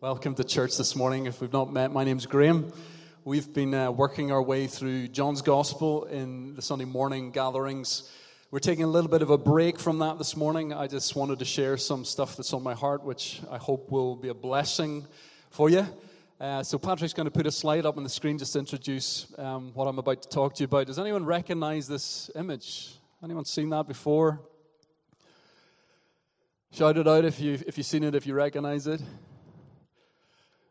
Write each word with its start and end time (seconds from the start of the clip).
Welcome 0.00 0.36
to 0.36 0.44
church 0.44 0.76
this 0.76 0.94
morning. 0.94 1.26
If 1.26 1.40
we've 1.40 1.52
not 1.52 1.72
met, 1.72 1.90
my 1.90 2.04
name's 2.04 2.24
Graham. 2.24 2.72
We've 3.24 3.52
been 3.52 3.74
uh, 3.74 3.90
working 3.90 4.30
our 4.30 4.40
way 4.40 4.68
through 4.68 5.08
John's 5.08 5.42
Gospel 5.42 6.04
in 6.04 6.54
the 6.54 6.62
Sunday 6.62 6.84
morning 6.84 7.32
gatherings. 7.32 8.08
We're 8.52 8.60
taking 8.60 8.84
a 8.84 8.86
little 8.86 9.10
bit 9.10 9.22
of 9.22 9.30
a 9.30 9.36
break 9.36 9.80
from 9.80 9.98
that 9.98 10.16
this 10.16 10.36
morning. 10.36 10.72
I 10.72 10.86
just 10.86 11.16
wanted 11.16 11.40
to 11.40 11.44
share 11.44 11.76
some 11.76 12.04
stuff 12.04 12.36
that's 12.36 12.52
on 12.52 12.62
my 12.62 12.74
heart, 12.74 13.02
which 13.02 13.40
I 13.50 13.58
hope 13.58 13.90
will 13.90 14.14
be 14.14 14.28
a 14.28 14.34
blessing 14.34 15.04
for 15.50 15.68
you. 15.68 15.84
Uh, 16.40 16.62
so, 16.62 16.78
Patrick's 16.78 17.12
going 17.12 17.26
to 17.26 17.32
put 17.32 17.48
a 17.48 17.50
slide 17.50 17.84
up 17.84 17.96
on 17.96 18.04
the 18.04 18.08
screen 18.08 18.38
just 18.38 18.52
to 18.52 18.60
introduce 18.60 19.26
um, 19.36 19.72
what 19.74 19.88
I'm 19.88 19.98
about 19.98 20.22
to 20.22 20.28
talk 20.28 20.54
to 20.54 20.60
you 20.62 20.66
about. 20.66 20.86
Does 20.86 21.00
anyone 21.00 21.24
recognize 21.24 21.88
this 21.88 22.30
image? 22.36 22.94
Anyone 23.24 23.44
seen 23.46 23.68
that 23.70 23.88
before? 23.88 24.42
Shout 26.70 26.98
it 26.98 27.08
out 27.08 27.24
if, 27.24 27.40
you, 27.40 27.54
if 27.66 27.76
you've 27.76 27.86
seen 27.86 28.04
it, 28.04 28.14
if 28.14 28.28
you 28.28 28.34
recognize 28.34 28.86
it. 28.86 29.00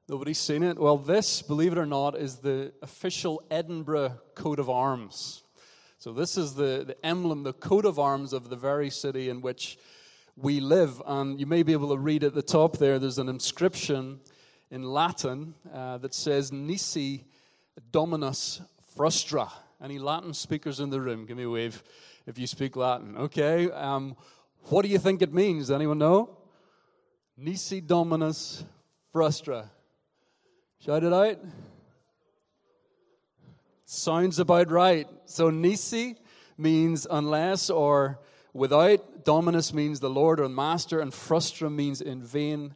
Nobody's 0.10 0.40
seen 0.40 0.64
it? 0.64 0.80
Well, 0.80 0.98
this, 0.98 1.42
believe 1.42 1.74
it 1.74 1.78
or 1.78 1.86
not, 1.86 2.16
is 2.16 2.38
the 2.38 2.72
official 2.82 3.44
Edinburgh 3.52 4.18
coat 4.36 4.58
of 4.58 4.70
arms. 4.70 5.44
So, 5.98 6.14
this 6.14 6.38
is 6.38 6.56
the, 6.56 6.86
the 6.88 7.06
emblem, 7.06 7.44
the 7.44 7.52
coat 7.52 7.84
of 7.84 8.00
arms 8.00 8.32
of 8.32 8.50
the 8.50 8.56
very 8.56 8.90
city 8.90 9.28
in 9.28 9.42
which 9.42 9.78
we 10.38 10.62
live. 10.62 11.02
And 11.06 11.38
you 11.38 11.46
may 11.46 11.62
be 11.62 11.74
able 11.74 11.90
to 11.90 11.98
read 11.98 12.24
at 12.24 12.34
the 12.34 12.42
top 12.42 12.78
there, 12.78 13.00
there's 13.00 13.18
an 13.18 13.28
inscription 13.28 14.22
in 14.72 14.84
Latin 14.84 15.56
uh, 15.74 15.98
that 15.98 16.14
says, 16.14 16.54
Nisi 16.54 17.26
Dominus 17.92 18.62
Frustra. 18.96 19.52
Any 19.84 20.00
Latin 20.00 20.34
speakers 20.34 20.80
in 20.80 20.90
the 20.90 21.02
room? 21.02 21.26
Give 21.26 21.36
me 21.36 21.44
a 21.44 21.50
wave 21.50 21.84
if 22.26 22.40
you 22.40 22.48
speak 22.48 22.78
Latin. 22.78 23.18
Okay. 23.18 23.70
Um, 23.72 24.16
what 24.70 24.84
do 24.84 24.88
you 24.88 25.00
think 25.00 25.22
it 25.22 25.34
means? 25.34 25.70
Anyone 25.70 25.98
know? 25.98 26.38
Nisi 27.36 27.82
Dominus 27.82 28.64
Frustra. 29.12 29.70
Shout 30.80 31.04
it 31.04 31.12
out. 31.12 31.40
Sounds 33.86 34.38
about 34.38 34.70
right. 34.70 35.08
So 35.26 35.50
Nisi 35.50 36.16
means 36.58 37.08
unless 37.10 37.70
or 37.70 38.20
without. 38.54 39.26
Dominus 39.26 39.74
means 39.74 40.00
the 40.00 40.10
Lord 40.10 40.40
or 40.40 40.48
master, 40.48 41.00
and 41.00 41.14
frustra 41.14 41.70
means 41.70 42.00
in 42.02 42.22
vain 42.22 42.76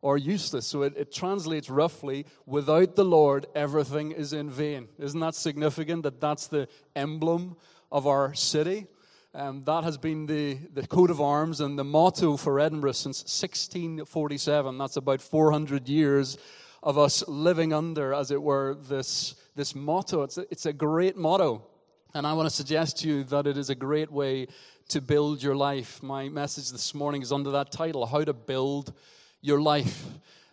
or 0.00 0.18
useless. 0.18 0.66
So 0.66 0.82
it, 0.82 0.96
it 0.96 1.12
translates 1.12 1.70
roughly 1.70 2.26
without 2.46 2.96
the 2.96 3.04
Lord, 3.04 3.46
everything 3.54 4.12
is 4.12 4.32
in 4.32 4.50
vain. 4.50 4.88
Isn't 4.98 5.20
that 5.20 5.34
significant 5.34 6.02
that 6.02 6.20
that's 6.20 6.48
the 6.48 6.68
emblem 6.96 7.56
of 7.90 8.06
our 8.06 8.34
city? 8.34 8.86
Um, 9.34 9.62
that 9.64 9.84
has 9.84 9.96
been 9.96 10.26
the, 10.26 10.58
the 10.74 10.86
coat 10.86 11.10
of 11.10 11.20
arms 11.20 11.60
and 11.60 11.78
the 11.78 11.84
motto 11.84 12.36
for 12.36 12.60
Edinburgh 12.60 12.92
since 12.92 13.20
1647. 13.20 14.76
That's 14.76 14.96
about 14.96 15.22
400 15.22 15.88
years 15.88 16.36
of 16.82 16.98
us 16.98 17.26
living 17.28 17.72
under, 17.72 18.12
as 18.12 18.30
it 18.30 18.42
were, 18.42 18.74
this, 18.74 19.34
this 19.54 19.74
motto. 19.74 20.22
It's 20.22 20.38
a, 20.38 20.46
it's 20.50 20.66
a 20.66 20.72
great 20.72 21.16
motto. 21.16 21.66
And 22.14 22.26
I 22.26 22.32
want 22.32 22.48
to 22.48 22.54
suggest 22.54 22.98
to 22.98 23.08
you 23.08 23.24
that 23.24 23.46
it 23.46 23.56
is 23.56 23.70
a 23.70 23.74
great 23.74 24.10
way 24.10 24.48
to 24.88 25.00
build 25.00 25.42
your 25.42 25.54
life. 25.54 26.02
My 26.02 26.28
message 26.28 26.70
this 26.70 26.94
morning 26.94 27.22
is 27.22 27.32
under 27.32 27.52
that 27.52 27.70
title 27.70 28.04
How 28.04 28.22
to 28.24 28.32
Build 28.32 28.92
Your 29.40 29.60
Life. 29.60 30.06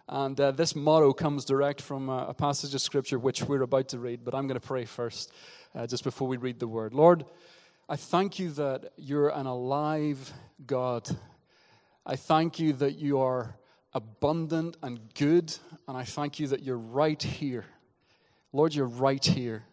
And 0.08 0.40
uh, 0.40 0.52
this 0.52 0.76
motto 0.76 1.14
comes 1.14 1.46
direct 1.46 1.82
from 1.82 2.10
a, 2.10 2.28
a, 2.30 2.34
passage 2.34 2.74
of 2.74 2.82
scripture 2.82 3.20
which 3.20 3.44
we're 3.44 3.62
about 3.62 3.90
to 3.90 4.00
read, 4.00 4.24
but 4.24 4.34
I'm 4.34 4.48
going 4.48 4.60
to 4.60 4.66
pray 4.66 4.86
first, 4.86 5.32
uh, 5.76 5.86
just 5.86 6.04
before 6.04 6.28
we 6.28 6.38
read 6.38 6.60
the 6.60 6.68
word. 6.68 6.94
Lord, 6.94 7.26
I 7.88 7.96
thank 7.96 8.40
you 8.40 8.52
that 8.52 8.94
you're 8.98 9.30
an 9.30 9.46
alive 9.46 10.34
God. 10.66 11.10
I 12.06 12.16
thank 12.16 12.60
you 12.60 12.74
that 12.74 12.98
you 12.98 13.20
are 13.20 13.56
abundant 13.94 14.78
and 14.82 15.00
good, 15.16 15.56
and 15.90 15.98
I 15.98 16.04
thank 16.04 16.40
you 16.40 16.46
that 16.50 16.62
you're 16.62 16.78
right 16.78 17.20
here. 17.20 17.66
Lord, 18.54 18.76
you're 18.76 18.86
right 18.86 19.26
here. 19.26 19.64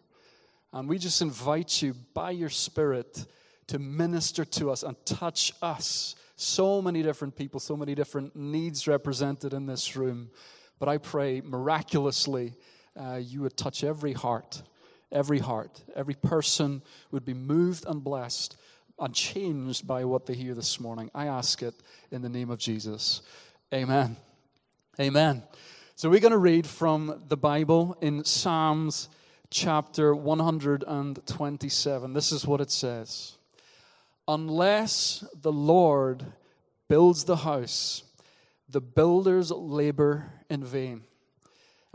And 0.73 0.89
we 0.89 0.97
just 0.97 1.21
invite 1.21 1.83
you 1.83 1.93
by 2.15 2.31
your 2.31 2.49
Spirit 2.49 3.23
to 3.67 3.77
minister 3.77 4.43
to 4.43 4.71
us 4.71 4.81
and 4.81 4.95
touch 5.05 5.53
us. 5.61 6.15
So 6.35 6.81
many 6.81 7.03
different 7.03 7.35
people, 7.35 7.59
so 7.59 7.77
many 7.77 7.93
different 7.93 8.35
needs 8.35 8.87
represented 8.87 9.53
in 9.53 9.67
this 9.67 9.95
room. 9.95 10.31
But 10.79 10.89
I 10.89 10.97
pray 10.97 11.41
miraculously 11.41 12.55
uh, 12.99 13.17
you 13.17 13.41
would 13.41 13.55
touch 13.55 13.83
every 13.83 14.13
heart, 14.13 14.63
every 15.11 15.37
heart, 15.37 15.83
every 15.95 16.15
person 16.15 16.81
would 17.11 17.25
be 17.25 17.35
moved 17.35 17.85
and 17.85 18.03
blessed 18.03 18.57
and 18.99 19.13
changed 19.13 19.85
by 19.85 20.03
what 20.03 20.25
they 20.25 20.33
hear 20.33 20.55
this 20.55 20.79
morning. 20.79 21.11
I 21.13 21.27
ask 21.27 21.61
it 21.61 21.75
in 22.09 22.23
the 22.23 22.29
name 22.29 22.49
of 22.49 22.57
Jesus. 22.57 23.21
Amen. 23.71 24.17
Amen. 24.99 25.43
So 25.99 26.11
we're 26.11 26.19
going 26.19 26.29
to 26.29 26.37
read 26.37 26.67
from 26.67 27.23
the 27.27 27.37
Bible 27.37 27.97
in 28.01 28.23
Psalms 28.23 29.09
chapter 29.49 30.13
127. 30.13 32.13
This 32.13 32.31
is 32.31 32.45
what 32.45 32.61
it 32.61 32.69
says 32.69 33.35
Unless 34.27 35.23
the 35.41 35.51
Lord 35.51 36.23
builds 36.87 37.23
the 37.23 37.37
house, 37.37 38.03
the 38.69 38.79
builders 38.79 39.49
labor 39.49 40.29
in 40.51 40.63
vain. 40.63 41.01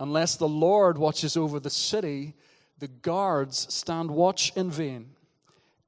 Unless 0.00 0.34
the 0.34 0.48
Lord 0.48 0.98
watches 0.98 1.36
over 1.36 1.60
the 1.60 1.70
city, 1.70 2.34
the 2.80 2.88
guards 2.88 3.72
stand 3.72 4.10
watch 4.10 4.52
in 4.56 4.68
vain. 4.68 5.10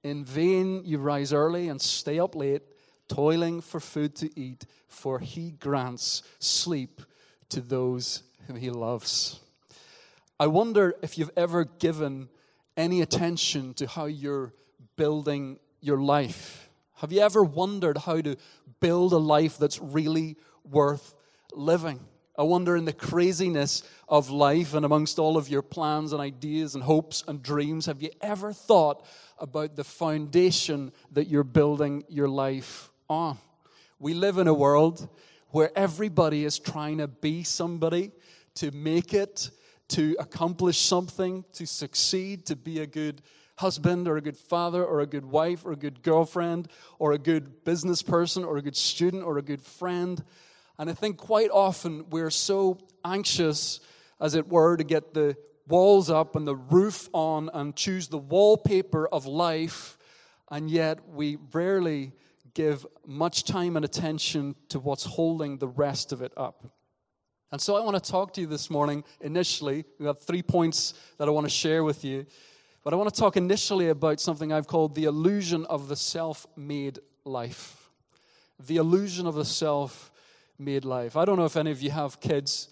In 0.05 0.25
vain 0.25 0.83
you 0.85 0.99
rise 0.99 1.33
early 1.33 1.69
and 1.69 1.83
stay 1.83 2.21
up 2.21 2.37
late 2.37 2.63
toiling 3.09 3.61
for 3.61 3.81
food 3.81 4.15
to 4.15 4.31
eat, 4.39 4.67
for 4.87 5.19
he 5.19 5.51
grants 5.51 6.23
sleep 6.39 7.03
to 7.51 7.61
those 7.61 8.23
whom 8.47 8.57
he 8.57 8.71
loves. 8.71 9.41
I 10.39 10.47
wonder 10.47 10.95
if 11.03 11.17
you've 11.17 11.31
ever 11.37 11.65
given 11.65 12.29
any 12.77 13.01
attention 13.03 13.75
to 13.75 13.87
how 13.87 14.07
you're 14.07 14.53
building 14.97 15.59
your 15.81 15.99
life. 15.99 16.69
Have 16.97 17.13
you 17.13 17.21
ever 17.21 17.43
wondered 17.43 17.99
how 17.99 18.21
to 18.21 18.37
build 18.81 19.13
a 19.13 19.19
life 19.19 19.59
that's 19.59 19.81
really 19.81 20.37
worth 20.65 21.15
living? 21.53 22.01
I 22.37 22.43
wonder 22.43 22.77
in 22.77 22.85
the 22.85 22.93
craziness 22.93 23.85
of 24.09 24.31
life 24.31 24.75
and 24.75 24.85
amongst 24.85 25.21
all 25.21 25.37
of 25.37 25.49
your 25.49 25.63
plans 25.63 26.13
and 26.13 26.21
ideas 26.21 26.75
and 26.75 26.83
hopes 26.83 27.23
and 27.29 27.41
dreams, 27.43 27.87
have 27.87 28.03
you 28.03 28.11
ever 28.21 28.53
thought 28.53 29.07
about 29.39 29.77
the 29.77 29.85
foundation 29.85 30.93
that 31.13 31.29
you're 31.29 31.45
building 31.45 32.05
your 32.09 32.29
life 32.29 32.91
on. 33.09 33.39
We 33.99 34.15
live 34.15 34.39
in 34.39 34.49
a 34.49 34.55
world 34.55 35.09
where 35.55 35.71
everybody 35.79 36.45
is 36.45 36.59
trying 36.59 36.99
to 36.99 37.07
be 37.07 37.45
somebody, 37.45 38.11
to 38.57 38.73
make 38.73 39.15
it, 39.15 39.53
to 39.87 40.17
accomplish 40.19 40.81
something, 40.81 41.45
to 41.53 41.65
succeed, 41.65 42.45
to 42.45 42.57
be 42.57 42.81
a 42.81 42.87
good 42.89 43.23
husband 43.59 44.09
or 44.09 44.17
a 44.17 44.21
good 44.21 44.37
father 44.37 44.85
or 44.85 44.99
a 44.99 45.07
good 45.07 45.25
wife 45.25 45.65
or 45.65 45.71
a 45.71 45.77
good 45.77 46.03
girlfriend 46.03 46.67
or 46.99 47.13
a 47.13 47.19
good 47.19 47.63
business 47.63 48.03
person 48.03 48.43
or 48.43 48.57
a 48.57 48.63
good 48.63 48.75
student 48.75 49.23
or 49.23 49.39
a 49.39 49.43
good 49.43 49.63
friend. 49.63 50.25
And 50.77 50.91
I 50.91 50.93
think 50.93 51.19
quite 51.19 51.51
often 51.53 52.11
we're 52.11 52.31
so 52.31 52.79
anxious, 53.05 53.79
as 54.21 54.35
it 54.35 54.49
were, 54.49 54.77
to 54.77 54.83
get 54.83 55.15
the 55.15 55.37
walls 55.69 56.11
up 56.11 56.35
and 56.35 56.49
the 56.49 56.57
roof 56.57 57.09
on 57.13 57.49
and 57.55 57.77
choose 57.77 58.09
the 58.09 58.19
wallpaper 58.19 59.07
of 59.07 59.25
life, 59.25 59.99
and 60.51 60.69
yet 60.69 61.09
we 61.09 61.39
rarely 61.53 62.11
give 62.55 62.87
much 63.07 63.45
time 63.45 63.77
and 63.77 63.85
attention 63.85 64.55
to 64.69 64.79
what's 64.79 65.05
holding 65.05 65.59
the 65.59 65.69
rest 65.69 66.13
of 66.13 66.23
it 66.23 66.33
up. 66.37 66.73
And 67.53 67.61
so 67.61 67.77
I 67.77 67.81
want 67.81 68.03
to 68.03 68.11
talk 68.11 68.33
to 68.35 68.41
you 68.41 68.47
this 68.47 68.71
morning 68.71 69.05
initially. 69.21 69.85
We 69.99 70.07
have 70.07 70.21
three 70.21 70.43
points 70.43 70.95
that 71.19 71.29
I 71.29 71.31
want 71.31 71.47
to 71.47 71.51
share 71.51 71.85
with 71.85 72.05
you. 72.05 72.27
But 72.83 72.93
I 72.93 72.97
want 72.97 73.13
to 73.15 73.19
talk 73.19 73.37
initially 73.37 73.89
about 73.89 74.21
something 74.21 74.53
I've 74.53 74.67
called 74.67 74.95
the 74.95 75.05
illusion 75.05 75.65
of 75.67 75.89
the 75.89 75.97
self 75.97 76.47
made 76.57 76.99
life. 77.25 77.89
The 78.67 78.77
illusion 78.77 79.27
of 79.27 79.35
the 79.35 79.45
self 79.45 80.11
made 80.59 80.85
life. 80.85 81.17
I 81.17 81.25
don't 81.25 81.39
know 81.39 81.45
if 81.45 81.57
any 81.57 81.71
of 81.71 81.81
you 81.81 81.91
have 81.91 82.21
kids, 82.21 82.69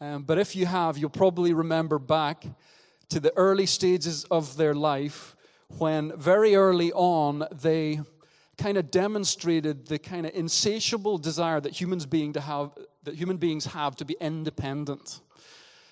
um, 0.00 0.22
but 0.24 0.38
if 0.38 0.56
you 0.56 0.66
have, 0.66 0.98
you'll 0.98 1.10
probably 1.10 1.52
remember 1.52 1.98
back 1.98 2.44
to 3.10 3.20
the 3.20 3.32
early 3.36 3.66
stages 3.66 4.24
of 4.24 4.56
their 4.56 4.74
life 4.74 5.36
when 5.78 6.16
very 6.18 6.56
early 6.56 6.92
on 6.92 7.46
they 7.52 8.00
kind 8.58 8.78
of 8.78 8.90
demonstrated 8.90 9.86
the 9.86 9.98
kind 9.98 10.26
of 10.26 10.34
insatiable 10.34 11.18
desire 11.18 11.60
that 11.60 11.72
humans 11.72 12.06
being 12.06 12.32
to 12.34 12.40
have 12.40 12.70
that 13.04 13.14
human 13.14 13.36
beings 13.36 13.66
have 13.66 13.96
to 13.96 14.04
be 14.04 14.16
independent. 14.20 15.20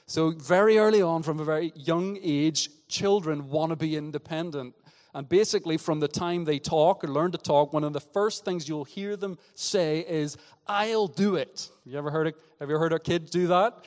So 0.07 0.31
very 0.31 0.79
early 0.79 1.03
on, 1.03 1.23
from 1.23 1.41
a 1.41 1.45
very 1.45 1.73
young 1.75 2.19
age, 2.23 2.71
children 2.89 3.49
want 3.49 3.71
to 3.71 3.77
be 3.77 3.97
independent. 3.97 4.75
And 5.15 5.29
basically, 5.29 5.77
from 5.77 6.01
the 6.01 6.09
time 6.09 6.45
they 6.45 6.59
talk 6.59 7.05
or 7.05 7.09
learn 7.09 7.33
to 7.33 7.39
talk, 7.39 7.73
one 7.73 7.85
of 7.85 7.93
the 7.93 8.01
first 8.01 8.45
things 8.45 8.69
you'll 8.69 8.85
hear 8.85 9.17
them 9.17 9.39
say 9.55 10.01
is, 10.09 10.39
I'll 10.67 11.07
do 11.07 11.37
it. 11.37 11.69
You 11.85 11.99
ever 11.99 12.11
heard 12.11 12.33
have 12.61 12.71
you 12.71 12.79
heard 12.79 12.93
a 12.93 12.99
kid 12.99 13.31
do 13.31 13.49
that? 13.49 13.85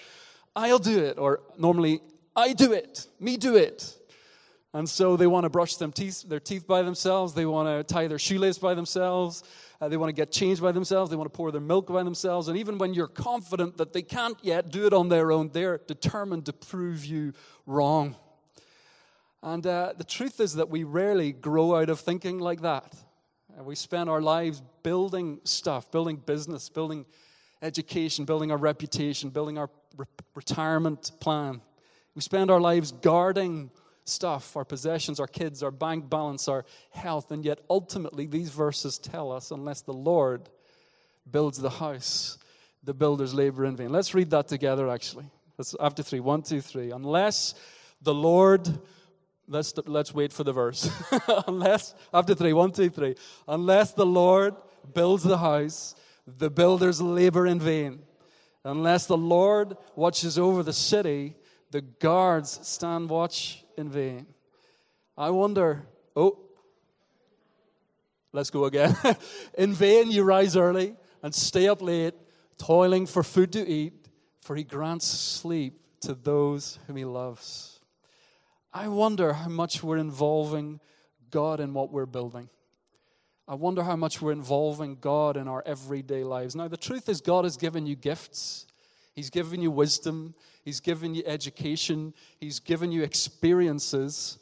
I'll 0.55 0.79
do 0.79 0.99
it. 1.03 1.17
Or 1.17 1.41
normally, 1.57 2.01
I 2.35 2.53
do 2.53 2.73
it. 2.73 3.07
Me 3.19 3.37
do 3.37 3.55
it. 3.55 3.97
And 4.75 4.89
so 4.89 5.15
they 5.15 5.25
want 5.25 5.45
to 5.45 5.49
brush 5.49 5.77
them 5.77 5.93
teeth, 5.93 6.23
their 6.27 6.41
teeth 6.41 6.67
by 6.67 6.81
themselves. 6.81 7.33
They 7.33 7.45
want 7.45 7.69
to 7.69 7.93
tie 7.93 8.07
their 8.07 8.19
shoelace 8.19 8.57
by 8.57 8.73
themselves. 8.73 9.41
Uh, 9.79 9.87
they 9.87 9.95
want 9.95 10.09
to 10.09 10.13
get 10.13 10.33
changed 10.33 10.61
by 10.61 10.73
themselves. 10.73 11.09
They 11.09 11.15
want 11.15 11.31
to 11.31 11.37
pour 11.37 11.49
their 11.49 11.61
milk 11.61 11.87
by 11.87 12.03
themselves. 12.03 12.49
And 12.49 12.57
even 12.57 12.77
when 12.77 12.93
you're 12.93 13.07
confident 13.07 13.77
that 13.77 13.93
they 13.93 14.01
can't 14.01 14.37
yet 14.41 14.71
do 14.71 14.85
it 14.85 14.91
on 14.91 15.07
their 15.07 15.31
own, 15.31 15.49
they're 15.53 15.77
determined 15.77 16.47
to 16.47 16.53
prove 16.53 17.05
you 17.05 17.31
wrong. 17.65 18.17
And 19.41 19.65
uh, 19.65 19.93
the 19.97 20.03
truth 20.03 20.41
is 20.41 20.55
that 20.55 20.69
we 20.69 20.83
rarely 20.83 21.31
grow 21.31 21.77
out 21.77 21.89
of 21.89 22.01
thinking 22.01 22.39
like 22.39 22.59
that. 22.63 22.93
Uh, 23.57 23.63
we 23.63 23.75
spend 23.75 24.09
our 24.09 24.21
lives 24.21 24.61
building 24.83 25.39
stuff, 25.45 25.89
building 25.89 26.17
business, 26.17 26.67
building 26.67 27.05
education, 27.61 28.25
building 28.25 28.51
our 28.51 28.57
reputation, 28.57 29.29
building 29.29 29.57
our 29.57 29.69
re- 29.95 30.05
retirement 30.35 31.11
plan. 31.21 31.61
We 32.13 32.21
spend 32.21 32.51
our 32.51 32.59
lives 32.59 32.91
guarding 32.91 33.71
stuff, 34.05 34.55
our 34.55 34.63
possessions, 34.63 35.19
our 35.19 35.27
kids, 35.27 35.61
our 35.63 35.71
bank 35.71 36.09
balance, 36.09 36.47
our 36.47 36.63
health. 36.91 37.31
And 37.31 37.43
yet, 37.43 37.59
ultimately, 37.69 38.27
these 38.27 38.49
verses 38.49 38.97
tell 38.97 39.31
us 39.31 39.51
unless 39.51 39.81
the 39.81 39.93
Lord 39.93 40.49
builds 41.29 41.57
the 41.57 41.69
house, 41.69 42.37
the 42.83 42.93
builders 42.93 43.33
labor 43.33 43.65
in 43.65 43.75
vain. 43.75 43.91
Let's 43.91 44.13
read 44.13 44.29
that 44.29 44.47
together, 44.47 44.89
actually. 44.89 45.25
Let's, 45.57 45.75
after 45.79 46.03
three. 46.03 46.19
One, 46.19 46.43
two, 46.43 46.61
three. 46.61 46.91
Unless 46.91 47.55
the 48.01 48.13
Lord, 48.13 48.67
let's, 49.47 49.73
let's 49.85 50.13
wait 50.13 50.31
for 50.31 50.43
the 50.43 50.53
verse. 50.53 50.89
unless, 51.47 51.95
after 52.13 52.35
three. 52.35 52.53
One, 52.53 52.71
two, 52.71 52.89
three. 52.89 53.15
Unless 53.47 53.93
the 53.93 54.05
Lord 54.05 54.55
builds 54.93 55.23
the 55.23 55.37
house, 55.37 55.95
the 56.27 56.51
builders 56.51 57.01
labor 57.01 57.47
in 57.47 57.59
vain. 57.59 58.03
Unless 58.63 59.07
the 59.07 59.17
Lord 59.17 59.77
watches 59.95 60.37
over 60.37 60.61
the 60.61 60.73
city, 60.73 61.35
the 61.71 61.81
guards 61.81 62.59
stand 62.67 63.09
watch 63.09 63.64
in 63.77 63.89
vain. 63.89 64.25
I 65.17 65.29
wonder, 65.29 65.87
oh, 66.15 66.39
let's 68.33 68.49
go 68.49 68.65
again. 68.65 68.95
in 69.57 69.73
vain 69.73 70.11
you 70.11 70.23
rise 70.23 70.55
early 70.57 70.95
and 71.23 71.33
stay 71.33 71.67
up 71.67 71.81
late, 71.81 72.13
toiling 72.57 73.05
for 73.05 73.23
food 73.23 73.53
to 73.53 73.67
eat, 73.67 74.07
for 74.41 74.55
he 74.55 74.63
grants 74.63 75.07
sleep 75.07 75.79
to 76.01 76.13
those 76.13 76.79
whom 76.87 76.95
he 76.95 77.05
loves. 77.05 77.79
I 78.73 78.89
wonder 78.89 79.33
how 79.33 79.49
much 79.49 79.81
we're 79.81 79.97
involving 79.97 80.79
God 81.31 81.59
in 81.59 81.73
what 81.73 81.91
we're 81.91 82.05
building. 82.05 82.49
I 83.47 83.55
wonder 83.55 83.83
how 83.83 83.95
much 83.95 84.21
we're 84.21 84.31
involving 84.31 84.97
God 84.99 85.37
in 85.37 85.47
our 85.47 85.63
everyday 85.65 86.23
lives. 86.23 86.55
Now, 86.55 86.67
the 86.67 86.77
truth 86.77 87.07
is, 87.09 87.21
God 87.21 87.45
has 87.45 87.57
given 87.57 87.85
you 87.85 87.95
gifts. 87.95 88.65
He's 89.13 89.29
given 89.29 89.61
you 89.61 89.71
wisdom. 89.71 90.33
He's 90.65 90.79
given 90.79 91.13
you 91.13 91.23
education. 91.25 92.13
He's 92.39 92.59
given 92.59 92.91
you 92.91 93.03
experiences. 93.03 94.39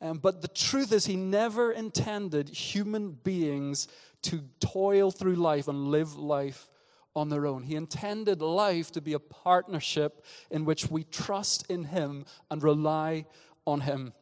Um, 0.00 0.18
but 0.18 0.42
the 0.42 0.48
truth 0.48 0.92
is, 0.92 1.06
He 1.06 1.16
never 1.16 1.70
intended 1.70 2.48
human 2.48 3.12
beings 3.12 3.86
to 4.22 4.42
toil 4.60 5.10
through 5.10 5.36
life 5.36 5.68
and 5.68 5.88
live 5.88 6.16
life 6.16 6.68
on 7.14 7.28
their 7.28 7.46
own. 7.46 7.62
He 7.62 7.76
intended 7.76 8.42
life 8.42 8.90
to 8.92 9.00
be 9.00 9.12
a 9.12 9.18
partnership 9.18 10.24
in 10.50 10.64
which 10.64 10.90
we 10.90 11.04
trust 11.04 11.70
in 11.70 11.84
Him 11.84 12.24
and 12.50 12.62
rely 12.62 13.26
on 13.66 13.82
Him. 13.82 14.14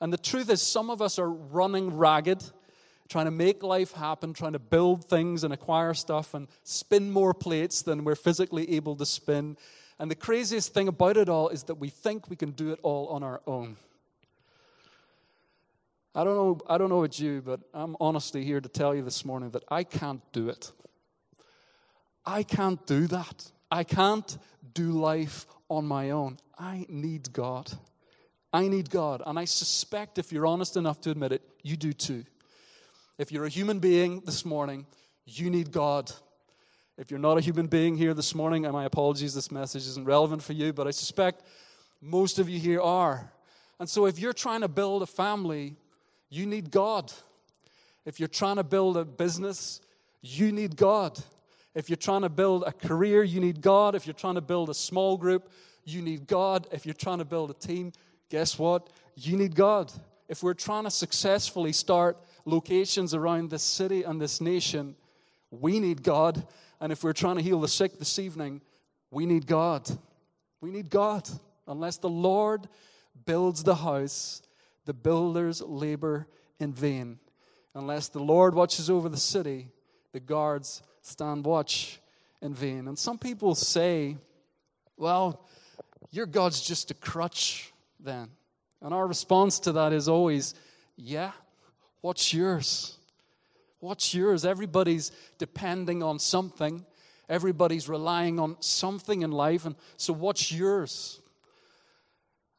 And 0.00 0.10
the 0.12 0.18
truth 0.18 0.50
is, 0.50 0.62
some 0.62 0.88
of 0.88 1.02
us 1.02 1.18
are 1.18 1.30
running 1.30 1.96
ragged 1.96 2.42
trying 3.10 3.24
to 3.24 3.32
make 3.32 3.62
life 3.64 3.92
happen, 3.92 4.32
trying 4.32 4.52
to 4.52 4.58
build 4.60 5.04
things 5.04 5.42
and 5.42 5.52
acquire 5.52 5.92
stuff 5.92 6.32
and 6.32 6.46
spin 6.62 7.10
more 7.10 7.34
plates 7.34 7.82
than 7.82 8.04
we're 8.04 8.14
physically 8.14 8.76
able 8.76 8.94
to 8.94 9.04
spin. 9.04 9.56
And 10.00 10.10
the 10.10 10.16
craziest 10.16 10.72
thing 10.72 10.88
about 10.88 11.18
it 11.18 11.28
all 11.28 11.50
is 11.50 11.64
that 11.64 11.74
we 11.74 11.90
think 11.90 12.30
we 12.30 12.34
can 12.34 12.52
do 12.52 12.72
it 12.72 12.80
all 12.82 13.08
on 13.08 13.22
our 13.22 13.42
own. 13.46 13.76
I 16.14 16.24
don't 16.24 16.36
know, 16.36 16.58
I 16.66 16.78
don't 16.78 16.88
know 16.88 17.00
about 17.00 17.20
you, 17.20 17.42
but 17.44 17.60
I'm 17.74 17.98
honestly 18.00 18.42
here 18.42 18.62
to 18.62 18.68
tell 18.68 18.94
you 18.94 19.02
this 19.02 19.26
morning 19.26 19.50
that 19.50 19.62
I 19.68 19.84
can't 19.84 20.22
do 20.32 20.48
it. 20.48 20.72
I 22.24 22.42
can't 22.44 22.84
do 22.86 23.08
that. 23.08 23.52
I 23.70 23.84
can't 23.84 24.38
do 24.72 24.92
life 24.92 25.46
on 25.68 25.84
my 25.84 26.10
own. 26.12 26.38
I 26.58 26.86
need 26.88 27.34
God. 27.34 27.70
I 28.54 28.68
need 28.68 28.88
God. 28.88 29.22
And 29.26 29.38
I 29.38 29.44
suspect, 29.44 30.18
if 30.18 30.32
you're 30.32 30.46
honest 30.46 30.78
enough 30.78 31.02
to 31.02 31.10
admit 31.10 31.32
it, 31.32 31.42
you 31.62 31.76
do 31.76 31.92
too. 31.92 32.24
If 33.18 33.30
you're 33.30 33.44
a 33.44 33.50
human 33.50 33.80
being 33.80 34.22
this 34.24 34.46
morning, 34.46 34.86
you 35.26 35.50
need 35.50 35.72
God. 35.72 36.10
If 37.00 37.10
you're 37.10 37.18
not 37.18 37.38
a 37.38 37.40
human 37.40 37.66
being 37.66 37.96
here 37.96 38.12
this 38.12 38.34
morning, 38.34 38.66
and 38.66 38.74
my 38.74 38.84
apologies, 38.84 39.32
this 39.32 39.50
message 39.50 39.86
isn't 39.86 40.04
relevant 40.04 40.42
for 40.42 40.52
you, 40.52 40.74
but 40.74 40.86
I 40.86 40.90
suspect 40.90 41.42
most 42.02 42.38
of 42.38 42.46
you 42.46 42.60
here 42.60 42.82
are. 42.82 43.32
And 43.78 43.88
so 43.88 44.04
if 44.04 44.18
you're 44.18 44.34
trying 44.34 44.60
to 44.60 44.68
build 44.68 45.02
a 45.02 45.06
family, 45.06 45.76
you 46.28 46.44
need 46.44 46.70
God. 46.70 47.10
If 48.04 48.20
you're 48.20 48.28
trying 48.28 48.56
to 48.56 48.64
build 48.64 48.98
a 48.98 49.06
business, 49.06 49.80
you 50.20 50.52
need 50.52 50.76
God. 50.76 51.18
If 51.74 51.88
you're 51.88 51.96
trying 51.96 52.20
to 52.20 52.28
build 52.28 52.64
a 52.66 52.72
career, 52.72 53.22
you 53.22 53.40
need 53.40 53.62
God. 53.62 53.94
If 53.94 54.06
you're 54.06 54.12
trying 54.12 54.34
to 54.34 54.42
build 54.42 54.68
a 54.68 54.74
small 54.74 55.16
group, 55.16 55.50
you 55.86 56.02
need 56.02 56.26
God. 56.26 56.66
If 56.70 56.84
you're 56.84 56.92
trying 56.92 57.20
to 57.20 57.24
build 57.24 57.50
a 57.50 57.54
team, 57.54 57.92
guess 58.28 58.58
what? 58.58 58.90
You 59.16 59.38
need 59.38 59.54
God. 59.54 59.90
If 60.28 60.42
we're 60.42 60.52
trying 60.52 60.84
to 60.84 60.90
successfully 60.90 61.72
start 61.72 62.18
locations 62.44 63.14
around 63.14 63.48
this 63.48 63.62
city 63.62 64.02
and 64.02 64.20
this 64.20 64.38
nation, 64.42 64.96
we 65.50 65.80
need 65.80 66.02
God. 66.02 66.46
And 66.80 66.92
if 66.92 67.04
we're 67.04 67.12
trying 67.12 67.36
to 67.36 67.42
heal 67.42 67.60
the 67.60 67.68
sick 67.68 67.98
this 67.98 68.18
evening, 68.18 68.62
we 69.10 69.26
need 69.26 69.46
God. 69.46 69.88
We 70.60 70.70
need 70.70 70.90
God. 70.90 71.28
Unless 71.66 71.98
the 71.98 72.08
Lord 72.08 72.68
builds 73.26 73.62
the 73.62 73.74
house, 73.74 74.42
the 74.86 74.94
builders 74.94 75.60
labor 75.60 76.26
in 76.58 76.72
vain. 76.72 77.18
Unless 77.74 78.08
the 78.08 78.20
Lord 78.20 78.54
watches 78.54 78.90
over 78.90 79.08
the 79.08 79.16
city, 79.16 79.68
the 80.12 80.20
guards 80.20 80.82
stand 81.02 81.44
watch 81.44 82.00
in 82.40 82.54
vain. 82.54 82.88
And 82.88 82.98
some 82.98 83.18
people 83.18 83.54
say, 83.54 84.16
well, 84.96 85.46
your 86.10 86.26
God's 86.26 86.60
just 86.60 86.90
a 86.90 86.94
crutch 86.94 87.72
then. 88.00 88.28
And 88.82 88.94
our 88.94 89.06
response 89.06 89.60
to 89.60 89.72
that 89.72 89.92
is 89.92 90.08
always, 90.08 90.54
yeah, 90.96 91.32
What's 92.00 92.32
yours? 92.32 92.96
What's 93.80 94.14
yours? 94.14 94.44
Everybody's 94.44 95.10
depending 95.38 96.02
on 96.02 96.18
something. 96.18 96.84
Everybody's 97.28 97.88
relying 97.88 98.38
on 98.38 98.56
something 98.60 99.22
in 99.22 99.30
life. 99.30 99.64
And 99.64 99.74
so, 99.96 100.12
what's 100.12 100.52
yours? 100.52 101.20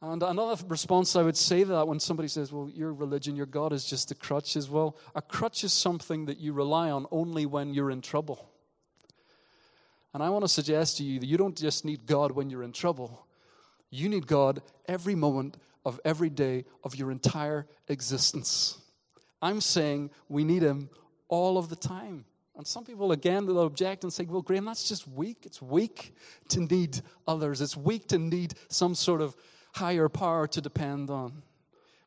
And 0.00 0.20
another 0.20 0.60
response 0.66 1.14
I 1.14 1.22
would 1.22 1.36
say 1.36 1.60
to 1.60 1.70
that 1.70 1.86
when 1.86 2.00
somebody 2.00 2.28
says, 2.28 2.52
Well, 2.52 2.68
your 2.74 2.92
religion, 2.92 3.36
your 3.36 3.46
God 3.46 3.72
is 3.72 3.84
just 3.84 4.10
a 4.10 4.16
crutch, 4.16 4.56
is 4.56 4.68
well, 4.68 4.96
a 5.14 5.22
crutch 5.22 5.62
is 5.62 5.72
something 5.72 6.26
that 6.26 6.38
you 6.38 6.52
rely 6.52 6.90
on 6.90 7.06
only 7.12 7.46
when 7.46 7.72
you're 7.72 7.90
in 7.90 8.00
trouble. 8.00 8.50
And 10.12 10.22
I 10.22 10.28
want 10.30 10.44
to 10.44 10.48
suggest 10.48 10.98
to 10.98 11.04
you 11.04 11.20
that 11.20 11.26
you 11.26 11.36
don't 11.36 11.56
just 11.56 11.84
need 11.84 12.04
God 12.04 12.32
when 12.32 12.50
you're 12.50 12.64
in 12.64 12.72
trouble, 12.72 13.26
you 13.90 14.08
need 14.08 14.26
God 14.26 14.60
every 14.88 15.14
moment 15.14 15.56
of 15.84 16.00
every 16.04 16.30
day 16.30 16.64
of 16.82 16.96
your 16.96 17.10
entire 17.10 17.66
existence. 17.88 18.78
I'm 19.40 19.60
saying 19.60 20.10
we 20.28 20.44
need 20.44 20.62
him 20.62 20.88
all 21.32 21.56
of 21.56 21.70
the 21.70 21.76
time. 21.76 22.26
And 22.56 22.66
some 22.66 22.84
people, 22.84 23.12
again, 23.12 23.46
will 23.46 23.62
object 23.62 24.04
and 24.04 24.12
say, 24.12 24.24
well, 24.24 24.42
Graham, 24.42 24.66
that's 24.66 24.86
just 24.86 25.08
weak. 25.08 25.38
It's 25.46 25.62
weak 25.62 26.14
to 26.50 26.60
need 26.60 27.00
others, 27.26 27.62
it's 27.62 27.74
weak 27.76 28.06
to 28.08 28.18
need 28.18 28.54
some 28.68 28.94
sort 28.94 29.22
of 29.22 29.34
higher 29.74 30.10
power 30.10 30.46
to 30.48 30.60
depend 30.60 31.08
on. 31.08 31.42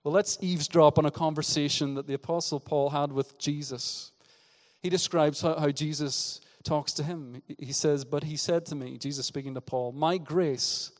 Well, 0.03 0.13
let's 0.13 0.37
eavesdrop 0.41 0.99
on 0.99 1.07
a 1.07 1.11
conversation 1.11 1.95
that 1.95 2.05
the 2.05 2.13
Apostle 2.13 2.59
Paul 2.59 2.91
had 2.91 3.11
with 3.11 3.39
Jesus. 3.39 4.11
He 4.83 4.91
describes 4.91 5.41
how, 5.41 5.57
how 5.57 5.71
Jesus 5.71 6.41
talks 6.63 6.93
to 6.93 7.03
him. 7.03 7.41
He 7.57 7.73
says, 7.73 8.05
But 8.05 8.25
he 8.25 8.37
said 8.37 8.67
to 8.67 8.75
me, 8.75 8.99
Jesus 8.99 9.25
speaking 9.25 9.55
to 9.55 9.61
Paul, 9.61 9.91
My 9.91 10.19
grace 10.19 10.91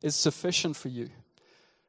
is 0.00 0.14
sufficient 0.14 0.76
for 0.76 0.88
you, 0.88 1.10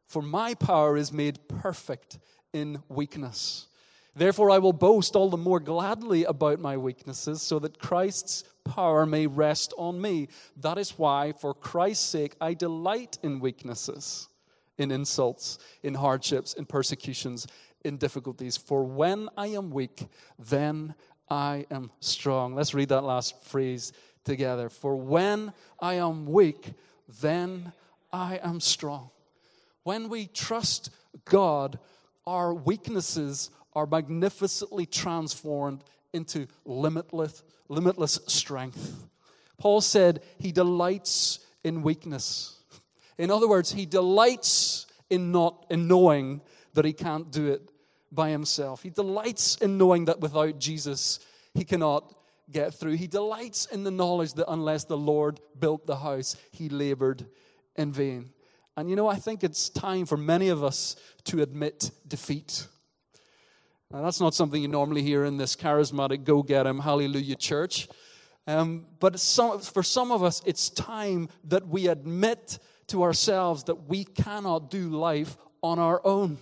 for 0.07 0.23
my 0.23 0.55
power 0.55 0.97
is 0.97 1.13
made 1.13 1.47
perfect 1.47 2.17
in 2.51 2.81
weakness. 2.89 3.67
Therefore, 4.15 4.51
I 4.51 4.59
will 4.59 4.73
boast 4.73 5.15
all 5.15 5.29
the 5.29 5.37
more 5.37 5.59
gladly 5.59 6.23
about 6.23 6.59
my 6.59 6.77
weaknesses, 6.77 7.41
so 7.41 7.57
that 7.59 7.79
Christ's 7.79 8.43
power 8.63 9.05
may 9.05 9.25
rest 9.25 9.73
on 9.77 9.99
me. 9.99 10.27
That 10.57 10.77
is 10.77 10.97
why, 10.99 11.33
for 11.33 11.53
Christ's 11.53 12.05
sake, 12.05 12.35
I 12.39 12.53
delight 12.53 13.17
in 13.23 13.39
weaknesses, 13.39 14.29
in 14.77 14.91
insults, 14.91 15.57
in 15.81 15.95
hardships, 15.95 16.53
in 16.53 16.65
persecutions, 16.65 17.47
in 17.83 17.97
difficulties. 17.97 18.55
For 18.55 18.83
when 18.83 19.29
I 19.35 19.47
am 19.47 19.71
weak, 19.71 20.07
then 20.37 20.93
I 21.29 21.65
am 21.71 21.89
strong. 21.99 22.53
Let's 22.53 22.75
read 22.75 22.89
that 22.89 23.03
last 23.03 23.43
phrase 23.43 23.93
together. 24.23 24.69
For 24.69 24.95
when 24.95 25.53
I 25.79 25.95
am 25.95 26.25
weak, 26.25 26.73
then 27.21 27.73
I 28.11 28.39
am 28.43 28.59
strong. 28.59 29.09
When 29.83 30.07
we 30.07 30.27
trust 30.27 30.91
God, 31.25 31.79
our 32.25 32.53
weaknesses 32.53 33.49
are 33.75 33.85
magnificently 33.85 34.85
transformed 34.85 35.83
into 36.13 36.47
limitless, 36.65 37.43
limitless 37.69 38.19
strength. 38.27 39.05
Paul 39.57 39.81
said 39.81 40.21
he 40.39 40.51
delights 40.51 41.39
in 41.63 41.81
weakness. 41.81 42.59
In 43.17 43.31
other 43.31 43.47
words, 43.47 43.71
he 43.71 43.85
delights 43.85 44.85
in 45.09 45.31
not 45.31 45.65
in 45.69 45.87
knowing 45.87 46.41
that 46.73 46.85
he 46.85 46.93
can't 46.93 47.31
do 47.31 47.51
it 47.51 47.69
by 48.11 48.29
himself. 48.29 48.83
He 48.83 48.89
delights 48.89 49.55
in 49.57 49.77
knowing 49.77 50.05
that 50.05 50.19
without 50.19 50.59
Jesus 50.59 51.19
he 51.53 51.63
cannot 51.63 52.15
get 52.51 52.73
through. 52.73 52.93
He 52.93 53.07
delights 53.07 53.65
in 53.67 53.83
the 53.83 53.91
knowledge 53.91 54.33
that 54.33 54.51
unless 54.51 54.85
the 54.85 54.97
Lord 54.97 55.39
built 55.59 55.85
the 55.85 55.97
house, 55.97 56.35
he 56.51 56.69
labored 56.69 57.25
in 57.75 57.91
vain. 57.91 58.31
And 58.75 58.89
you 58.89 58.95
know, 58.95 59.07
I 59.07 59.15
think 59.15 59.43
it's 59.43 59.69
time 59.69 60.05
for 60.05 60.17
many 60.17 60.49
of 60.49 60.63
us 60.63 60.95
to 61.25 61.41
admit 61.41 61.91
defeat. 62.07 62.67
Now, 63.93 64.01
that's 64.01 64.19
not 64.19 64.33
something 64.33 64.59
you 64.59 64.67
normally 64.67 65.03
hear 65.03 65.23
in 65.23 65.37
this 65.37 65.55
charismatic 65.55 66.23
go 66.23 66.41
get 66.41 66.65
him, 66.65 66.79
hallelujah 66.79 67.35
church. 67.35 67.87
Um, 68.47 68.87
but 68.99 69.19
some, 69.19 69.59
for 69.59 69.83
some 69.83 70.11
of 70.11 70.23
us, 70.23 70.41
it's 70.47 70.71
time 70.71 71.29
that 71.43 71.67
we 71.67 71.87
admit 71.87 72.57
to 72.87 73.03
ourselves 73.03 73.65
that 73.65 73.87
we 73.87 74.03
cannot 74.03 74.71
do 74.71 74.89
life 74.89 75.37
on 75.61 75.77
our 75.77 76.01
own. 76.03 76.39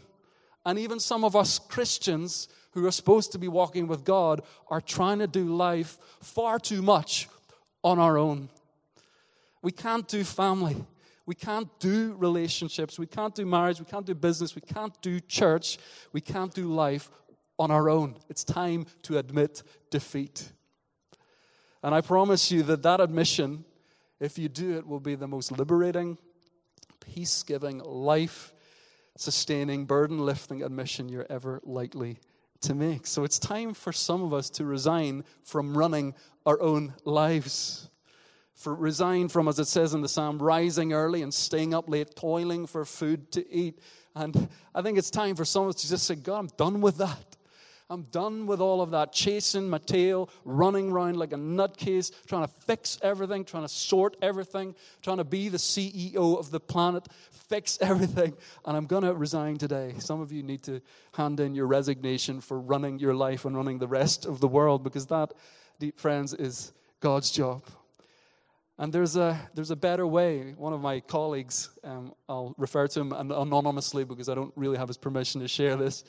And 0.65 0.79
even 0.79 0.97
some 1.01 1.25
of 1.25 1.35
us 1.35 1.59
Christians 1.59 2.47
who 2.71 2.85
are 2.85 2.91
supposed 2.91 3.33
to 3.33 3.37
be 3.37 3.49
walking 3.49 3.85
with 3.85 4.05
God 4.05 4.43
are 4.69 4.79
trying 4.79 5.19
to 5.19 5.27
do 5.27 5.53
life 5.53 5.97
far 6.21 6.57
too 6.57 6.81
much 6.81 7.27
on 7.83 7.99
our 7.99 8.17
own. 8.17 8.47
We 9.61 9.73
can't 9.73 10.07
do 10.07 10.23
family. 10.23 10.77
We 11.25 11.35
can't 11.35 11.67
do 11.79 12.15
relationships. 12.17 12.97
We 12.97 13.07
can't 13.07 13.35
do 13.35 13.45
marriage. 13.45 13.79
We 13.79 13.85
can't 13.85 14.05
do 14.05 14.15
business. 14.15 14.55
We 14.55 14.61
can't 14.61 14.99
do 15.01 15.19
church. 15.19 15.77
We 16.13 16.21
can't 16.21 16.53
do 16.53 16.73
life 16.73 17.09
on 17.59 17.71
our 17.71 17.89
own. 17.89 18.15
It's 18.29 18.43
time 18.43 18.85
to 19.03 19.17
admit 19.17 19.63
defeat. 19.89 20.51
And 21.83 21.95
I 21.95 22.01
promise 22.01 22.51
you 22.51 22.63
that 22.63 22.83
that 22.83 23.01
admission, 23.01 23.65
if 24.19 24.37
you 24.37 24.49
do 24.49 24.77
it, 24.77 24.87
will 24.87 24.99
be 24.99 25.15
the 25.15 25.27
most 25.27 25.51
liberating, 25.51 26.17
peace 26.99 27.43
giving, 27.43 27.79
life 27.79 28.53
sustaining, 29.17 29.85
burden 29.85 30.19
lifting 30.19 30.63
admission 30.63 31.09
you're 31.09 31.27
ever 31.29 31.59
likely 31.63 32.19
to 32.61 32.75
make. 32.75 33.07
So 33.07 33.23
it's 33.23 33.39
time 33.39 33.73
for 33.73 33.91
some 33.91 34.21
of 34.23 34.33
us 34.33 34.49
to 34.51 34.65
resign 34.65 35.23
from 35.43 35.77
running 35.77 36.13
our 36.45 36.61
own 36.61 36.93
lives. 37.05 37.89
For 38.53 38.75
resign 38.75 39.27
from, 39.27 39.47
as 39.47 39.57
it 39.57 39.65
says 39.65 39.95
in 39.95 40.01
the 40.01 40.09
psalm, 40.09 40.37
rising 40.37 40.93
early 40.93 41.23
and 41.23 41.33
staying 41.33 41.73
up 41.73 41.89
late, 41.89 42.15
toiling 42.15 42.67
for 42.67 42.85
food 42.85 43.31
to 43.31 43.51
eat. 43.51 43.79
And 44.15 44.49
I 44.75 44.83
think 44.83 44.99
it's 44.99 45.09
time 45.09 45.35
for 45.35 45.45
some 45.45 45.63
of 45.63 45.69
us 45.69 45.81
to 45.81 45.89
just 45.89 46.05
say, 46.05 46.15
God, 46.15 46.37
I'm 46.37 46.49
done 46.57 46.81
with 46.81 46.97
that. 46.97 47.37
I'm 47.91 48.03
done 48.03 48.47
with 48.47 48.61
all 48.61 48.81
of 48.81 48.91
that 48.91 49.11
chasing 49.11 49.69
my 49.69 49.77
tail, 49.77 50.29
running 50.45 50.93
around 50.93 51.17
like 51.17 51.33
a 51.33 51.37
nutcase, 51.37 52.11
trying 52.25 52.43
to 52.43 52.47
fix 52.47 52.97
everything, 53.03 53.43
trying 53.43 53.63
to 53.63 53.69
sort 53.69 54.15
everything, 54.21 54.75
trying 55.01 55.17
to 55.17 55.25
be 55.25 55.49
the 55.49 55.57
CEO 55.57 56.39
of 56.39 56.51
the 56.51 56.59
planet, 56.61 57.05
fix 57.49 57.77
everything. 57.81 58.33
And 58.63 58.77
I'm 58.77 58.85
going 58.85 59.03
to 59.03 59.13
resign 59.13 59.57
today. 59.57 59.95
Some 59.99 60.21
of 60.21 60.31
you 60.31 60.41
need 60.41 60.63
to 60.63 60.81
hand 61.13 61.41
in 61.41 61.53
your 61.53 61.67
resignation 61.67 62.39
for 62.39 62.61
running 62.61 62.97
your 62.97 63.13
life 63.13 63.43
and 63.43 63.57
running 63.57 63.77
the 63.77 63.89
rest 63.89 64.25
of 64.25 64.39
the 64.39 64.47
world 64.47 64.85
because 64.85 65.07
that, 65.07 65.33
deep 65.77 65.99
friends, 65.99 66.33
is 66.33 66.71
God's 67.01 67.29
job. 67.29 67.61
And 68.77 68.93
there's 68.93 69.17
a, 69.17 69.37
there's 69.53 69.71
a 69.71 69.75
better 69.75 70.07
way. 70.07 70.53
One 70.57 70.71
of 70.71 70.79
my 70.79 71.01
colleagues, 71.01 71.69
um, 71.83 72.13
I'll 72.29 72.55
refer 72.57 72.87
to 72.87 73.01
him 73.01 73.11
anonymously 73.11 74.05
because 74.05 74.29
I 74.29 74.33
don't 74.33 74.53
really 74.55 74.77
have 74.77 74.87
his 74.87 74.97
permission 74.97 75.41
to 75.41 75.49
share 75.49 75.75
this 75.75 76.05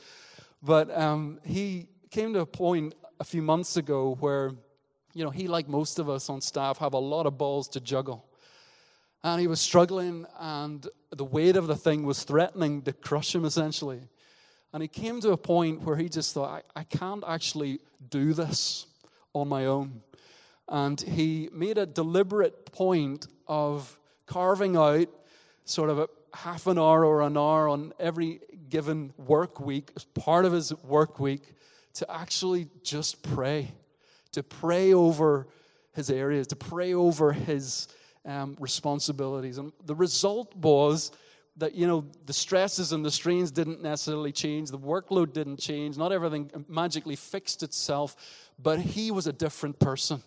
but 0.63 0.97
um, 0.97 1.41
he 1.45 1.89
came 2.11 2.33
to 2.35 2.41
a 2.41 2.47
point 2.47 2.95
a 3.19 3.25
few 3.25 3.43
months 3.43 3.77
ago 3.77 4.17
where, 4.21 4.53
you 5.13 5.25
know, 5.25 5.31
he, 5.31 5.49
like 5.49 5.69
most 5.69 5.99
of 5.99 6.09
us 6.09 6.31
on 6.31 6.41
staff, 6.41 6.79
have 6.79 6.93
a 6.93 6.99
lot 6.99 7.27
of 7.27 7.37
balls 7.37 7.69
to 7.69 7.81
juggle. 7.81 8.25
And 9.25 9.41
he 9.41 9.47
was 9.47 9.61
struggling, 9.61 10.27
and 10.39 10.87
the 11.11 11.25
weight 11.25 11.57
of 11.57 11.67
the 11.67 11.77
thing 11.77 12.05
was 12.05 12.25
threatening 12.25 12.83
to 12.83 12.93
crush 12.93 13.35
him 13.35 13.45
essentially. 13.45 14.01
And 14.73 14.83
he 14.83 14.89
came 14.89 15.21
to 15.21 15.33
a 15.33 15.37
point 15.37 15.83
where 15.83 15.97
he 15.97 16.09
just 16.09 16.33
thought, 16.33 16.65
I, 16.77 16.81
I 16.81 16.85
can't 16.85 17.23
actually 17.27 17.81
do 18.11 18.33
this 18.33 18.87
on 19.35 19.49
my 19.49 19.67
own. 19.67 20.03
And 20.69 21.01
he 21.01 21.49
made 21.53 21.79
a 21.79 21.87
deliberate 21.87 22.73
point 22.73 23.27
of 23.47 23.99
carving 24.27 24.77
out 24.77 25.09
sort 25.65 25.91
of 25.91 25.99
a 25.99 26.09
half 26.35 26.67
an 26.67 26.79
hour 26.79 27.05
or 27.05 27.23
an 27.23 27.37
hour 27.37 27.69
on 27.69 27.93
every 27.99 28.41
given 28.69 29.13
work 29.17 29.61
week, 29.61 29.91
as 29.97 30.05
part 30.05 30.45
of 30.45 30.53
his 30.53 30.73
work 30.83 31.21
week, 31.21 31.43
to 31.95 32.11
actually 32.11 32.69
just 32.83 33.23
pray, 33.23 33.71
to 34.33 34.43
pray 34.43 34.95
over 34.95 35.47
his 35.93 36.11
areas, 36.11 36.47
to 36.49 36.57
pray 36.57 36.95
over 36.95 37.33
his 37.33 37.89
um, 38.25 38.57
responsibilities. 38.59 39.59
And 39.59 39.73
the 39.85 39.95
result 39.95 40.55
was 40.57 41.13
that, 41.59 41.75
you 41.75 41.87
know, 41.87 42.07
the 42.25 42.33
stresses 42.33 42.93
and 42.93 43.05
the 43.05 43.11
strains 43.11 43.51
didn't 43.51 43.83
necessarily 43.83 44.33
change, 44.33 44.71
the 44.71 44.79
workload 44.79 45.35
didn't 45.35 45.59
change, 45.59 45.99
not 45.99 46.13
everything 46.13 46.51
magically 46.67 47.17
fixed 47.17 47.63
itself, 47.63 48.17
but 48.59 48.81
he 48.81 49.11
was 49.11 49.27
a 49.27 49.33
different 49.33 49.79
person. 49.79 50.23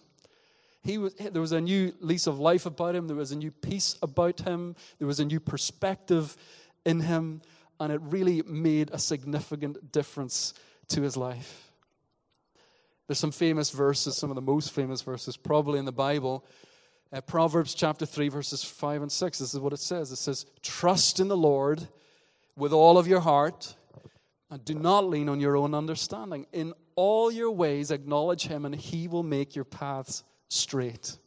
He 0.85 0.99
was, 0.99 1.15
there 1.15 1.41
was 1.41 1.51
a 1.51 1.59
new 1.59 1.93
lease 1.99 2.27
of 2.27 2.37
life 2.37 2.67
about 2.67 2.93
him. 2.93 3.07
There 3.07 3.15
was 3.15 3.31
a 3.31 3.35
new 3.35 3.49
peace 3.49 3.97
about 4.03 4.41
him. 4.41 4.75
There 4.99 5.07
was 5.07 5.19
a 5.19 5.25
new 5.25 5.39
perspective 5.39 6.37
in 6.85 6.99
him. 6.99 7.41
And 7.79 7.91
it 7.91 7.99
really 8.03 8.43
made 8.43 8.91
a 8.93 8.99
significant 8.99 9.91
difference 9.91 10.53
to 10.89 11.01
his 11.01 11.17
life. 11.17 11.71
There's 13.07 13.17
some 13.17 13.31
famous 13.31 13.71
verses, 13.71 14.15
some 14.15 14.29
of 14.29 14.35
the 14.35 14.43
most 14.43 14.73
famous 14.73 15.01
verses 15.01 15.35
probably 15.35 15.79
in 15.79 15.85
the 15.85 15.91
Bible. 15.91 16.45
Uh, 17.11 17.19
Proverbs 17.19 17.73
chapter 17.73 18.05
3, 18.05 18.29
verses 18.29 18.63
5 18.63 19.01
and 19.01 19.11
6. 19.11 19.39
This 19.39 19.53
is 19.55 19.59
what 19.59 19.73
it 19.73 19.79
says 19.79 20.11
it 20.11 20.17
says, 20.17 20.45
Trust 20.61 21.19
in 21.19 21.27
the 21.27 21.37
Lord 21.37 21.87
with 22.55 22.73
all 22.73 22.99
of 22.99 23.07
your 23.07 23.19
heart, 23.21 23.75
and 24.51 24.63
do 24.63 24.75
not 24.75 25.05
lean 25.05 25.29
on 25.29 25.39
your 25.39 25.57
own 25.57 25.73
understanding. 25.73 26.45
In 26.53 26.73
all 26.95 27.31
your 27.31 27.51
ways, 27.51 27.89
acknowledge 27.89 28.45
him, 28.45 28.65
and 28.65 28.75
he 28.75 29.07
will 29.07 29.23
make 29.23 29.55
your 29.55 29.65
paths 29.65 30.23
straight. 30.49 31.17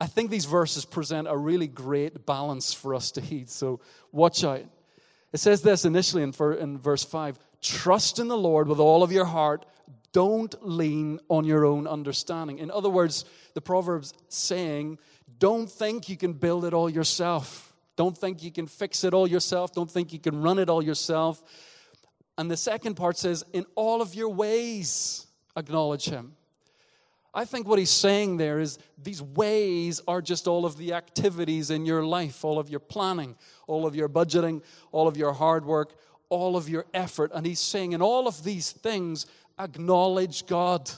I 0.00 0.06
think 0.06 0.30
these 0.30 0.44
verses 0.44 0.84
present 0.84 1.26
a 1.28 1.36
really 1.36 1.66
great 1.66 2.26
balance 2.26 2.72
for 2.72 2.94
us 2.94 3.10
to 3.12 3.20
heed, 3.20 3.48
so 3.48 3.80
watch 4.12 4.44
out. 4.44 4.64
It 5.32 5.40
says 5.40 5.62
this 5.62 5.84
initially 5.84 6.22
in, 6.22 6.78
verse 6.78 7.04
5 7.04 7.38
Trust 7.62 8.18
in 8.18 8.28
the 8.28 8.36
Lord 8.36 8.68
with 8.68 8.78
all 8.78 9.02
of 9.02 9.12
your 9.12 9.24
heart. 9.24 9.66
Don't 10.12 10.54
lean 10.66 11.20
on 11.28 11.44
your 11.44 11.64
own 11.64 11.86
understanding. 11.86 12.58
In 12.58 12.70
other 12.70 12.88
words, 12.88 13.24
the 13.54 13.60
Proverbs 13.60 14.14
saying, 14.28 14.98
Don't 15.38 15.70
think 15.70 16.08
you 16.08 16.16
can 16.16 16.32
build 16.32 16.64
it 16.64 16.72
all 16.72 16.88
yourself. 16.88 17.74
Don't 17.96 18.16
think 18.16 18.42
you 18.42 18.52
can 18.52 18.66
fix 18.66 19.04
it 19.04 19.14
all 19.14 19.26
yourself. 19.26 19.72
Don't 19.72 19.90
think 19.90 20.12
you 20.12 20.18
can 20.18 20.40
run 20.40 20.58
it 20.58 20.68
all 20.68 20.82
yourself. 20.82 21.42
And 22.38 22.50
the 22.50 22.56
second 22.56 22.94
part 22.94 23.16
says, 23.16 23.44
In 23.52 23.66
all 23.74 24.00
of 24.02 24.14
your 24.14 24.28
ways, 24.28 25.26
acknowledge 25.56 26.06
Him. 26.06 26.34
I 27.36 27.44
think 27.44 27.68
what 27.68 27.78
he's 27.78 27.90
saying 27.90 28.38
there 28.38 28.60
is 28.60 28.78
these 28.96 29.20
ways 29.20 30.00
are 30.08 30.22
just 30.22 30.48
all 30.48 30.64
of 30.64 30.78
the 30.78 30.94
activities 30.94 31.70
in 31.70 31.84
your 31.84 32.02
life, 32.02 32.46
all 32.46 32.58
of 32.58 32.70
your 32.70 32.80
planning, 32.80 33.36
all 33.66 33.84
of 33.84 33.94
your 33.94 34.08
budgeting, 34.08 34.62
all 34.90 35.06
of 35.06 35.18
your 35.18 35.34
hard 35.34 35.66
work, 35.66 35.94
all 36.30 36.56
of 36.56 36.66
your 36.70 36.86
effort. 36.94 37.30
And 37.34 37.44
he's 37.44 37.60
saying, 37.60 37.92
in 37.92 38.00
all 38.00 38.26
of 38.26 38.42
these 38.42 38.72
things, 38.72 39.26
acknowledge 39.58 40.46
God. 40.46 40.90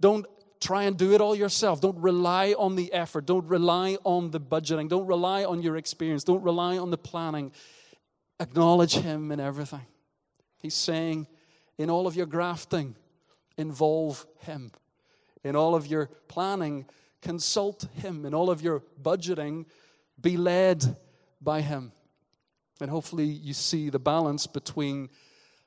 Don't 0.00 0.26
try 0.60 0.82
and 0.84 0.98
do 0.98 1.12
it 1.12 1.20
all 1.20 1.36
yourself. 1.36 1.80
Don't 1.80 1.98
rely 1.98 2.56
on 2.58 2.74
the 2.74 2.92
effort. 2.92 3.24
Don't 3.24 3.46
rely 3.46 3.96
on 4.02 4.32
the 4.32 4.40
budgeting. 4.40 4.88
Don't 4.88 5.06
rely 5.06 5.44
on 5.44 5.62
your 5.62 5.76
experience. 5.76 6.24
Don't 6.24 6.42
rely 6.42 6.78
on 6.78 6.90
the 6.90 6.98
planning. 6.98 7.52
Acknowledge 8.40 8.94
Him 8.94 9.30
in 9.30 9.38
everything. 9.38 9.86
He's 10.60 10.74
saying, 10.74 11.28
in 11.78 11.90
all 11.90 12.08
of 12.08 12.16
your 12.16 12.26
grafting, 12.26 12.96
involve 13.56 14.26
Him. 14.40 14.72
In 15.44 15.54
all 15.54 15.74
of 15.74 15.86
your 15.86 16.06
planning, 16.26 16.86
consult 17.20 17.86
Him. 17.94 18.24
In 18.24 18.34
all 18.34 18.50
of 18.50 18.62
your 18.62 18.82
budgeting, 19.02 19.66
be 20.20 20.36
led 20.36 20.96
by 21.40 21.60
Him. 21.60 21.92
And 22.80 22.90
hopefully, 22.90 23.26
you 23.26 23.52
see 23.52 23.90
the 23.90 23.98
balance 23.98 24.46
between 24.46 25.10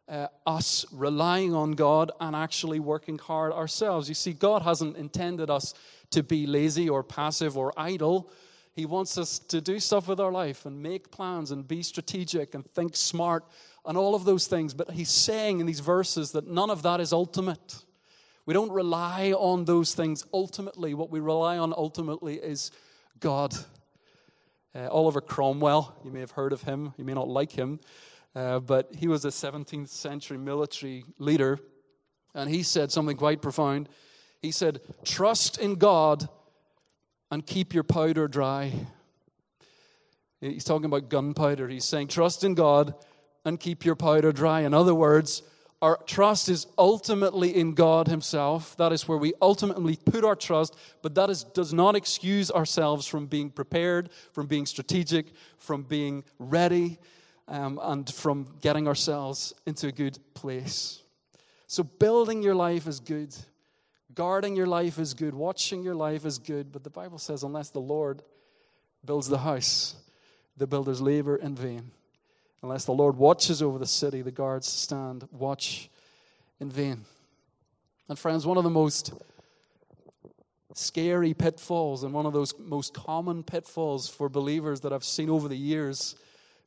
uh, 0.09 0.27
us 0.45 0.85
relying 0.91 1.53
on 1.53 1.71
God 1.71 2.11
and 2.19 2.35
actually 2.35 2.79
working 2.79 3.17
hard 3.17 3.53
ourselves. 3.53 4.09
You 4.09 4.15
see, 4.15 4.33
God 4.33 4.61
hasn't 4.61 4.97
intended 4.97 5.49
us 5.49 5.73
to 6.11 6.23
be 6.23 6.47
lazy 6.47 6.89
or 6.89 7.03
passive 7.03 7.57
or 7.57 7.73
idle. 7.77 8.31
He 8.73 8.85
wants 8.85 9.17
us 9.17 9.39
to 9.39 9.59
do 9.59 9.79
stuff 9.79 10.07
with 10.07 10.19
our 10.19 10.31
life 10.31 10.65
and 10.65 10.81
make 10.81 11.11
plans 11.11 11.51
and 11.51 11.67
be 11.67 11.81
strategic 11.83 12.55
and 12.55 12.65
think 12.73 12.95
smart 12.95 13.45
and 13.85 13.97
all 13.97 14.15
of 14.15 14.23
those 14.23 14.47
things. 14.47 14.73
But 14.73 14.91
He's 14.91 15.09
saying 15.09 15.59
in 15.59 15.65
these 15.65 15.79
verses 15.79 16.31
that 16.33 16.47
none 16.47 16.69
of 16.69 16.83
that 16.83 16.99
is 16.99 17.11
ultimate. 17.11 17.83
We 18.47 18.53
don't 18.53 18.71
rely 18.71 19.33
on 19.33 19.65
those 19.65 19.93
things 19.93 20.25
ultimately. 20.33 20.93
What 20.93 21.11
we 21.11 21.19
rely 21.19 21.57
on 21.57 21.73
ultimately 21.75 22.35
is 22.35 22.71
God. 23.19 23.53
Uh, 24.73 24.87
Oliver 24.89 25.19
Cromwell, 25.19 25.93
you 26.05 26.11
may 26.11 26.21
have 26.21 26.31
heard 26.31 26.53
of 26.53 26.61
him, 26.61 26.93
you 26.97 27.03
may 27.03 27.13
not 27.13 27.27
like 27.27 27.51
him, 27.51 27.81
uh, 28.35 28.59
but 28.59 28.95
he 28.95 29.09
was 29.09 29.25
a 29.25 29.29
17th 29.29 29.89
century 29.89 30.37
military 30.37 31.03
leader, 31.19 31.59
and 32.33 32.49
he 32.49 32.63
said 32.63 32.89
something 32.89 33.17
quite 33.17 33.41
profound. 33.41 33.89
He 34.41 34.51
said, 34.51 34.79
Trust 35.03 35.57
in 35.57 35.75
God 35.75 36.29
and 37.29 37.45
keep 37.45 37.73
your 37.73 37.83
powder 37.83 38.29
dry. 38.29 38.71
He's 40.39 40.63
talking 40.63 40.85
about 40.85 41.09
gunpowder. 41.09 41.67
He's 41.67 41.83
saying, 41.83 42.07
trust 42.07 42.45
in 42.45 42.53
God 42.53 42.93
and 43.43 43.59
keep 43.59 43.83
your 43.83 43.95
powder 43.95 44.31
dry. 44.31 44.61
In 44.61 44.73
other 44.73 44.95
words, 44.95 45.41
our 45.81 45.97
trust 46.05 46.49
is 46.49 46.65
ultimately 46.77 47.55
in 47.55 47.73
God 47.73 48.07
Himself. 48.07 48.75
That 48.77 48.91
is 48.91 49.07
where 49.07 49.17
we 49.17 49.33
ultimately 49.41 49.95
put 49.95 50.25
our 50.25 50.35
trust, 50.35 50.75
but 51.03 51.15
that 51.15 51.29
is, 51.29 51.43
does 51.43 51.73
not 51.73 51.95
excuse 51.95 52.49
ourselves 52.49 53.05
from 53.05 53.27
being 53.27 53.51
prepared, 53.51 54.09
from 54.31 54.47
being 54.47 54.65
strategic, 54.65 55.27
from 55.57 55.83
being 55.83 56.23
ready, 56.39 56.97
um, 57.47 57.79
and 57.81 58.11
from 58.11 58.47
getting 58.61 58.87
ourselves 58.87 59.53
into 59.65 59.87
a 59.87 59.91
good 59.91 60.17
place. 60.33 61.03
So, 61.67 61.83
building 61.83 62.41
your 62.41 62.55
life 62.55 62.87
is 62.87 62.99
good, 62.99 63.35
guarding 64.15 64.55
your 64.55 64.67
life 64.67 64.97
is 64.97 65.13
good, 65.13 65.35
watching 65.35 65.83
your 65.83 65.95
life 65.95 66.25
is 66.25 66.39
good, 66.39 66.71
but 66.71 66.83
the 66.83 66.89
Bible 66.89 67.19
says, 67.19 67.43
unless 67.43 67.69
the 67.69 67.79
Lord 67.79 68.23
builds 69.05 69.29
the 69.29 69.37
house, 69.37 69.95
the 70.57 70.65
builders 70.65 71.01
labor 71.01 71.35
in 71.35 71.55
vain. 71.55 71.91
Unless 72.63 72.85
the 72.85 72.93
Lord 72.93 73.17
watches 73.17 73.61
over 73.61 73.77
the 73.77 73.85
city, 73.85 74.21
the 74.21 74.31
guards 74.31 74.67
stand 74.67 75.27
watch 75.31 75.89
in 76.59 76.69
vain. 76.69 77.05
And, 78.09 78.17
friends, 78.17 78.45
one 78.45 78.57
of 78.57 78.63
the 78.63 78.69
most 78.69 79.13
scary 80.73 81.33
pitfalls 81.33 82.03
and 82.03 82.13
one 82.13 82.25
of 82.25 82.33
those 82.33 82.53
most 82.59 82.93
common 82.93 83.43
pitfalls 83.43 84.07
for 84.07 84.29
believers 84.29 84.81
that 84.81 84.93
I've 84.93 85.03
seen 85.03 85.29
over 85.29 85.47
the 85.47 85.57
years, 85.57 86.15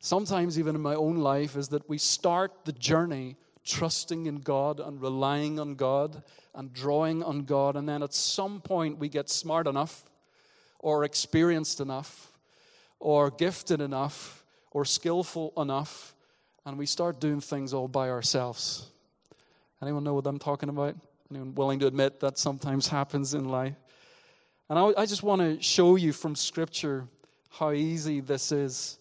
sometimes 0.00 0.58
even 0.58 0.74
in 0.74 0.80
my 0.80 0.94
own 0.94 1.18
life, 1.18 1.56
is 1.56 1.68
that 1.68 1.88
we 1.88 1.98
start 1.98 2.64
the 2.64 2.72
journey 2.72 3.36
trusting 3.64 4.26
in 4.26 4.36
God 4.36 4.80
and 4.80 5.00
relying 5.00 5.60
on 5.60 5.74
God 5.74 6.22
and 6.54 6.72
drawing 6.72 7.22
on 7.22 7.44
God, 7.44 7.76
and 7.76 7.88
then 7.88 8.02
at 8.02 8.12
some 8.12 8.60
point 8.60 8.98
we 8.98 9.08
get 9.08 9.28
smart 9.28 9.66
enough 9.66 10.04
or 10.80 11.04
experienced 11.04 11.80
enough 11.80 12.32
or 12.98 13.30
gifted 13.30 13.80
enough 13.80 14.39
or 14.70 14.84
skillful 14.84 15.52
enough, 15.56 16.14
and 16.64 16.78
we 16.78 16.86
start 16.86 17.20
doing 17.20 17.40
things 17.40 17.74
all 17.74 17.88
by 17.88 18.10
ourselves. 18.10 18.86
Anyone 19.82 20.04
know 20.04 20.14
what 20.14 20.26
I'm 20.26 20.38
talking 20.38 20.68
about? 20.68 20.94
Anyone 21.30 21.54
willing 21.54 21.78
to 21.80 21.86
admit 21.86 22.20
that 22.20 22.38
sometimes 22.38 22.88
happens 22.88 23.34
in 23.34 23.48
life? 23.48 23.74
And 24.68 24.78
I, 24.78 24.92
I 24.98 25.06
just 25.06 25.22
want 25.22 25.40
to 25.40 25.62
show 25.62 25.96
you 25.96 26.12
from 26.12 26.36
Scripture 26.36 27.08
how 27.50 27.72
easy 27.72 28.20
this 28.20 28.52
is 28.52 28.98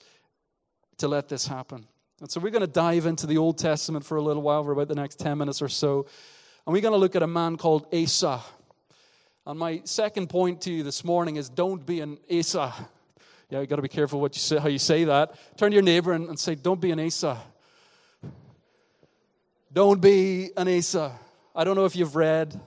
to 0.98 1.08
let 1.08 1.28
this 1.28 1.46
happen. 1.46 1.86
And 2.22 2.30
so 2.30 2.40
we're 2.40 2.50
going 2.50 2.62
to 2.62 2.68
dive 2.68 3.06
into 3.06 3.28
the 3.28 3.38
Old 3.38 3.58
Testament 3.58 4.06
for 4.06 4.18
a 4.18 4.22
little 4.22 4.42
while, 4.42 4.64
for 4.64 4.72
about 4.72 4.88
the 4.88 4.96
next 4.96 5.20
10 5.20 5.38
minutes 5.38 5.62
or 5.62 5.70
so. 5.70 6.06
And 6.66 6.74
we're 6.74 6.82
going 6.82 6.94
to 6.94 6.98
look 6.98 7.16
at 7.16 7.24
a 7.24 7.28
man 7.28 7.58
called 7.58 7.94
Asa. 7.94 8.42
And 9.46 9.58
my 9.58 9.82
second 9.86 10.30
point 10.30 10.62
to 10.62 10.72
you 10.72 10.84
this 10.84 11.04
morning 11.04 11.38
is 11.38 11.50
don't 11.50 11.86
be 11.86 12.02
an 12.02 12.18
Asa. 12.32 12.74
Yeah, 13.50 13.62
you 13.62 13.68
got 13.68 13.78
to 13.78 13.82
be 13.82 13.88
careful 13.88 14.22
what 14.22 14.36
you 14.36 14.42
say, 14.42 14.58
how 14.58 14.68
you 14.68 14.78
say 14.78 15.06
that. 15.06 15.36
Turn 15.58 15.72
to 15.72 15.74
your 15.74 15.84
neighbor 15.84 16.14
and, 16.14 16.30
and 16.30 16.40
say, 16.40 16.54
Don't 16.54 16.80
be 16.80 16.92
an 16.92 17.00
Asa. 17.00 17.42
Don't 19.74 20.00
be 20.00 20.52
an 20.56 20.68
Asa. 20.68 21.18
I 21.56 21.64
don't 21.64 21.76
know 21.76 21.86
if 21.86 21.96
you've 21.96 22.16
read 22.16 22.60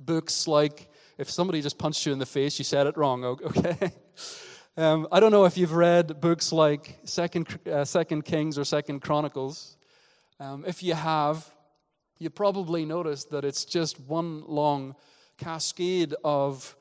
books 0.00 0.48
like, 0.48 0.88
if 1.18 1.30
somebody 1.30 1.60
just 1.60 1.78
punched 1.78 2.06
you 2.06 2.12
in 2.12 2.18
the 2.18 2.26
face, 2.26 2.58
you 2.58 2.64
said 2.64 2.86
it 2.86 2.96
wrong, 2.96 3.24
okay? 3.24 3.92
Um, 4.74 5.06
I 5.12 5.20
don't 5.20 5.32
know 5.32 5.44
if 5.44 5.58
you've 5.58 5.74
read 5.74 6.18
books 6.22 6.50
like 6.50 6.98
Second, 7.04 7.58
uh, 7.70 7.84
Second 7.84 8.24
Kings 8.24 8.56
or 8.56 8.64
Second 8.64 9.00
Chronicles. 9.00 9.76
Um, 10.40 10.64
if 10.66 10.82
you 10.82 10.94
have, 10.94 11.46
you 12.18 12.30
probably 12.30 12.86
noticed 12.86 13.28
that 13.32 13.44
it's 13.44 13.66
just 13.66 14.00
one 14.00 14.44
long 14.46 14.94
cascade 15.36 16.14
of 16.24 16.74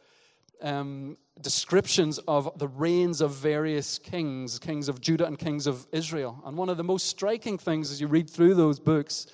um, 0.61 1.17
descriptions 1.41 2.19
of 2.27 2.57
the 2.57 2.67
reigns 2.67 3.21
of 3.21 3.35
various 3.35 3.99
kings, 3.99 4.59
kings 4.59 4.89
of 4.89 5.01
Judah 5.01 5.25
and 5.25 5.37
kings 5.37 5.67
of 5.67 5.87
Israel. 5.91 6.41
And 6.45 6.57
one 6.57 6.69
of 6.69 6.77
the 6.77 6.83
most 6.83 7.07
striking 7.07 7.57
things 7.57 7.91
as 7.91 7.99
you 7.99 8.07
read 8.07 8.29
through 8.29 8.55
those 8.55 8.79
books 8.79 9.27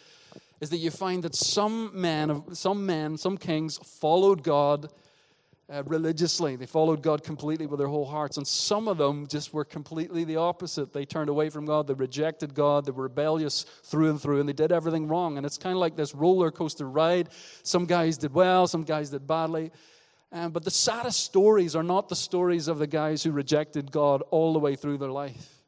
is 0.59 0.69
that 0.69 0.77
you 0.77 0.91
find 0.91 1.23
that 1.23 1.35
some 1.35 1.91
men, 1.99 2.43
some 2.53 2.85
men, 2.85 3.17
some 3.17 3.37
kings 3.37 3.77
followed 3.77 4.43
God 4.43 4.89
uh, 5.69 5.83
religiously. 5.85 6.55
They 6.55 6.65
followed 6.65 7.01
God 7.01 7.23
completely 7.23 7.67
with 7.67 7.79
their 7.79 7.89
whole 7.89 8.05
hearts. 8.05 8.37
And 8.37 8.47
some 8.47 8.87
of 8.87 8.97
them 8.97 9.27
just 9.27 9.53
were 9.53 9.65
completely 9.65 10.23
the 10.23 10.37
opposite. 10.37 10.93
They 10.93 11.05
turned 11.05 11.29
away 11.29 11.49
from 11.49 11.65
God. 11.65 11.87
They 11.87 11.93
rejected 11.93 12.53
God. 12.53 12.85
They 12.85 12.91
were 12.91 13.03
rebellious 13.03 13.63
through 13.83 14.09
and 14.09 14.21
through. 14.21 14.39
And 14.39 14.47
they 14.47 14.53
did 14.53 14.71
everything 14.71 15.07
wrong. 15.07 15.37
And 15.37 15.45
it's 15.45 15.57
kind 15.57 15.73
of 15.73 15.79
like 15.79 15.95
this 15.95 16.15
roller 16.15 16.51
coaster 16.51 16.89
ride. 16.89 17.29
Some 17.63 17.85
guys 17.85 18.17
did 18.17 18.33
well, 18.33 18.65
some 18.67 18.83
guys 18.83 19.09
did 19.09 19.27
badly. 19.27 19.71
Um, 20.37 20.51
but 20.51 20.63
the 20.63 20.69
saddest 20.71 21.21
stories 21.21 21.75
are 21.75 21.81
not 21.81 22.09
the 22.09 22.15
stories 22.15 22.67
of 22.67 22.77
the 22.77 22.85
guys 22.85 23.23
who 23.23 23.31
rejected 23.31 23.91
God 23.91 24.21
all 24.29 24.53
the 24.53 24.59
way 24.59 24.75
through 24.75 24.99
their 24.99 25.09
life. 25.09 25.63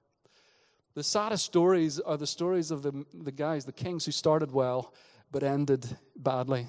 The 0.93 1.03
saddest 1.03 1.43
stories 1.43 1.99
are 1.99 2.17
the 2.17 2.27
stories 2.27 2.69
of 2.69 2.83
the, 2.83 3.03
the 3.11 3.31
guys, 3.31 3.65
the 3.65 3.71
kings 3.71 4.05
who 4.05 4.11
started 4.11 4.51
well 4.51 4.93
but 5.31 5.41
ended 5.41 5.87
badly. 6.15 6.67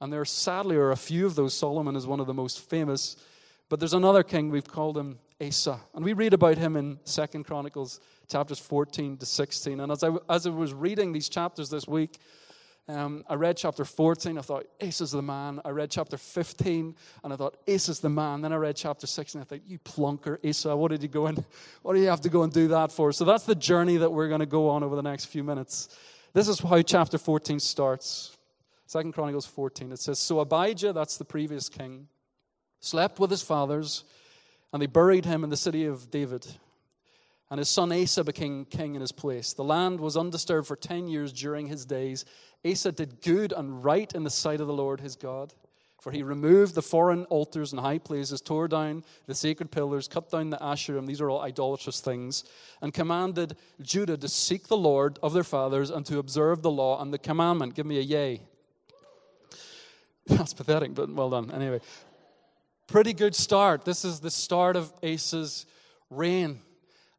And 0.00 0.12
there 0.12 0.24
sadly 0.24 0.76
are 0.76 0.92
a 0.92 0.96
few 0.96 1.26
of 1.26 1.34
those. 1.34 1.54
Solomon 1.54 1.96
is 1.96 2.06
one 2.06 2.20
of 2.20 2.28
the 2.28 2.34
most 2.34 2.70
famous. 2.70 3.16
But 3.68 3.80
there's 3.80 3.94
another 3.94 4.22
king, 4.22 4.50
we've 4.50 4.64
called 4.64 4.96
him 4.96 5.18
Asa. 5.40 5.80
And 5.94 6.04
we 6.04 6.12
read 6.12 6.34
about 6.34 6.56
him 6.56 6.76
in 6.76 7.00
Second 7.02 7.44
Chronicles 7.44 7.98
chapters 8.28 8.60
14 8.60 9.16
to 9.16 9.26
16. 9.26 9.80
And 9.80 9.90
as 9.90 10.04
I, 10.04 10.10
as 10.28 10.46
I 10.46 10.50
was 10.50 10.72
reading 10.72 11.12
these 11.12 11.28
chapters 11.28 11.68
this 11.68 11.88
week, 11.88 12.18
um, 12.88 13.22
I 13.28 13.34
read 13.34 13.58
chapter 13.58 13.84
14, 13.84 14.38
I 14.38 14.40
thought, 14.40 14.66
Ace 14.80 15.02
is 15.02 15.10
the 15.10 15.20
man. 15.20 15.60
I 15.62 15.70
read 15.70 15.90
chapter 15.90 16.16
15, 16.16 16.94
and 17.22 17.32
I 17.32 17.36
thought, 17.36 17.58
Ace 17.66 17.90
is 17.90 18.00
the 18.00 18.08
man. 18.08 18.40
Then 18.40 18.52
I 18.52 18.56
read 18.56 18.76
chapter 18.76 19.06
16, 19.06 19.42
I 19.42 19.44
thought, 19.44 19.60
you 19.66 19.78
plunker, 19.80 20.38
Asa, 20.48 20.74
what 20.74 20.90
did 20.90 21.02
you 21.02 21.08
go 21.08 21.26
and 21.26 21.44
what 21.82 21.94
do 21.94 22.00
you 22.00 22.08
have 22.08 22.22
to 22.22 22.30
go 22.30 22.44
and 22.44 22.52
do 22.52 22.68
that 22.68 22.90
for? 22.90 23.12
So 23.12 23.26
that's 23.26 23.44
the 23.44 23.54
journey 23.54 23.98
that 23.98 24.10
we're 24.10 24.28
going 24.28 24.40
to 24.40 24.46
go 24.46 24.70
on 24.70 24.82
over 24.82 24.96
the 24.96 25.02
next 25.02 25.26
few 25.26 25.44
minutes. 25.44 25.94
This 26.32 26.48
is 26.48 26.60
how 26.60 26.80
chapter 26.80 27.18
14 27.18 27.60
starts. 27.60 28.36
Second 28.86 29.12
Chronicles 29.12 29.44
14. 29.44 29.92
It 29.92 29.98
says, 29.98 30.18
So 30.18 30.40
Abijah, 30.40 30.94
that's 30.94 31.18
the 31.18 31.26
previous 31.26 31.68
king, 31.68 32.08
slept 32.80 33.20
with 33.20 33.30
his 33.30 33.42
fathers, 33.42 34.04
and 34.72 34.80
they 34.80 34.86
buried 34.86 35.26
him 35.26 35.44
in 35.44 35.50
the 35.50 35.58
city 35.58 35.84
of 35.84 36.10
David 36.10 36.46
and 37.50 37.58
his 37.58 37.68
son 37.68 37.92
Asa 37.92 38.24
became 38.24 38.64
king 38.66 38.94
in 38.94 39.00
his 39.00 39.12
place. 39.12 39.54
The 39.54 39.64
land 39.64 40.00
was 40.00 40.16
undisturbed 40.16 40.66
for 40.66 40.76
10 40.76 41.08
years 41.08 41.32
during 41.32 41.66
his 41.66 41.86
days. 41.86 42.24
Asa 42.66 42.92
did 42.92 43.22
good 43.22 43.52
and 43.52 43.84
right 43.84 44.12
in 44.14 44.24
the 44.24 44.30
sight 44.30 44.60
of 44.60 44.66
the 44.66 44.72
Lord 44.72 45.00
his 45.00 45.16
God. 45.16 45.54
For 46.00 46.12
he 46.12 46.22
removed 46.22 46.74
the 46.74 46.82
foreign 46.82 47.24
altars 47.24 47.72
and 47.72 47.80
high 47.80 47.98
places, 47.98 48.40
tore 48.40 48.68
down 48.68 49.04
the 49.26 49.34
sacred 49.34 49.72
pillars, 49.72 50.06
cut 50.06 50.30
down 50.30 50.50
the 50.50 50.56
Asherim, 50.58 51.06
these 51.06 51.20
are 51.20 51.28
all 51.28 51.40
idolatrous 51.40 52.00
things, 52.00 52.44
and 52.80 52.94
commanded 52.94 53.56
Judah 53.82 54.16
to 54.16 54.28
seek 54.28 54.68
the 54.68 54.76
Lord 54.76 55.18
of 55.24 55.32
their 55.32 55.42
fathers 55.42 55.90
and 55.90 56.06
to 56.06 56.18
observe 56.18 56.62
the 56.62 56.70
law 56.70 57.02
and 57.02 57.12
the 57.12 57.18
commandment. 57.18 57.74
Give 57.74 57.84
me 57.84 57.98
a 57.98 58.02
yay. 58.02 58.42
That's 60.28 60.54
pathetic, 60.54 60.94
but 60.94 61.10
well 61.10 61.30
done. 61.30 61.50
Anyway, 61.50 61.80
pretty 62.86 63.12
good 63.12 63.34
start. 63.34 63.84
This 63.84 64.04
is 64.04 64.20
the 64.20 64.30
start 64.30 64.76
of 64.76 64.92
Asa's 65.02 65.66
reign. 66.10 66.60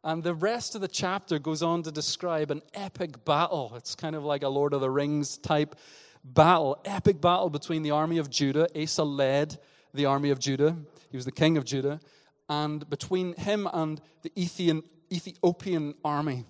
And 0.03 0.23
the 0.23 0.33
rest 0.33 0.75
of 0.75 0.81
the 0.81 0.88
chapter 0.88 1.39
goes 1.39 1.62
on 1.62 1.83
to 1.83 1.91
describe 1.91 2.51
an 2.51 2.62
epic 2.73 3.25
battle. 3.25 3.73
It's 3.75 3.95
kind 3.95 4.15
of 4.15 4.23
like 4.23 4.43
a 4.43 4.49
Lord 4.49 4.73
of 4.73 4.79
the 4.79 4.89
Rings 4.89 5.38
type 5.38 5.75
battle, 6.23 6.79
epic 6.85 7.19
battle 7.19 7.49
between 7.49 7.83
the 7.83 7.91
army 7.91 8.17
of 8.17 8.29
Judah. 8.29 8.67
Asa 8.81 9.03
led 9.03 9.59
the 9.93 10.05
army 10.05 10.29
of 10.29 10.39
Judah, 10.39 10.77
he 11.09 11.17
was 11.17 11.25
the 11.25 11.31
king 11.31 11.57
of 11.57 11.65
Judah, 11.65 11.99
and 12.47 12.89
between 12.89 13.33
him 13.33 13.67
and 13.73 13.99
the 14.21 14.31
Ethiopian 14.38 15.95
army. 16.05 16.45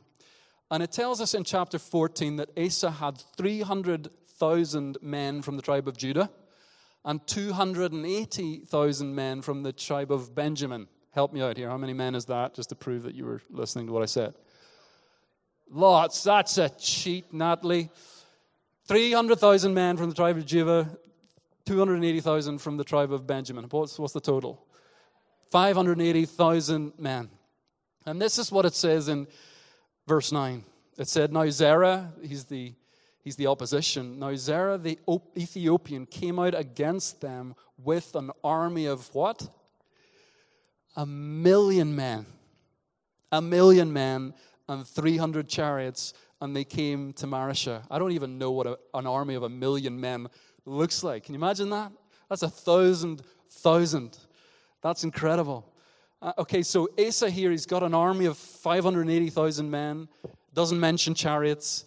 And 0.69 0.83
it 0.83 0.91
tells 0.91 1.19
us 1.21 1.33
in 1.33 1.43
chapter 1.43 1.79
14 1.79 2.35
that 2.35 2.49
Asa 2.57 2.91
had 2.91 3.23
300,000 3.37 4.97
men 5.01 5.41
from 5.41 5.55
the 5.55 5.61
tribe 5.63 5.87
of 5.87 5.97
Judah 5.97 6.29
and 7.05 7.25
280,000 7.25 9.15
men 9.15 9.41
from 9.41 9.63
the 9.63 9.73
tribe 9.73 10.11
of 10.11 10.35
Benjamin. 10.35 10.87
Help 11.11 11.33
me 11.33 11.41
out 11.41 11.57
here. 11.57 11.69
How 11.69 11.77
many 11.77 11.93
men 11.93 12.15
is 12.15 12.25
that? 12.25 12.53
Just 12.53 12.69
to 12.69 12.75
prove 12.75 13.03
that 13.03 13.15
you 13.15 13.25
were 13.25 13.41
listening 13.49 13.87
to 13.87 13.93
what 13.93 14.03
I 14.03 14.05
said. 14.05 14.33
Lots. 15.69 16.23
That's 16.23 16.57
a 16.57 16.69
cheat, 16.69 17.33
Natalie. 17.33 17.89
300,000 18.87 19.73
men 19.73 19.97
from 19.97 20.09
the 20.09 20.15
tribe 20.15 20.37
of 20.37 20.45
Judah, 20.45 20.97
280,000 21.65 22.57
from 22.57 22.77
the 22.77 22.83
tribe 22.83 23.13
of 23.13 23.27
Benjamin. 23.27 23.65
What's, 23.69 23.99
what's 23.99 24.13
the 24.13 24.19
total? 24.19 24.65
580,000 25.51 26.93
men. 26.97 27.29
And 28.05 28.19
this 28.19 28.39
is 28.39 28.51
what 28.51 28.65
it 28.65 28.73
says 28.73 29.07
in 29.07 29.27
verse 30.07 30.31
9. 30.31 30.63
It 30.97 31.07
said, 31.07 31.31
Now 31.31 31.47
Zerah, 31.49 32.11
he's 32.23 32.45
the, 32.45 32.73
he's 33.23 33.35
the 33.35 33.47
opposition. 33.47 34.17
Now 34.17 34.33
Zerah 34.35 34.79
the 34.79 34.97
Ethiopian 35.37 36.07
came 36.07 36.39
out 36.39 36.55
against 36.55 37.21
them 37.21 37.55
with 37.77 38.15
an 38.15 38.31
army 38.43 38.87
of 38.87 39.13
what? 39.13 39.47
A 40.99 41.05
million 41.05 41.95
men, 41.95 42.25
a 43.31 43.41
million 43.41 43.93
men, 43.93 44.33
and 44.67 44.85
300 44.85 45.47
chariots, 45.47 46.13
and 46.41 46.53
they 46.53 46.65
came 46.65 47.13
to 47.13 47.25
Mareshah. 47.25 47.83
I 47.89 47.97
don't 47.99 48.11
even 48.11 48.37
know 48.37 48.51
what 48.51 48.67
a, 48.67 48.77
an 48.93 49.07
army 49.07 49.35
of 49.35 49.43
a 49.43 49.49
million 49.49 50.01
men 50.01 50.27
looks 50.65 51.01
like. 51.01 51.23
Can 51.23 51.35
you 51.35 51.39
imagine 51.39 51.69
that? 51.69 51.93
That's 52.27 52.43
a 52.43 52.49
thousand, 52.49 53.21
thousand. 53.49 54.17
That's 54.81 55.05
incredible. 55.05 55.73
Uh, 56.21 56.33
okay, 56.37 56.61
so 56.61 56.89
Asa 56.99 57.29
here, 57.29 57.49
he's 57.49 57.65
got 57.65 57.81
an 57.81 57.93
army 57.93 58.25
of 58.25 58.37
580,000 58.37 59.71
men, 59.71 60.09
doesn't 60.53 60.81
mention 60.81 61.13
chariots. 61.13 61.85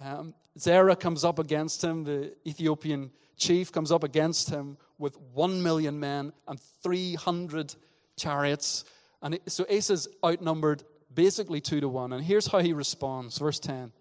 Um, 0.00 0.34
Zerah 0.58 0.96
comes 0.96 1.24
up 1.24 1.38
against 1.38 1.84
him, 1.84 2.02
the 2.02 2.34
Ethiopian 2.44 3.12
chief 3.36 3.70
comes 3.70 3.92
up 3.92 4.02
against 4.02 4.50
him 4.50 4.78
with 4.98 5.16
1 5.32 5.62
million 5.62 6.00
men 6.00 6.32
and 6.48 6.58
300 6.82 7.76
chariots. 8.18 8.84
And 9.22 9.38
so 9.46 9.64
Asa's 9.70 10.08
outnumbered 10.24 10.84
basically 11.14 11.60
two 11.60 11.80
to 11.80 11.88
one. 11.88 12.12
And 12.12 12.24
here's 12.24 12.46
how 12.46 12.58
he 12.58 12.72
responds. 12.72 13.38
Verse 13.38 13.58
10. 13.58 13.92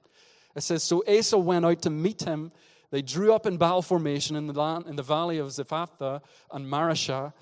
It 0.55 0.61
says, 0.61 0.83
So 0.83 1.03
Asa 1.07 1.37
went 1.37 1.65
out 1.65 1.83
to 1.83 1.89
meet 1.89 2.23
him. 2.23 2.51
They 2.89 3.01
drew 3.01 3.33
up 3.33 3.45
in 3.45 3.57
battle 3.57 3.81
formation 3.81 4.35
in 4.35 4.47
the, 4.47 4.53
land, 4.53 4.85
in 4.87 4.95
the 4.95 5.03
valley 5.03 5.37
of 5.37 5.47
Zephathah 5.47 6.21
and 6.51 6.65
Mareshah. 6.65 7.33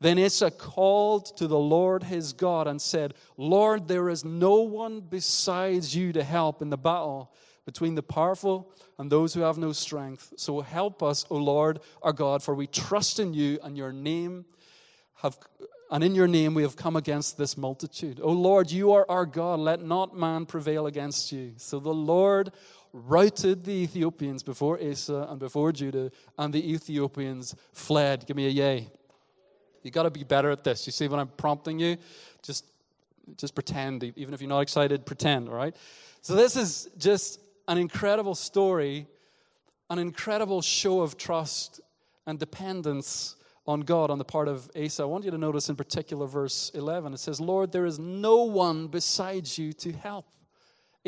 Then 0.00 0.18
Asa 0.18 0.50
called 0.50 1.36
to 1.36 1.46
the 1.46 1.58
Lord 1.58 2.02
his 2.02 2.32
God 2.32 2.66
and 2.66 2.80
said, 2.80 3.14
Lord, 3.36 3.88
there 3.88 4.08
is 4.08 4.24
no 4.24 4.62
one 4.62 5.00
besides 5.00 5.94
you 5.94 6.12
to 6.12 6.24
help 6.24 6.60
in 6.60 6.70
the 6.70 6.76
battle 6.76 7.32
between 7.64 7.94
the 7.94 8.02
powerful 8.02 8.72
and 8.98 9.10
those 9.10 9.34
who 9.34 9.42
have 9.42 9.58
no 9.58 9.72
strength. 9.72 10.32
So 10.36 10.60
help 10.60 11.02
us, 11.02 11.24
O 11.30 11.36
Lord 11.36 11.80
our 12.02 12.12
God, 12.12 12.42
for 12.42 12.54
we 12.54 12.66
trust 12.66 13.20
in 13.20 13.34
you 13.34 13.58
and 13.62 13.76
your 13.76 13.92
name 13.92 14.44
have 15.22 15.38
and 15.90 16.02
in 16.02 16.14
your 16.14 16.26
name 16.26 16.54
we 16.54 16.62
have 16.62 16.74
come 16.74 16.96
against 16.96 17.36
this 17.36 17.56
multitude. 17.56 18.18
O 18.22 18.30
Lord, 18.30 18.70
you 18.70 18.92
are 18.92 19.04
our 19.10 19.26
God. 19.26 19.60
Let 19.60 19.82
not 19.82 20.16
man 20.16 20.46
prevail 20.46 20.86
against 20.86 21.30
you. 21.32 21.52
So 21.58 21.78
the 21.78 21.92
Lord 21.92 22.50
routed 22.94 23.64
the 23.64 23.72
Ethiopians 23.72 24.42
before 24.42 24.80
Asa 24.82 25.26
and 25.28 25.38
before 25.38 25.70
Judah, 25.72 26.10
and 26.38 26.52
the 26.52 26.72
Ethiopians 26.72 27.54
fled. 27.72 28.26
Give 28.26 28.36
me 28.36 28.46
a 28.46 28.50
yay. 28.50 28.88
You 29.82 29.90
got 29.90 30.04
to 30.04 30.10
be 30.10 30.24
better 30.24 30.50
at 30.50 30.64
this. 30.64 30.86
You 30.86 30.92
see, 30.92 31.08
when 31.08 31.20
I'm 31.20 31.28
prompting 31.28 31.78
you, 31.78 31.96
just 32.42 32.64
just 33.36 33.54
pretend. 33.54 34.02
Even 34.16 34.34
if 34.34 34.40
you're 34.40 34.48
not 34.48 34.60
excited, 34.60 35.06
pretend. 35.06 35.48
All 35.48 35.54
right. 35.54 35.76
So 36.22 36.34
this 36.34 36.56
is 36.56 36.88
just 36.96 37.40
an 37.68 37.78
incredible 37.78 38.34
story, 38.34 39.06
an 39.90 39.98
incredible 39.98 40.62
show 40.62 41.00
of 41.00 41.16
trust 41.16 41.80
and 42.26 42.38
dependence 42.38 43.36
on 43.66 43.80
God 43.80 44.10
on 44.10 44.18
the 44.18 44.24
part 44.24 44.48
of 44.48 44.70
Asa. 44.76 45.02
I 45.02 45.06
want 45.06 45.24
you 45.24 45.30
to 45.30 45.38
notice 45.38 45.68
in 45.68 45.76
particular 45.76 46.26
verse 46.26 46.70
11. 46.74 47.14
It 47.14 47.20
says, 47.20 47.40
Lord, 47.40 47.72
there 47.72 47.86
is 47.86 47.98
no 47.98 48.42
one 48.44 48.88
besides 48.88 49.56
you 49.58 49.72
to 49.74 49.92
help. 49.92 50.26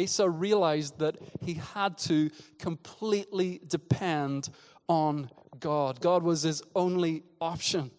Asa 0.00 0.28
realized 0.28 0.98
that 0.98 1.16
he 1.40 1.54
had 1.54 1.98
to 1.98 2.30
completely 2.58 3.60
depend 3.66 4.48
on 4.88 5.30
God. 5.60 6.00
God 6.00 6.22
was 6.22 6.42
his 6.42 6.62
only 6.74 7.22
option. 7.40 7.90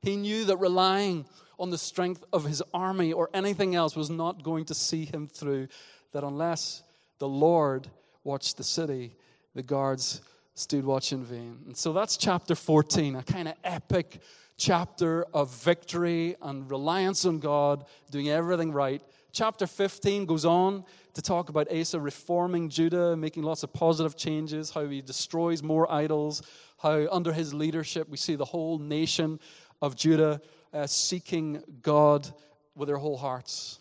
He 0.00 0.16
knew 0.16 0.44
that 0.46 0.56
relying 0.56 1.26
on 1.58 1.70
the 1.70 1.78
strength 1.78 2.24
of 2.32 2.44
his 2.44 2.62
army 2.72 3.12
or 3.12 3.28
anything 3.34 3.74
else 3.74 3.94
was 3.94 4.10
not 4.10 4.42
going 4.42 4.64
to 4.66 4.74
see 4.74 5.04
him 5.04 5.28
through, 5.28 5.68
that 6.12 6.24
unless 6.24 6.82
the 7.18 7.28
Lord 7.28 7.88
watched 8.24 8.56
the 8.56 8.64
city, 8.64 9.16
the 9.54 9.62
guards 9.62 10.22
stood 10.60 10.84
watch 10.84 11.12
in 11.12 11.24
vain. 11.24 11.58
And 11.66 11.76
so 11.76 11.92
that's 11.92 12.16
chapter 12.16 12.54
14, 12.54 13.16
a 13.16 13.22
kind 13.22 13.48
of 13.48 13.54
epic 13.64 14.20
chapter 14.58 15.24
of 15.32 15.52
victory 15.64 16.36
and 16.42 16.70
reliance 16.70 17.24
on 17.24 17.38
God, 17.38 17.86
doing 18.10 18.28
everything 18.28 18.72
right. 18.72 19.00
Chapter 19.32 19.66
15 19.66 20.26
goes 20.26 20.44
on 20.44 20.84
to 21.14 21.22
talk 21.22 21.48
about 21.48 21.72
Asa 21.72 21.98
reforming 21.98 22.68
Judah, 22.68 23.16
making 23.16 23.42
lots 23.42 23.62
of 23.62 23.72
positive 23.72 24.16
changes, 24.16 24.70
how 24.70 24.86
he 24.86 25.00
destroys 25.00 25.62
more 25.62 25.90
idols, 25.90 26.42
how 26.78 27.06
under 27.10 27.32
his 27.32 27.54
leadership 27.54 28.08
we 28.10 28.18
see 28.18 28.34
the 28.34 28.44
whole 28.44 28.78
nation 28.78 29.40
of 29.80 29.96
Judah 29.96 30.42
uh, 30.74 30.86
seeking 30.86 31.62
God 31.80 32.28
with 32.74 32.88
their 32.88 32.98
whole 32.98 33.16
hearts. 33.16 33.78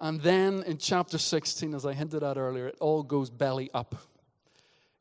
And 0.00 0.20
then 0.20 0.62
in 0.64 0.78
chapter 0.78 1.18
16, 1.18 1.74
as 1.74 1.84
I 1.84 1.92
hinted 1.92 2.22
at 2.22 2.38
earlier, 2.38 2.68
it 2.68 2.76
all 2.80 3.02
goes 3.02 3.28
belly 3.28 3.70
up. 3.74 3.94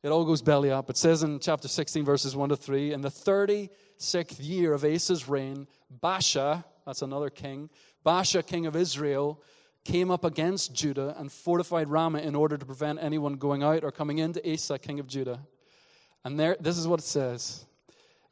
It 0.03 0.09
all 0.09 0.25
goes 0.25 0.41
belly 0.41 0.69
up. 0.69 0.89
It 0.89 0.97
says 0.97 1.23
in 1.23 1.39
chapter 1.39 1.69
16, 1.69 2.03
verses 2.03 2.35
1 2.35 2.49
to 2.49 2.57
3 2.57 2.91
In 2.91 2.99
the 2.99 3.09
36th 3.09 4.35
year 4.39 4.73
of 4.73 4.83
Asa's 4.83 5.29
reign, 5.29 5.65
Baasha, 6.01 6.65
that's 6.85 7.01
another 7.01 7.29
king, 7.29 7.69
Baasha, 8.05 8.45
king 8.45 8.65
of 8.65 8.75
Israel, 8.75 9.41
came 9.85 10.11
up 10.11 10.25
against 10.25 10.73
Judah 10.73 11.15
and 11.17 11.31
fortified 11.31 11.89
Ramah 11.89 12.19
in 12.19 12.35
order 12.35 12.57
to 12.57 12.65
prevent 12.65 12.99
anyone 13.01 13.35
going 13.35 13.63
out 13.63 13.85
or 13.85 13.91
coming 13.91 14.17
into 14.17 14.41
Asa, 14.51 14.77
king 14.77 14.99
of 14.99 15.07
Judah. 15.07 15.39
And 16.25 16.37
there, 16.37 16.57
this 16.59 16.77
is 16.77 16.87
what 16.87 16.99
it 16.99 17.05
says 17.05 17.65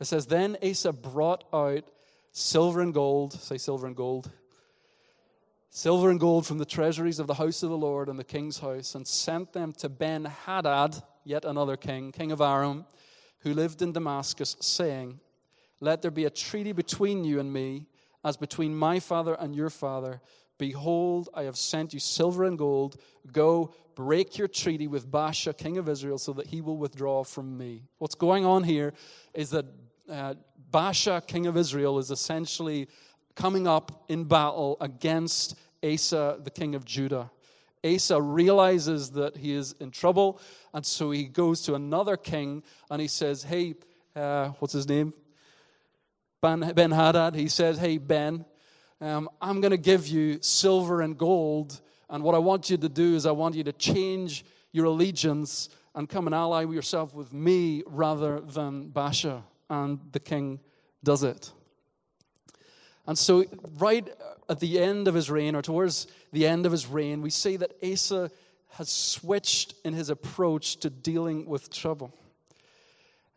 it 0.01 0.05
says, 0.05 0.25
Then 0.25 0.57
Asa 0.61 0.91
brought 0.91 1.45
out 1.53 1.83
silver 2.33 2.81
and 2.81 2.93
gold, 2.93 3.33
say 3.33 3.57
silver 3.57 3.87
and 3.87 3.95
gold, 3.95 4.29
silver 5.69 6.09
and 6.09 6.19
gold 6.19 6.45
from 6.45 6.57
the 6.57 6.65
treasuries 6.65 7.19
of 7.19 7.27
the 7.27 7.35
house 7.35 7.63
of 7.63 7.69
the 7.69 7.77
Lord 7.77 8.09
and 8.09 8.19
the 8.19 8.25
king's 8.25 8.59
house, 8.59 8.95
and 8.95 9.07
sent 9.07 9.53
them 9.53 9.71
to 9.73 9.87
Ben 9.89 10.25
Hadad, 10.25 11.01
yet 11.23 11.45
another 11.45 11.77
king, 11.77 12.11
king 12.11 12.31
of 12.31 12.41
Aram, 12.41 12.85
who 13.39 13.53
lived 13.53 13.81
in 13.81 13.91
Damascus, 13.91 14.55
saying, 14.59 15.19
Let 15.79 16.01
there 16.01 16.11
be 16.11 16.25
a 16.25 16.29
treaty 16.29 16.71
between 16.71 17.23
you 17.23 17.39
and 17.39 17.51
me, 17.51 17.87
as 18.23 18.37
between 18.37 18.75
my 18.75 18.99
father 18.99 19.35
and 19.39 19.55
your 19.55 19.69
father. 19.69 20.21
Behold, 20.57 21.29
I 21.33 21.43
have 21.43 21.57
sent 21.57 21.93
you 21.93 21.99
silver 21.99 22.43
and 22.43 22.57
gold. 22.57 23.01
Go 23.31 23.73
break 23.95 24.37
your 24.37 24.47
treaty 24.47 24.87
with 24.87 25.09
Baasha, 25.09 25.57
king 25.57 25.77
of 25.77 25.89
Israel, 25.89 26.19
so 26.19 26.33
that 26.33 26.47
he 26.47 26.61
will 26.61 26.77
withdraw 26.77 27.23
from 27.23 27.57
me. 27.57 27.83
What's 27.97 28.15
going 28.15 28.45
on 28.45 28.63
here 28.63 28.93
is 29.33 29.49
that 29.49 29.65
uh, 30.09 30.35
Baasha, 30.71 31.25
king 31.25 31.47
of 31.47 31.57
Israel, 31.57 31.97
is 31.97 32.11
essentially 32.11 32.87
coming 33.35 33.67
up 33.67 34.05
in 34.07 34.23
battle 34.23 34.77
against 34.81 35.55
Asa, 35.83 36.37
the 36.43 36.51
king 36.51 36.75
of 36.75 36.85
Judah. 36.85 37.31
Asa 37.83 38.21
realizes 38.21 39.11
that 39.11 39.37
he 39.37 39.53
is 39.53 39.73
in 39.79 39.91
trouble, 39.91 40.39
and 40.73 40.85
so 40.85 41.11
he 41.11 41.25
goes 41.25 41.61
to 41.63 41.75
another 41.75 42.15
king 42.17 42.63
and 42.89 43.01
he 43.01 43.07
says, 43.07 43.43
Hey, 43.43 43.75
uh, 44.15 44.49
what's 44.59 44.73
his 44.73 44.87
name? 44.87 45.13
Ben, 46.41 46.61
Hadad. 46.61 47.35
He 47.35 47.47
says, 47.47 47.77
Hey, 47.77 47.97
Ben, 47.97 48.45
um, 48.99 49.29
I'm 49.41 49.61
going 49.61 49.71
to 49.71 49.77
give 49.77 50.07
you 50.07 50.39
silver 50.41 51.01
and 51.01 51.17
gold, 51.17 51.81
and 52.09 52.23
what 52.23 52.35
I 52.35 52.39
want 52.39 52.69
you 52.69 52.77
to 52.77 52.89
do 52.89 53.15
is 53.15 53.25
I 53.25 53.31
want 53.31 53.55
you 53.55 53.63
to 53.63 53.73
change 53.73 54.45
your 54.71 54.85
allegiance 54.85 55.69
and 55.95 56.07
come 56.07 56.27
and 56.27 56.35
ally 56.35 56.63
yourself 56.63 57.13
with 57.13 57.33
me 57.33 57.83
rather 57.85 58.39
than 58.39 58.89
Baasha 58.89 59.43
and 59.69 59.99
the 60.11 60.19
king 60.19 60.59
does 61.03 61.23
it. 61.23 61.51
And 63.11 63.17
so, 63.17 63.43
right 63.77 64.07
at 64.47 64.61
the 64.61 64.79
end 64.79 65.09
of 65.09 65.15
his 65.15 65.29
reign, 65.29 65.53
or 65.53 65.61
towards 65.61 66.07
the 66.31 66.47
end 66.47 66.65
of 66.65 66.71
his 66.71 66.87
reign, 66.87 67.21
we 67.21 67.29
see 67.29 67.57
that 67.57 67.73
Asa 67.83 68.31
has 68.69 68.87
switched 68.87 69.73
in 69.83 69.91
his 69.91 70.09
approach 70.09 70.77
to 70.77 70.89
dealing 70.89 71.45
with 71.45 71.69
trouble. 71.69 72.13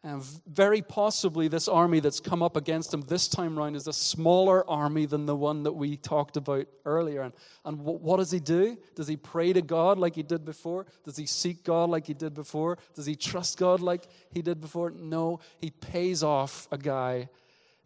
And 0.05 0.23
very 0.47 0.81
possibly, 0.81 1.49
this 1.49 1.67
army 1.67 1.99
that's 1.99 2.21
come 2.21 2.41
up 2.41 2.57
against 2.57 2.95
him 2.95 3.01
this 3.01 3.27
time 3.27 3.59
round 3.59 3.75
is 3.75 3.89
a 3.89 3.93
smaller 3.93 4.65
army 4.71 5.07
than 5.07 5.27
the 5.27 5.35
one 5.35 5.65
that 5.65 5.73
we 5.73 5.97
talked 5.97 6.37
about 6.37 6.69
earlier. 6.85 7.23
And, 7.23 7.35
and 7.65 7.81
what 7.81 8.19
does 8.19 8.31
he 8.31 8.39
do? 8.39 8.79
Does 8.95 9.09
he 9.09 9.17
pray 9.17 9.53
to 9.53 9.61
God 9.61 9.99
like 9.99 10.15
he 10.15 10.23
did 10.23 10.45
before? 10.45 10.87
Does 11.05 11.17
he 11.17 11.27
seek 11.27 11.65
God 11.65 11.91
like 11.91 12.07
he 12.07 12.15
did 12.15 12.33
before? 12.33 12.79
Does 12.95 13.07
he 13.07 13.17
trust 13.17 13.59
God 13.59 13.81
like 13.81 14.07
he 14.31 14.41
did 14.41 14.61
before? 14.61 14.91
No, 14.93 15.41
he 15.59 15.71
pays 15.71 16.23
off 16.23 16.69
a 16.71 16.79
guy 16.79 17.29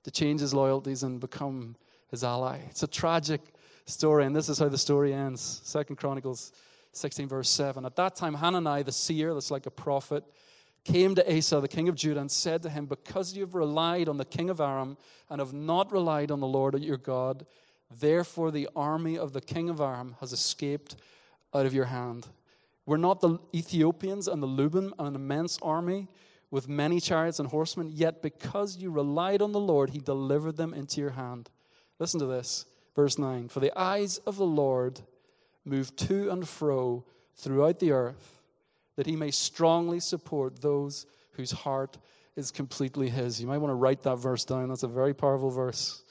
to 0.05 0.11
change 0.11 0.41
his 0.41 0.55
loyalties 0.55 1.03
and 1.03 1.21
become 1.21 1.77
his 2.11 2.25
ally. 2.25 2.59
It's 2.71 2.83
a 2.83 2.87
tragic 2.87 3.41
story, 3.87 4.25
and 4.25 4.35
this 4.35 4.49
is 4.49 4.59
how 4.59 4.69
the 4.69 4.79
story 4.79 5.13
ends. 5.13 5.61
Second 5.65 5.97
Chronicles 5.97 6.53
16, 6.93 7.29
verse 7.29 7.51
7. 7.51 7.85
At 7.85 7.97
that 7.97 8.17
time, 8.17 8.35
Hanani, 8.35 8.83
the 8.83 8.93
seer, 8.93 9.35
that's 9.35 9.51
like 9.51 9.67
a 9.67 9.71
prophet, 9.71 10.25
came 10.85 11.15
to 11.15 11.37
Asa, 11.37 11.61
the 11.61 11.69
king 11.69 11.89
of 11.89 11.95
Judah, 11.95 12.21
and 12.21 12.31
said 12.31 12.63
to 12.63 12.71
him, 12.71 12.87
Because 12.87 13.35
you 13.37 13.43
have 13.43 13.55
relied 13.55 14.09
on 14.09 14.17
the 14.17 14.25
king 14.25 14.51
of 14.51 14.61
Aram 14.61 14.97
and 15.29 15.41
have 15.41 15.53
not 15.53 15.93
relied 15.93 16.31
on 16.31 16.41
the 16.41 16.47
Lord 16.47 16.81
your 16.83 16.97
God, 16.97 17.47
therefore 17.91 18.51
the 18.51 18.69
army 18.75 19.19
of 19.19 19.33
the 19.33 19.41
king 19.41 19.69
of 19.69 19.81
Aram 19.81 20.17
has 20.21 20.33
escaped 20.33 20.97
out 21.55 21.67
of 21.67 21.75
your 21.75 21.87
hand. 21.87 22.27
Were 22.87 22.99
not 22.99 23.21
the 23.21 23.39
Ethiopians 23.55 24.29
and 24.29 24.43
the 24.43 24.47
Lubim 24.47 24.93
an 24.99 25.15
immense 25.15 25.59
army 25.61 26.09
with 26.51 26.69
many 26.69 27.01
chariots 27.01 27.39
and 27.39 27.49
horsemen? 27.49 27.91
Yet 27.93 28.23
because 28.23 28.77
you 28.77 28.91
relied 28.91 29.43
on 29.43 29.53
the 29.53 29.61
Lord, 29.61 29.91
he 29.91 29.99
delivered 29.99 30.57
them 30.57 30.75
into 30.75 31.01
your 31.01 31.11
hand. 31.11 31.51
Listen 31.99 32.21
to 32.21 32.27
this, 32.27 32.67
verse 32.95 33.19
9. 33.19 33.49
For 33.49 33.61
the 33.61 33.77
eyes 33.79 34.19
of 34.19 34.37
the 34.37 34.47
Lord 34.47 35.01
move 35.65 35.95
to 35.97 36.31
and 36.31 36.49
fro 36.49 37.05
throughout 37.37 37.79
the 37.79 37.93
earth 37.93 38.41
that 38.97 39.07
he 39.07 39.15
may 39.15 39.31
strongly 39.31 40.01
support 40.01 40.61
those 40.61 41.07
whose 41.33 41.53
heart 41.53 41.99
is 42.35 42.51
completely 42.51 43.09
his. 43.09 43.41
You 43.41 43.47
might 43.47 43.59
want 43.59 43.71
to 43.71 43.77
write 43.77 44.03
that 44.03 44.17
verse 44.17 44.45
down. 44.45 44.69
That's 44.69 44.83
a 44.83 44.89
very 44.89 45.15
powerful 45.15 45.51
verse. 45.51 46.03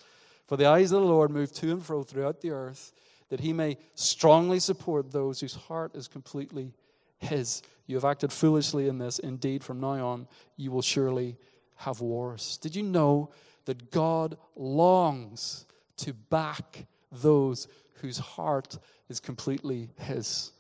For 0.47 0.55
the 0.55 0.67
eyes 0.67 0.91
of 0.93 1.01
the 1.01 1.07
Lord 1.07 1.29
move 1.29 1.51
to 1.55 1.71
and 1.71 1.83
fro 1.83 2.03
throughout 2.03 2.39
the 2.39 2.51
earth, 2.51 2.93
that 3.29 3.41
he 3.41 3.51
may 3.51 3.77
strongly 3.95 4.59
support 4.59 5.11
those 5.11 5.41
whose 5.41 5.53
heart 5.53 5.95
is 5.95 6.07
completely 6.07 6.73
his. 7.17 7.61
You 7.87 7.95
have 7.95 8.05
acted 8.05 8.31
foolishly 8.31 8.87
in 8.87 8.99
this. 8.99 9.17
Indeed, 9.17 9.63
from 9.63 9.79
now 9.79 10.05
on, 10.05 10.27
you 10.55 10.71
will 10.71 10.81
surely 10.81 11.37
have 11.77 12.01
wars. 12.01 12.57
Did 12.57 12.75
you 12.75 12.83
know 12.83 13.31
that 13.65 13.91
God 13.91 14.37
longs 14.55 15.65
to 15.97 16.13
back 16.13 16.85
those 17.11 17.67
whose 18.01 18.17
heart 18.17 18.77
is 19.09 19.19
completely 19.19 19.89
His. 19.97 20.51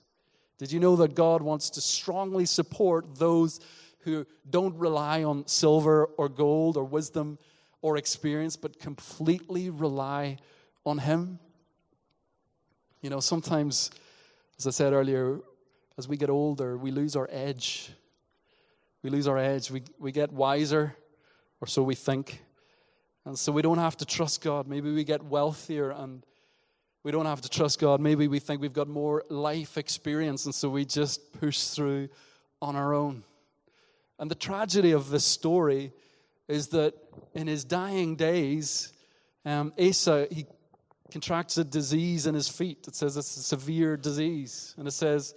Did 0.57 0.71
you 0.71 0.79
know 0.79 0.95
that 0.97 1.15
God 1.15 1.41
wants 1.41 1.69
to 1.71 1.81
strongly 1.81 2.45
support 2.45 3.15
those 3.15 3.59
who 3.99 4.25
don't 4.49 4.75
rely 4.75 5.23
on 5.23 5.45
silver 5.47 6.05
or 6.17 6.29
gold 6.29 6.77
or 6.77 6.83
wisdom 6.83 7.37
or 7.81 7.97
experience, 7.97 8.55
but 8.55 8.79
completely 8.79 9.69
rely 9.69 10.37
on 10.85 10.97
Him? 10.97 11.39
You 13.01 13.09
know, 13.09 13.19
sometimes, 13.19 13.91
as 14.57 14.65
I 14.65 14.71
said 14.71 14.93
earlier, 14.93 15.39
as 15.97 16.07
we 16.07 16.17
get 16.17 16.29
older, 16.29 16.77
we 16.77 16.91
lose 16.91 17.15
our 17.15 17.27
edge. 17.31 17.91
We 19.03 19.09
lose 19.09 19.27
our 19.27 19.37
edge. 19.37 19.71
We, 19.71 19.83
we 19.99 20.11
get 20.11 20.31
wiser, 20.31 20.95
or 21.61 21.67
so 21.67 21.81
we 21.83 21.95
think. 21.95 22.43
And 23.25 23.37
so 23.37 23.51
we 23.51 23.61
don't 23.61 23.77
have 23.77 23.97
to 23.97 24.05
trust 24.05 24.41
God. 24.41 24.67
Maybe 24.67 24.93
we 24.93 25.03
get 25.03 25.23
wealthier 25.23 25.89
and 25.91 26.25
we 27.03 27.11
don't 27.11 27.25
have 27.25 27.41
to 27.41 27.49
trust 27.49 27.79
God. 27.79 27.99
Maybe 27.99 28.27
we 28.27 28.39
think 28.39 28.61
we've 28.61 28.73
got 28.73 28.87
more 28.87 29.23
life 29.29 29.77
experience, 29.77 30.45
and 30.45 30.53
so 30.53 30.69
we 30.69 30.83
just 30.83 31.31
push 31.39 31.61
through 31.61 32.09
on 32.61 32.75
our 32.75 32.93
own. 32.93 33.23
And 34.19 34.29
the 34.29 34.35
tragedy 34.35 34.91
of 34.91 35.09
this 35.09 35.23
story 35.23 35.93
is 36.47 36.67
that 36.69 36.95
in 37.33 37.47
his 37.47 37.63
dying 37.63 38.15
days, 38.15 38.91
um, 39.45 39.71
Asa, 39.79 40.27
he 40.31 40.45
contracts 41.11 41.57
a 41.57 41.63
disease 41.63 42.27
in 42.27 42.35
his 42.35 42.49
feet. 42.49 42.85
It 42.87 42.95
says 42.95 43.15
it's 43.15 43.37
a 43.37 43.43
severe 43.43 43.95
disease. 43.95 44.75
And 44.77 44.87
it 44.87 44.91
says, 44.91 45.33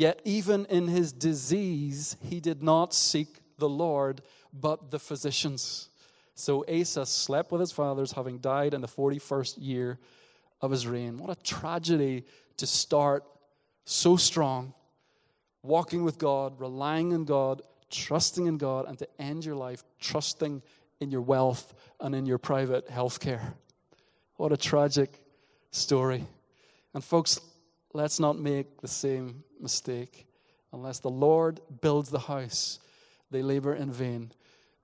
Yet 0.00 0.22
even 0.24 0.64
in 0.70 0.88
his 0.88 1.12
disease, 1.12 2.16
he 2.22 2.40
did 2.40 2.62
not 2.62 2.94
seek 2.94 3.36
the 3.58 3.68
Lord, 3.68 4.22
but 4.50 4.90
the 4.90 4.98
physicians. 4.98 5.90
So 6.34 6.64
Asa 6.66 7.04
slept 7.04 7.52
with 7.52 7.60
his 7.60 7.70
fathers, 7.70 8.12
having 8.12 8.38
died 8.38 8.72
in 8.72 8.80
the 8.80 8.88
41st 8.88 9.56
year 9.58 9.98
of 10.62 10.70
his 10.70 10.86
reign. 10.86 11.18
What 11.18 11.28
a 11.28 11.42
tragedy 11.42 12.24
to 12.56 12.66
start 12.66 13.24
so 13.84 14.16
strong, 14.16 14.72
walking 15.62 16.02
with 16.02 16.16
God, 16.16 16.58
relying 16.58 17.12
on 17.12 17.26
God, 17.26 17.60
trusting 17.90 18.46
in 18.46 18.56
God, 18.56 18.86
and 18.88 18.98
to 19.00 19.08
end 19.20 19.44
your 19.44 19.54
life 19.54 19.84
trusting 20.00 20.62
in 21.00 21.10
your 21.10 21.20
wealth 21.20 21.74
and 22.00 22.14
in 22.14 22.24
your 22.24 22.38
private 22.38 22.88
health 22.88 23.20
care. 23.20 23.52
What 24.36 24.50
a 24.50 24.56
tragic 24.56 25.10
story. 25.72 26.24
And, 26.94 27.04
folks, 27.04 27.38
let's 27.92 28.20
not 28.20 28.38
make 28.38 28.80
the 28.80 28.88
same 28.88 29.44
mistake. 29.60 30.26
Unless 30.72 31.00
the 31.00 31.10
Lord 31.10 31.60
builds 31.80 32.10
the 32.10 32.18
house, 32.18 32.78
they 33.30 33.42
labor 33.42 33.74
in 33.74 33.90
vain 33.90 34.32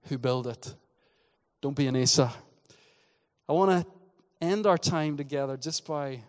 who 0.08 0.18
build 0.18 0.46
it. 0.46 0.74
Don't 1.60 1.76
be 1.76 1.86
an 1.86 1.96
Asa. 1.96 2.32
I 3.48 3.52
want 3.52 3.70
to 3.70 3.86
end 4.40 4.66
our 4.66 4.78
time 4.78 5.16
together 5.16 5.56
just 5.56 5.86
by 5.86 6.22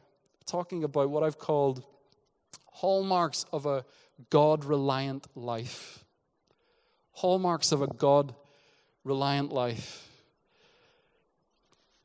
talking 0.45 0.83
about 0.83 1.09
what 1.09 1.23
I've 1.23 1.37
called 1.37 1.83
hallmarks 2.71 3.45
of 3.51 3.65
a 3.65 3.83
God 4.29 4.65
reliant 4.65 5.27
life. 5.35 6.03
Hallmarks 7.11 7.71
of 7.71 7.81
a 7.81 7.87
God 7.87 8.35
reliant 9.03 9.51
life. 9.51 10.07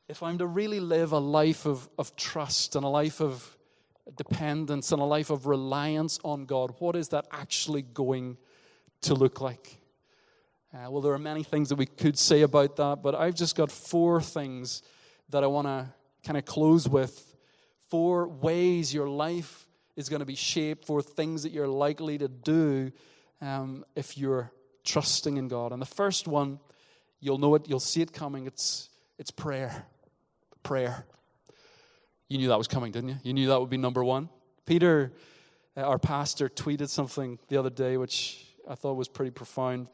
If 0.09 0.23
I'm 0.23 0.39
to 0.39 0.47
really 0.47 0.79
live 0.79 1.11
a 1.11 1.19
life 1.19 1.65
of, 1.65 1.87
of 1.97 2.15
trust 2.15 2.75
and 2.75 2.83
a 2.83 2.89
life 2.89 3.21
of 3.21 3.52
dependence 4.15 4.91
and 4.91 5.01
a 5.01 5.05
life 5.05 5.29
of 5.29 5.45
reliance 5.45 6.19
on 6.23 6.45
God, 6.45 6.75
what 6.79 6.95
is 6.95 7.09
that 7.09 7.25
actually 7.31 7.81
going 7.81 8.37
to 9.01 9.13
look 9.13 9.41
like? 9.41 9.77
Uh, 10.73 10.89
well, 10.89 11.01
there 11.01 11.13
are 11.13 11.19
many 11.19 11.43
things 11.43 11.69
that 11.69 11.75
we 11.75 11.85
could 11.85 12.17
say 12.17 12.41
about 12.41 12.75
that, 12.77 13.03
but 13.03 13.15
I've 13.15 13.35
just 13.35 13.55
got 13.55 13.71
four 13.71 14.21
things 14.21 14.81
that 15.29 15.43
I 15.43 15.47
want 15.47 15.67
to 15.67 15.87
kind 16.25 16.37
of 16.37 16.45
close 16.45 16.87
with. 16.87 17.35
Four 17.89 18.27
ways 18.27 18.93
your 18.93 19.07
life 19.07 19.67
is 19.95 20.09
going 20.09 20.21
to 20.21 20.25
be 20.25 20.35
shaped, 20.35 20.85
four 20.85 21.01
things 21.01 21.43
that 21.43 21.51
you're 21.51 21.67
likely 21.67 22.17
to 22.17 22.27
do 22.27 22.91
um, 23.41 23.85
if 23.95 24.17
you're 24.17 24.51
trusting 24.83 25.37
in 25.37 25.47
God. 25.47 25.71
And 25.71 25.81
the 25.81 25.85
first 25.85 26.27
one, 26.27 26.59
you'll 27.19 27.37
know 27.37 27.53
it, 27.55 27.69
you'll 27.69 27.79
see 27.79 28.01
it 28.01 28.11
coming. 28.11 28.47
It's, 28.47 28.89
it's 29.19 29.31
prayer. 29.31 29.85
Prayer. 30.63 31.05
You 32.33 32.39
knew 32.39 32.47
that 32.47 32.57
was 32.57 32.67
coming, 32.67 32.91
didn't 32.91 33.09
you? 33.09 33.17
You 33.21 33.33
knew 33.33 33.47
that 33.49 33.59
would 33.59 33.69
be 33.69 33.77
number 33.77 34.03
one. 34.03 34.27
Peter, 34.65 35.13
uh, 35.77 35.81
our 35.81 35.99
pastor, 35.99 36.49
tweeted 36.49 36.89
something 36.89 37.37
the 37.47 37.57
other 37.57 37.69
day 37.69 37.95
which 37.95 38.47
I 38.67 38.73
thought 38.73 38.95
was 38.95 39.07
pretty 39.07 39.29
profound, 39.29 39.85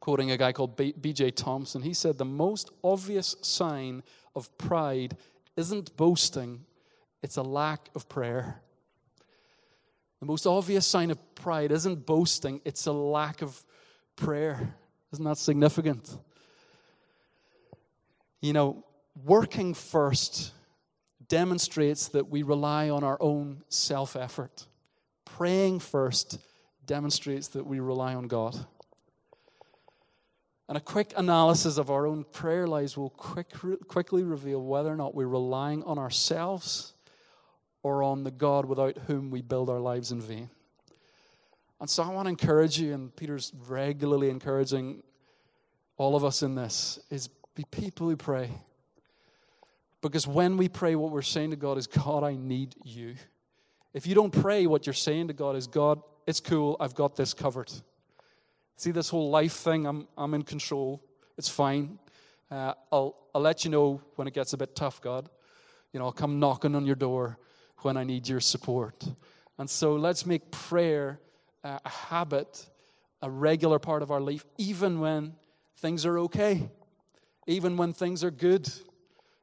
quoting 0.00 0.32
a 0.32 0.36
guy 0.36 0.50
called 0.50 0.74
B.J. 0.76 1.30
Thompson. 1.30 1.82
He 1.82 1.94
said, 1.94 2.18
The 2.18 2.24
most 2.24 2.70
obvious 2.82 3.36
sign 3.40 4.02
of 4.34 4.58
pride 4.58 5.16
isn't 5.56 5.96
boasting, 5.96 6.64
it's 7.22 7.36
a 7.36 7.44
lack 7.44 7.88
of 7.94 8.08
prayer. 8.08 8.60
The 10.18 10.26
most 10.26 10.44
obvious 10.44 10.88
sign 10.88 11.12
of 11.12 11.36
pride 11.36 11.70
isn't 11.70 12.04
boasting, 12.04 12.62
it's 12.64 12.86
a 12.86 12.92
lack 12.92 13.42
of 13.42 13.64
prayer. 14.16 14.74
Isn't 15.12 15.24
that 15.24 15.38
significant? 15.38 16.18
You 18.40 18.54
know, 18.54 18.84
working 19.24 19.72
first 19.72 20.50
demonstrates 21.28 22.08
that 22.08 22.28
we 22.28 22.42
rely 22.42 22.90
on 22.90 23.04
our 23.04 23.18
own 23.20 23.62
self 23.68 24.16
effort. 24.16 24.66
Praying 25.24 25.80
first 25.80 26.38
demonstrates 26.86 27.48
that 27.48 27.66
we 27.66 27.80
rely 27.80 28.14
on 28.14 28.28
God. 28.28 28.56
And 30.68 30.76
a 30.76 30.80
quick 30.80 31.12
analysis 31.16 31.78
of 31.78 31.90
our 31.90 32.06
own 32.06 32.24
prayer 32.24 32.66
lives 32.66 32.96
will 32.96 33.10
quick, 33.10 33.52
quickly 33.86 34.24
reveal 34.24 34.62
whether 34.62 34.92
or 34.92 34.96
not 34.96 35.14
we're 35.14 35.28
relying 35.28 35.84
on 35.84 35.98
ourselves 35.98 36.94
or 37.82 38.02
on 38.02 38.24
the 38.24 38.32
God 38.32 38.64
without 38.64 38.98
whom 39.06 39.30
we 39.30 39.42
build 39.42 39.70
our 39.70 39.78
lives 39.78 40.10
in 40.10 40.20
vain. 40.20 40.50
And 41.80 41.88
so 41.88 42.02
I 42.02 42.08
want 42.08 42.26
to 42.26 42.30
encourage 42.30 42.80
you, 42.80 42.94
and 42.94 43.14
Peter's 43.14 43.52
regularly 43.68 44.30
encouraging 44.30 45.02
all 45.96 46.16
of 46.16 46.24
us 46.24 46.42
in 46.42 46.54
this, 46.54 46.98
is 47.10 47.28
be 47.54 47.64
people 47.70 48.08
who 48.08 48.16
pray. 48.16 48.50
Because 50.08 50.26
when 50.26 50.56
we 50.56 50.68
pray, 50.68 50.94
what 50.94 51.10
we're 51.10 51.22
saying 51.22 51.50
to 51.50 51.56
God 51.56 51.78
is, 51.78 51.86
God, 51.86 52.22
I 52.22 52.36
need 52.36 52.74
you. 52.84 53.14
If 53.92 54.06
you 54.06 54.14
don't 54.14 54.30
pray, 54.30 54.66
what 54.66 54.86
you're 54.86 54.92
saying 54.92 55.28
to 55.28 55.34
God 55.34 55.56
is, 55.56 55.66
God, 55.66 56.00
it's 56.26 56.40
cool, 56.40 56.76
I've 56.80 56.94
got 56.94 57.16
this 57.16 57.34
covered. 57.34 57.72
See, 58.76 58.90
this 58.90 59.08
whole 59.08 59.30
life 59.30 59.54
thing, 59.54 59.86
I'm, 59.86 60.06
I'm 60.18 60.34
in 60.34 60.42
control. 60.42 61.02
It's 61.38 61.48
fine. 61.48 61.98
Uh, 62.50 62.74
I'll, 62.92 63.16
I'll 63.34 63.40
let 63.40 63.64
you 63.64 63.70
know 63.70 64.02
when 64.16 64.28
it 64.28 64.34
gets 64.34 64.52
a 64.52 64.56
bit 64.56 64.76
tough, 64.76 65.00
God. 65.00 65.28
You 65.92 66.00
know, 66.00 66.06
I'll 66.06 66.12
come 66.12 66.38
knocking 66.38 66.74
on 66.74 66.84
your 66.84 66.94
door 66.94 67.38
when 67.78 67.96
I 67.96 68.04
need 68.04 68.28
your 68.28 68.40
support. 68.40 69.02
And 69.58 69.68
so 69.68 69.94
let's 69.94 70.26
make 70.26 70.50
prayer 70.50 71.20
uh, 71.64 71.78
a 71.84 71.88
habit, 71.88 72.66
a 73.22 73.30
regular 73.30 73.78
part 73.78 74.02
of 74.02 74.10
our 74.10 74.20
life, 74.20 74.44
even 74.58 75.00
when 75.00 75.34
things 75.78 76.04
are 76.04 76.18
okay, 76.20 76.68
even 77.46 77.76
when 77.76 77.92
things 77.92 78.22
are 78.22 78.30
good. 78.30 78.70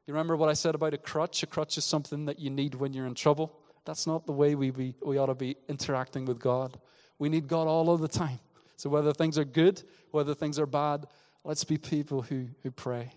You 0.06 0.12
remember 0.12 0.36
what 0.36 0.48
I 0.48 0.52
said 0.52 0.74
about 0.74 0.92
a 0.92 0.98
crutch? 0.98 1.42
A 1.42 1.46
crutch 1.46 1.78
is 1.78 1.84
something 1.84 2.26
that 2.26 2.38
you 2.38 2.50
need 2.50 2.74
when 2.74 2.92
you're 2.92 3.06
in 3.06 3.14
trouble. 3.14 3.58
That's 3.84 4.06
not 4.06 4.26
the 4.26 4.32
way 4.32 4.54
we, 4.54 4.70
be, 4.70 4.94
we 5.04 5.18
ought 5.18 5.26
to 5.26 5.34
be 5.34 5.56
interacting 5.68 6.24
with 6.24 6.38
God. 6.38 6.78
We 7.18 7.28
need 7.28 7.48
God 7.48 7.66
all 7.66 7.90
of 7.90 8.00
the 8.00 8.08
time. 8.08 8.40
So, 8.76 8.90
whether 8.90 9.12
things 9.12 9.38
are 9.38 9.44
good, 9.44 9.82
whether 10.10 10.34
things 10.34 10.58
are 10.58 10.66
bad, 10.66 11.06
let's 11.44 11.64
be 11.64 11.78
people 11.78 12.22
who, 12.22 12.48
who 12.62 12.70
pray. 12.70 13.12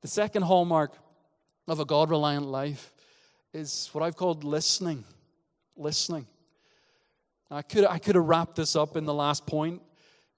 The 0.00 0.08
second 0.08 0.42
hallmark 0.42 0.92
of 1.66 1.80
a 1.80 1.84
God 1.84 2.08
reliant 2.08 2.46
life 2.46 2.92
is 3.52 3.90
what 3.92 4.02
I've 4.02 4.16
called 4.16 4.44
listening. 4.44 5.04
Listening. 5.76 6.26
I 7.50 7.62
could, 7.62 7.84
I 7.84 7.98
could 7.98 8.14
have 8.14 8.24
wrapped 8.24 8.56
this 8.56 8.76
up 8.76 8.96
in 8.96 9.04
the 9.04 9.14
last 9.14 9.46
point 9.46 9.82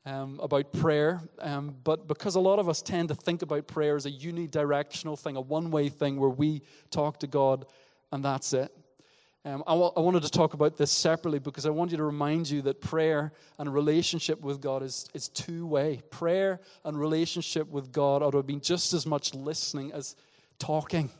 um, 0.05 0.41
about 0.43 0.73
prayer, 0.73 1.23
um, 1.39 1.77
but 1.85 2.09
because 2.09 2.35
a 2.35 2.41
lot 2.41 2.59
of 2.59 2.69
us 2.69 2.83
tend 2.83 3.09
to 3.09 3.15
think 3.15 3.43
about 3.43 3.67
prayer 3.67 3.97
as 3.97 4.07
a 4.07 4.11
unidirectional 4.11 5.19
thing, 5.19 5.37
a 5.37 5.41
one 5.41 5.71
way 5.71 5.89
thing 5.89 6.19
where 6.19 6.31
we 6.31 6.63
talk 6.91 7.21
to 7.21 7.27
God 7.27 7.67
and 8.13 8.25
that's 8.25 8.53
it. 8.53 8.71
Um, 9.45 9.65
I, 9.67 9.73
w- 9.73 9.91
I 9.97 10.01
wanted 10.01 10.23
to 10.23 10.31
talk 10.31 10.55
about 10.55 10.77
this 10.77 10.93
separately 10.93 11.41
because 11.41 11.67
I 11.67 11.71
want 11.71 11.91
you 11.91 11.97
to 11.97 12.05
remind 12.05 12.49
you 12.49 12.63
that 12.63 12.81
prayer 12.81 13.33
and 13.59 13.73
relationship 13.75 14.41
with 14.41 14.61
God 14.61 14.85
is, 14.85 15.09
is 15.15 15.29
two 15.29 15.67
way. 15.67 16.01
Prayer 16.11 16.61
and 16.85 16.97
relationship 16.99 17.69
with 17.69 17.91
God 17.91 18.23
ought 18.23 18.33
to 18.33 18.37
have 18.37 18.47
been 18.47 18.61
just 18.61 18.93
as 18.93 19.05
much 19.05 19.35
listening 19.35 19.91
as 19.93 20.15
talking. 20.61 21.11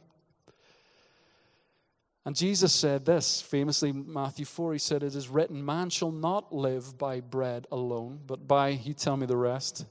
And 2.25 2.37
Jesus 2.37 2.73
said 2.73 3.05
this 3.05 3.41
famously, 3.41 3.91
Matthew 3.93 4.45
4, 4.45 4.75
he 4.75 4.79
said, 4.79 5.03
It 5.03 5.15
is 5.15 5.29
written, 5.29 5.65
Man 5.65 5.91
shall 5.91 6.13
not 6.13 6.55
live 6.55 6.97
by 6.97 7.21
bread 7.21 7.67
alone, 7.73 8.21
but 8.27 8.47
by, 8.47 8.69
you 8.69 8.95
tell 8.95 9.17
me 9.17 9.27
the 9.27 9.37
rest, 9.37 9.87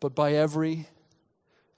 but 0.00 0.14
by 0.14 0.34
every, 0.34 0.86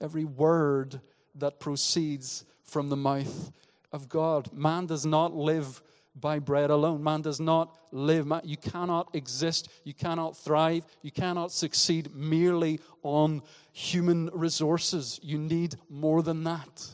every 0.01 0.25
word 0.25 0.99
that 1.35 1.59
proceeds 1.59 2.43
from 2.63 2.89
the 2.89 2.97
mouth 2.97 3.51
of 3.93 4.09
God. 4.09 4.51
Man 4.51 4.85
does 4.85 5.05
not 5.05 5.33
live 5.33 5.81
by 6.19 6.39
bread 6.39 6.69
alone. 6.69 7.03
Man 7.03 7.21
does 7.21 7.39
not 7.39 7.77
live. 7.91 8.27
Man, 8.27 8.41
You 8.43 8.57
cannot 8.57 9.15
exist. 9.15 9.69
You 9.85 9.93
cannot 9.93 10.35
thrive. 10.35 10.85
You 11.01 11.11
cannot 11.11 11.51
succeed 11.51 12.13
merely 12.13 12.79
on 13.03 13.43
human 13.71 14.29
resources. 14.33 15.19
You 15.23 15.37
need 15.37 15.75
more 15.89 16.21
than 16.21 16.43
that. 16.43 16.87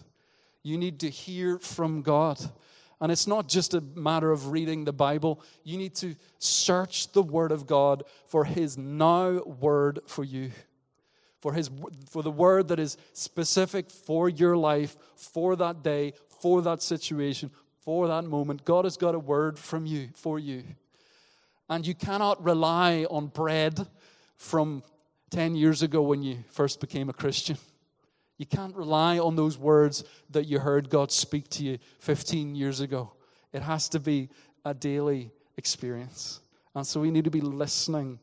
You 0.63 0.78
need 0.78 1.02
to 1.02 1.10
hear 1.10 1.60
from 1.60 2.02
God. 2.02 2.39
And 3.02 3.12
it's 3.12 3.28
not 3.28 3.49
just 3.49 3.73
a 3.73 3.82
matter 3.82 4.32
of 4.32 4.47
reading 4.47 4.86
the 4.86 4.93
Bible. 4.93 5.41
You 5.63 5.78
need 5.78 5.93
to 5.95 6.15
search 6.39 7.12
the 7.12 7.21
Word 7.21 7.52
of 7.52 7.67
God 7.67 8.04
for 8.28 8.45
His 8.45 8.78
now 8.78 9.41
word 9.43 9.99
for 10.08 10.23
you. 10.23 10.52
For, 11.41 11.52
his, 11.52 11.69
for 12.10 12.23
the 12.23 12.32
word 12.32 12.69
that 12.69 12.80
is 12.80 12.95
specific 13.12 13.91
for 13.91 14.30
your 14.30 14.56
life, 14.56 14.95
for 15.17 15.58
that 15.58 15.84
day, 15.84 16.13
for 16.39 16.62
that 16.62 16.82
situation, 16.82 17.52
for 17.82 18.08
that 18.08 18.23
moment. 18.23 18.63
God 18.63 18.86
has 18.86 18.95
got 18.95 19.13
a 19.13 19.19
word 19.19 19.60
from 19.60 19.86
you, 19.86 20.08
for 20.15 20.39
you. 20.39 20.63
And 21.69 21.86
you 21.86 21.95
cannot 21.95 22.41
rely 22.41 23.06
on 23.10 23.28
bread 23.28 23.86
from 24.38 24.84
10 25.32 25.56
years 25.56 25.82
ago 25.82 26.02
when 26.02 26.23
you 26.23 26.45
first 26.49 26.80
became 26.80 27.10
a 27.10 27.13
Christian. 27.13 27.58
You 28.43 28.47
can't 28.47 28.75
rely 28.75 29.19
on 29.19 29.38
those 29.38 29.58
words 29.58 30.03
that 30.32 30.47
you 30.47 30.60
heard 30.60 30.89
God 30.89 31.13
speak 31.13 31.47
to 31.51 31.63
you 31.63 31.77
15 31.99 32.56
years 32.56 32.82
ago. 32.82 33.13
It 33.53 33.62
has 33.62 33.88
to 33.88 34.01
be 34.01 34.27
a 34.65 34.73
daily 34.73 35.32
experience. 35.56 36.41
And 36.75 36.86
so 36.86 36.99
we 36.99 37.10
need 37.10 37.23
to 37.23 37.32
be 37.32 37.39
listening 37.39 38.19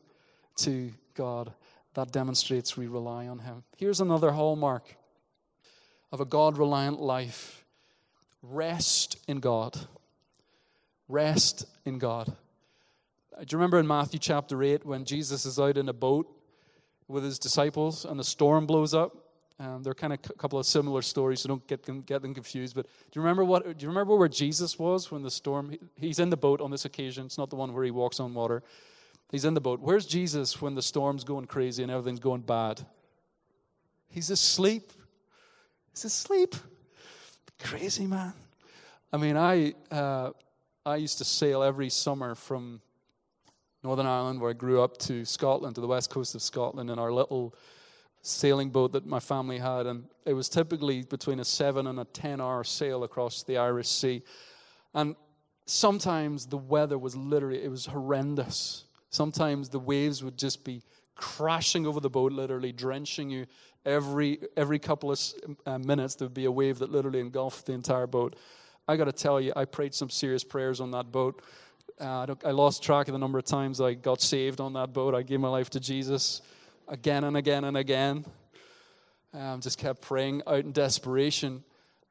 to 0.57 0.91
God. 1.15 1.51
That 1.95 2.11
demonstrates 2.11 2.77
we 2.77 2.85
rely 2.85 3.29
on 3.29 3.39
Him. 3.39 3.63
Here's 3.77 3.99
another 3.99 4.29
hallmark 4.29 4.95
of 6.11 6.21
a 6.21 6.25
God 6.25 6.55
reliant 6.55 7.01
life 7.01 7.65
rest 8.43 9.17
in 9.27 9.39
God. 9.39 9.75
Rest 11.07 11.65
in 11.83 11.97
God. 11.97 12.27
Do 12.27 13.45
you 13.49 13.57
remember 13.57 13.79
in 13.79 13.87
Matthew 13.87 14.19
chapter 14.19 14.61
8 14.61 14.85
when 14.85 15.03
Jesus 15.03 15.47
is 15.47 15.59
out 15.59 15.79
in 15.79 15.89
a 15.89 15.93
boat 15.93 16.31
with 17.07 17.23
his 17.23 17.39
disciples 17.39 18.05
and 18.05 18.19
the 18.19 18.23
storm 18.23 18.67
blows 18.67 18.93
up? 18.93 19.20
Um, 19.61 19.83
they're 19.83 19.93
kind 19.93 20.11
of 20.11 20.19
a 20.27 20.33
couple 20.33 20.57
of 20.57 20.65
similar 20.65 21.03
stories, 21.03 21.41
so 21.41 21.47
don't 21.47 21.65
get 21.67 21.83
them, 21.83 22.01
get 22.01 22.23
them 22.23 22.33
confused. 22.33 22.75
But 22.75 22.87
do 22.87 23.19
you 23.19 23.21
remember 23.21 23.45
what? 23.45 23.63
Do 23.63 23.83
you 23.83 23.89
remember 23.89 24.15
where 24.15 24.27
Jesus 24.27 24.79
was 24.79 25.11
when 25.11 25.21
the 25.21 25.29
storm? 25.29 25.77
He's 25.97 26.17
in 26.17 26.31
the 26.31 26.37
boat 26.37 26.61
on 26.61 26.71
this 26.71 26.85
occasion. 26.85 27.27
It's 27.27 27.37
not 27.37 27.51
the 27.51 27.55
one 27.55 27.71
where 27.71 27.83
he 27.83 27.91
walks 27.91 28.19
on 28.19 28.33
water. 28.33 28.63
He's 29.29 29.45
in 29.45 29.53
the 29.53 29.61
boat. 29.61 29.79
Where's 29.79 30.07
Jesus 30.07 30.59
when 30.63 30.73
the 30.73 30.81
storm's 30.81 31.23
going 31.23 31.45
crazy 31.45 31.83
and 31.83 31.91
everything's 31.91 32.19
going 32.19 32.41
bad? 32.41 32.83
He's 34.09 34.31
asleep. 34.31 34.91
He's 35.93 36.05
asleep. 36.05 36.55
Crazy 37.59 38.07
man. 38.07 38.33
I 39.13 39.17
mean, 39.17 39.37
I 39.37 39.75
uh, 39.91 40.31
I 40.87 40.95
used 40.95 41.19
to 41.19 41.25
sail 41.25 41.61
every 41.61 41.89
summer 41.89 42.33
from 42.33 42.81
Northern 43.83 44.07
Ireland, 44.07 44.41
where 44.41 44.49
I 44.49 44.53
grew 44.53 44.81
up, 44.81 44.97
to 44.99 45.23
Scotland, 45.23 45.75
to 45.75 45.81
the 45.81 45.87
west 45.87 46.09
coast 46.09 46.33
of 46.33 46.41
Scotland, 46.41 46.89
in 46.89 46.97
our 46.97 47.11
little 47.11 47.53
sailing 48.21 48.69
boat 48.69 48.91
that 48.93 49.05
my 49.05 49.19
family 49.19 49.57
had, 49.57 49.87
and 49.87 50.05
it 50.25 50.33
was 50.33 50.47
typically 50.47 51.03
between 51.03 51.39
a 51.39 51.45
seven 51.45 51.87
and 51.87 51.99
a 51.99 52.05
10 52.05 52.39
hour 52.39 52.63
sail 52.63 53.03
across 53.03 53.43
the 53.43 53.57
Irish 53.57 53.87
Sea. 53.87 54.21
And 54.93 55.15
sometimes 55.65 56.45
the 56.45 56.57
weather 56.57 56.97
was 56.97 57.15
literally, 57.15 57.63
it 57.63 57.69
was 57.69 57.85
horrendous. 57.85 58.85
Sometimes 59.09 59.69
the 59.69 59.79
waves 59.79 60.23
would 60.23 60.37
just 60.37 60.63
be 60.63 60.83
crashing 61.15 61.85
over 61.85 61.99
the 61.99 62.09
boat, 62.09 62.31
literally 62.31 62.71
drenching 62.71 63.29
you. 63.29 63.45
Every, 63.85 64.39
every 64.55 64.79
couple 64.79 65.11
of 65.11 65.19
uh, 65.65 65.79
minutes, 65.79 66.15
there 66.15 66.27
would 66.27 66.35
be 66.35 66.45
a 66.45 66.51
wave 66.51 66.79
that 66.79 66.91
literally 66.91 67.19
engulfed 67.19 67.65
the 67.65 67.73
entire 67.73 68.07
boat. 68.07 68.35
I 68.87 68.95
got 68.95 69.05
to 69.05 69.11
tell 69.11 69.41
you, 69.41 69.53
I 69.55 69.65
prayed 69.65 69.93
some 69.93 70.09
serious 70.09 70.43
prayers 70.43 70.79
on 70.79 70.91
that 70.91 71.11
boat. 71.11 71.41
Uh, 71.99 72.35
I 72.45 72.51
lost 72.51 72.83
track 72.83 73.07
of 73.07 73.13
the 73.13 73.19
number 73.19 73.37
of 73.37 73.45
times 73.45 73.81
I 73.81 73.93
got 73.93 74.21
saved 74.21 74.59
on 74.59 74.73
that 74.73 74.93
boat. 74.93 75.13
I 75.13 75.23
gave 75.23 75.39
my 75.39 75.49
life 75.49 75.69
to 75.71 75.79
Jesus 75.79 76.41
again 76.91 77.23
and 77.23 77.37
again 77.37 77.63
and 77.63 77.77
again. 77.77 78.25
Um, 79.33 79.61
just 79.61 79.79
kept 79.79 80.01
praying 80.01 80.43
out 80.45 80.59
in 80.59 80.73
desperation. 80.73 81.63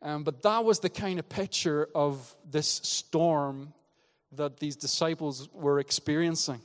Um, 0.02 0.24
but 0.24 0.42
that 0.42 0.64
was 0.64 0.80
the 0.80 0.88
kind 0.88 1.18
of 1.18 1.28
picture 1.28 1.86
of 1.94 2.34
this 2.50 2.80
storm 2.82 3.74
that 4.32 4.58
these 4.58 4.76
disciples 4.76 5.48
were 5.52 5.78
experiencing. 5.78 6.60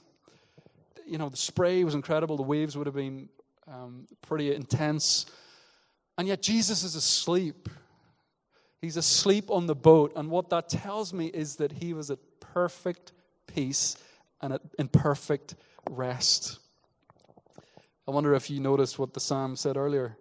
You 1.06 1.18
know, 1.18 1.28
the 1.28 1.38
spray 1.38 1.84
was 1.84 1.94
incredible, 1.94 2.38
the 2.38 2.44
waves 2.44 2.78
would 2.78 2.88
have 2.88 2.96
been 2.96 3.28
um, 3.68 4.08
pretty 4.22 4.56
intense. 4.56 5.26
And 6.18 6.28
yet, 6.28 6.42
Jesus 6.42 6.84
is 6.84 6.96
asleep. 6.96 7.68
He's 8.80 8.96
asleep 8.96 9.52
on 9.52 9.68
the 9.68 9.76
boat. 9.76 10.14
And 10.16 10.30
what 10.30 10.50
that 10.52 10.70
tells 10.70 11.12
me 11.14 11.26
is 11.28 11.58
that 11.58 11.74
he 11.74 11.94
was 11.94 12.10
at 12.10 12.20
perfect 12.40 13.12
peace 13.48 13.98
and 14.42 14.58
in 14.80 14.88
perfect 14.88 15.56
rest. 15.90 16.60
I 18.08 18.12
wonder 18.12 18.34
if 18.36 18.50
you 18.50 18.60
noticed 18.60 19.00
what 19.00 19.14
the 19.14 19.20
psalm 19.20 19.56
said 19.56 19.78
earlier. 19.78 20.18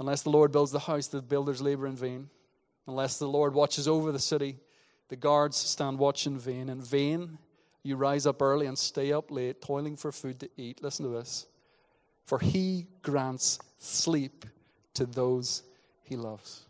Unless 0.00 0.22
the 0.22 0.30
Lord 0.30 0.50
builds 0.50 0.72
the 0.72 0.80
house, 0.80 1.06
the 1.06 1.22
builders 1.22 1.62
labor 1.62 1.86
in 1.86 1.94
vain. 1.94 2.28
Unless 2.86 3.18
the 3.18 3.28
Lord 3.28 3.54
watches 3.54 3.86
over 3.86 4.10
the 4.10 4.18
city, 4.18 4.58
the 5.08 5.16
guards 5.16 5.56
stand 5.56 5.98
watch 5.98 6.26
in 6.26 6.38
vain. 6.38 6.68
In 6.68 6.82
vain, 6.82 7.38
you 7.84 7.96
rise 7.96 8.26
up 8.26 8.42
early 8.42 8.66
and 8.66 8.76
stay 8.76 9.12
up 9.12 9.30
late, 9.30 9.62
toiling 9.62 9.96
for 9.96 10.10
food 10.10 10.40
to 10.40 10.48
eat. 10.56 10.82
Listen 10.82 11.04
to 11.04 11.12
this. 11.12 11.46
For 12.24 12.38
he 12.38 12.86
grants 13.02 13.60
sleep 13.78 14.46
to 14.94 15.06
those 15.06 15.62
he 16.02 16.16
loves. 16.16 16.66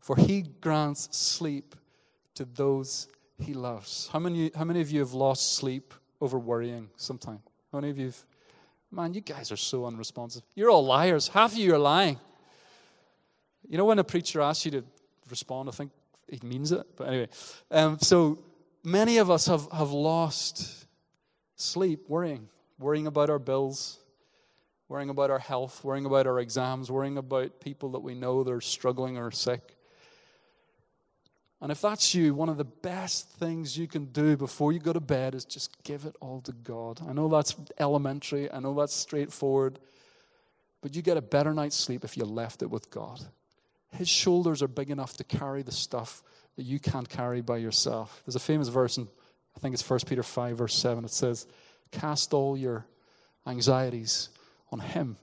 For 0.00 0.16
he 0.16 0.42
grants 0.60 1.08
sleep 1.16 1.74
to 2.34 2.44
those 2.44 3.08
he 3.38 3.52
loves. 3.52 4.08
How 4.12 4.18
many, 4.18 4.50
how 4.54 4.64
many 4.64 4.80
of 4.80 4.90
you 4.90 5.00
have 5.00 5.12
lost 5.12 5.56
sleep 5.56 5.92
over 6.20 6.38
worrying 6.38 6.88
sometime? 6.96 7.40
How 7.72 7.80
many 7.80 7.90
of 7.90 7.98
you, 7.98 8.12
man, 8.90 9.14
you 9.14 9.22
guys 9.22 9.50
are 9.50 9.56
so 9.56 9.86
unresponsive. 9.86 10.42
You're 10.54 10.70
all 10.70 10.84
liars. 10.84 11.28
Half 11.28 11.52
of 11.52 11.58
you 11.58 11.74
are 11.74 11.78
lying. 11.78 12.18
You 13.66 13.78
know, 13.78 13.86
when 13.86 13.98
a 13.98 14.04
preacher 14.04 14.42
asks 14.42 14.66
you 14.66 14.72
to 14.72 14.84
respond, 15.30 15.70
I 15.70 15.72
think 15.72 15.90
he 16.28 16.38
means 16.46 16.70
it. 16.70 16.84
But 16.96 17.08
anyway, 17.08 17.28
um, 17.70 17.98
so 17.98 18.40
many 18.84 19.16
of 19.16 19.30
us 19.30 19.46
have, 19.46 19.66
have 19.72 19.90
lost 19.90 20.86
sleep 21.56 22.08
worrying, 22.08 22.48
worrying 22.78 23.06
about 23.06 23.30
our 23.30 23.38
bills, 23.38 23.98
worrying 24.88 25.08
about 25.08 25.30
our 25.30 25.38
health, 25.38 25.82
worrying 25.82 26.04
about 26.04 26.26
our 26.26 26.40
exams, 26.40 26.90
worrying 26.90 27.16
about 27.16 27.58
people 27.60 27.92
that 27.92 28.00
we 28.00 28.14
know 28.14 28.44
that 28.44 28.52
are 28.52 28.60
struggling 28.60 29.16
or 29.16 29.30
sick. 29.30 29.76
And 31.62 31.70
if 31.70 31.80
that's 31.80 32.12
you, 32.12 32.34
one 32.34 32.48
of 32.48 32.56
the 32.56 32.64
best 32.64 33.28
things 33.38 33.78
you 33.78 33.86
can 33.86 34.06
do 34.06 34.36
before 34.36 34.72
you 34.72 34.80
go 34.80 34.92
to 34.92 35.00
bed 35.00 35.36
is 35.36 35.44
just 35.44 35.80
give 35.84 36.06
it 36.06 36.16
all 36.20 36.40
to 36.40 36.50
God. 36.50 37.00
I 37.08 37.12
know 37.12 37.28
that's 37.28 37.54
elementary, 37.78 38.50
I 38.50 38.58
know 38.58 38.74
that's 38.74 38.92
straightforward, 38.92 39.78
but 40.80 40.96
you 40.96 41.02
get 41.02 41.16
a 41.16 41.22
better 41.22 41.54
night's 41.54 41.76
sleep 41.76 42.02
if 42.02 42.16
you 42.16 42.24
left 42.24 42.62
it 42.62 42.70
with 42.70 42.90
God. 42.90 43.20
His 43.92 44.08
shoulders 44.08 44.60
are 44.60 44.68
big 44.68 44.90
enough 44.90 45.16
to 45.18 45.24
carry 45.24 45.62
the 45.62 45.70
stuff 45.70 46.24
that 46.56 46.64
you 46.64 46.80
can't 46.80 47.08
carry 47.08 47.42
by 47.42 47.58
yourself. 47.58 48.22
There's 48.26 48.34
a 48.34 48.40
famous 48.40 48.66
verse 48.66 48.98
in, 48.98 49.06
I 49.56 49.60
think 49.60 49.72
it's 49.72 49.88
1 49.88 50.00
Peter 50.08 50.24
5, 50.24 50.58
verse 50.58 50.74
7. 50.74 51.04
It 51.04 51.12
says, 51.12 51.46
Cast 51.92 52.34
all 52.34 52.56
your 52.56 52.86
anxieties 53.46 54.30
on 54.72 54.80
Him, 54.80 55.16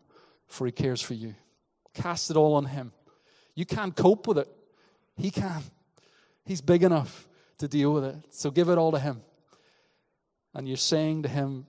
for 0.47 0.65
He 0.65 0.71
cares 0.71 1.01
for 1.01 1.15
you. 1.15 1.35
Cast 1.93 2.31
it 2.31 2.37
all 2.37 2.53
on 2.53 2.63
Him. 2.63 2.93
You 3.55 3.65
can't 3.65 3.93
cope 3.93 4.25
with 4.25 4.37
it, 4.37 4.47
He 5.17 5.31
can. 5.31 5.63
He's 6.49 6.61
big 6.61 6.81
enough 6.81 7.27
to 7.59 7.67
deal 7.67 7.93
with 7.93 8.03
it. 8.03 8.15
So 8.31 8.49
give 8.49 8.69
it 8.69 8.79
all 8.79 8.91
to 8.93 8.97
Him. 8.97 9.21
And 10.55 10.67
you're 10.67 10.77
saying 10.77 11.21
to 11.21 11.29
Him, 11.29 11.67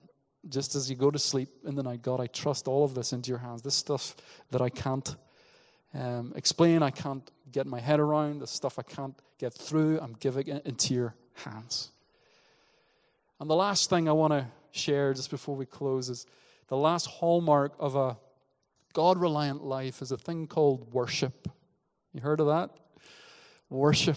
just 0.49 0.75
as 0.75 0.89
you 0.89 0.97
go 0.97 1.11
to 1.11 1.19
sleep 1.19 1.51
in 1.67 1.75
the 1.75 1.83
night, 1.83 2.01
God, 2.01 2.19
I 2.19 2.29
trust 2.29 2.67
all 2.67 2.83
of 2.83 2.95
this 2.95 3.13
into 3.13 3.29
your 3.29 3.41
hands. 3.41 3.61
This 3.61 3.75
stuff 3.75 4.17
that 4.53 4.63
I 4.63 4.71
can't 4.71 5.15
um, 5.93 6.33
explain, 6.35 6.83
I 6.83 6.89
can't 6.89 7.31
get 7.53 7.67
my 7.67 7.79
head 7.79 8.01
around, 8.01 8.39
the 8.39 8.47
stuff 8.47 8.79
I 8.79 8.83
can't 8.83 9.15
get 9.39 9.53
through, 9.53 10.01
I'm 10.01 10.15
giving 10.15 10.49
it 10.49 10.65
into 10.65 10.95
your 10.95 11.15
hands. 11.35 11.91
And 13.39 13.51
the 13.51 13.57
last 13.57 13.91
thing 13.91 14.09
I 14.09 14.13
want 14.13 14.33
to 14.33 14.47
share 14.71 15.13
just 15.13 15.29
before 15.29 15.57
we 15.57 15.67
close 15.67 16.09
is 16.09 16.25
the 16.69 16.77
last 16.79 17.07
hallmark 17.07 17.75
of 17.79 17.97
a 17.97 18.17
God 18.95 19.19
reliant 19.19 19.63
life 19.63 20.01
is 20.01 20.11
a 20.11 20.17
thing 20.17 20.47
called 20.47 20.91
worship. 20.91 21.49
You 22.15 22.23
heard 22.23 22.41
of 22.41 22.47
that? 22.47 22.71
Worship. 23.69 24.17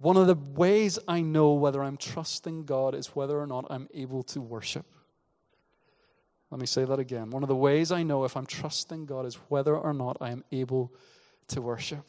One 0.00 0.16
of 0.16 0.26
the 0.26 0.34
ways 0.34 0.98
I 1.08 1.22
know 1.22 1.54
whether 1.54 1.82
I'm 1.82 1.96
trusting 1.96 2.64
God 2.64 2.94
is 2.94 3.16
whether 3.16 3.38
or 3.38 3.46
not 3.46 3.66
I'm 3.68 3.88
able 3.92 4.22
to 4.24 4.40
worship. 4.40 4.86
Let 6.50 6.60
me 6.60 6.66
say 6.66 6.84
that 6.84 6.98
again. 6.98 7.30
One 7.30 7.42
of 7.42 7.48
the 7.48 7.56
ways 7.56 7.92
I 7.92 8.04
know 8.04 8.24
if 8.24 8.36
I'm 8.36 8.46
trusting 8.46 9.06
God 9.06 9.26
is 9.26 9.34
whether 9.48 9.76
or 9.76 9.92
not 9.92 10.16
I 10.20 10.30
am 10.30 10.44
able 10.52 10.94
to 11.48 11.60
worship. 11.60 12.06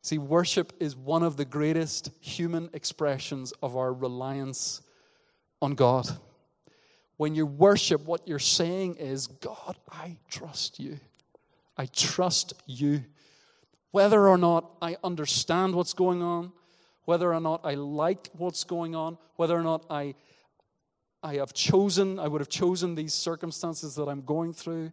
See, 0.00 0.18
worship 0.18 0.72
is 0.80 0.96
one 0.96 1.22
of 1.22 1.36
the 1.36 1.44
greatest 1.44 2.10
human 2.20 2.70
expressions 2.72 3.52
of 3.62 3.76
our 3.76 3.92
reliance 3.92 4.82
on 5.60 5.74
God. 5.74 6.08
When 7.18 7.36
you 7.36 7.46
worship, 7.46 8.04
what 8.04 8.26
you're 8.26 8.40
saying 8.40 8.96
is, 8.96 9.28
God, 9.28 9.76
I 9.88 10.16
trust 10.28 10.80
you. 10.80 10.98
I 11.76 11.86
trust 11.86 12.54
you. 12.66 13.04
Whether 13.92 14.26
or 14.26 14.38
not 14.38 14.72
I 14.82 14.96
understand 15.04 15.76
what's 15.76 15.92
going 15.92 16.20
on, 16.20 16.52
whether 17.04 17.32
or 17.32 17.40
not 17.40 17.60
I 17.64 17.74
like 17.74 18.28
what's 18.36 18.64
going 18.64 18.94
on, 18.94 19.18
whether 19.36 19.56
or 19.56 19.62
not 19.62 19.84
I, 19.90 20.14
I 21.22 21.34
have 21.34 21.52
chosen, 21.52 22.18
I 22.18 22.28
would 22.28 22.40
have 22.40 22.48
chosen 22.48 22.94
these 22.94 23.14
circumstances 23.14 23.94
that 23.96 24.08
I'm 24.08 24.22
going 24.22 24.52
through. 24.52 24.92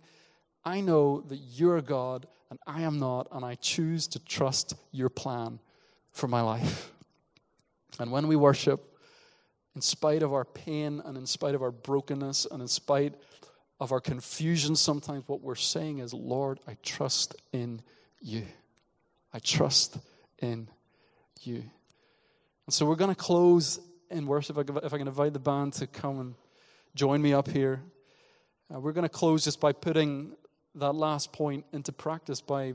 I 0.66 0.82
know 0.82 1.22
that 1.22 1.38
you're 1.38 1.82
God 1.82 2.28
and 2.50 2.60
I 2.66 2.82
am 2.82 3.00
not, 3.00 3.28
and 3.32 3.46
I 3.46 3.56
choose 3.56 4.08
to 4.08 4.20
trust 4.20 4.74
your 4.92 5.10
plan 5.10 5.60
for 6.12 6.28
my 6.28 6.42
life. 6.42 6.92
And 8.00 8.12
when 8.12 8.28
we 8.28 8.36
worship, 8.36 8.98
in 9.76 9.82
spite 9.82 10.24
of 10.24 10.34
our 10.34 10.46
pain 10.46 11.02
and 11.06 11.16
in 11.16 11.26
spite 11.26 11.54
of 11.54 11.62
our 11.62 11.72
brokenness 11.72 12.48
and 12.50 12.62
in 12.62 12.68
spite 12.68 13.14
of 13.80 13.92
our 13.92 14.02
confusion, 14.02 14.76
sometimes 14.76 15.28
what 15.28 15.42
we're 15.42 15.56
saying 15.56 16.00
is, 16.00 16.14
Lord, 16.14 16.60
I 16.68 16.76
trust 16.84 17.36
in 17.54 17.82
you. 18.20 18.44
I 19.32 19.40
trust 19.40 20.00
in 20.40 20.68
you. 21.42 21.64
So 22.72 22.86
we're 22.86 22.96
going 22.96 23.10
to 23.10 23.16
close 23.16 23.80
in 24.12 24.28
worship. 24.28 24.58
If 24.58 24.94
I 24.94 24.98
can 24.98 25.08
invite 25.08 25.34
the 25.34 25.40
band 25.40 25.74
to 25.74 25.88
come 25.88 26.20
and 26.20 26.36
join 26.94 27.22
me 27.22 27.34
up 27.34 27.48
here. 27.48 27.82
Uh, 28.74 28.80
we're 28.80 28.92
going 28.92 29.04
to 29.04 29.10
close 29.10 29.44
just 29.44 29.60
by 29.60 29.72
putting 29.72 30.34
that 30.76 30.94
last 30.94 31.34
point 31.34 31.66
into 31.74 31.92
practice 31.92 32.42
by 32.42 32.74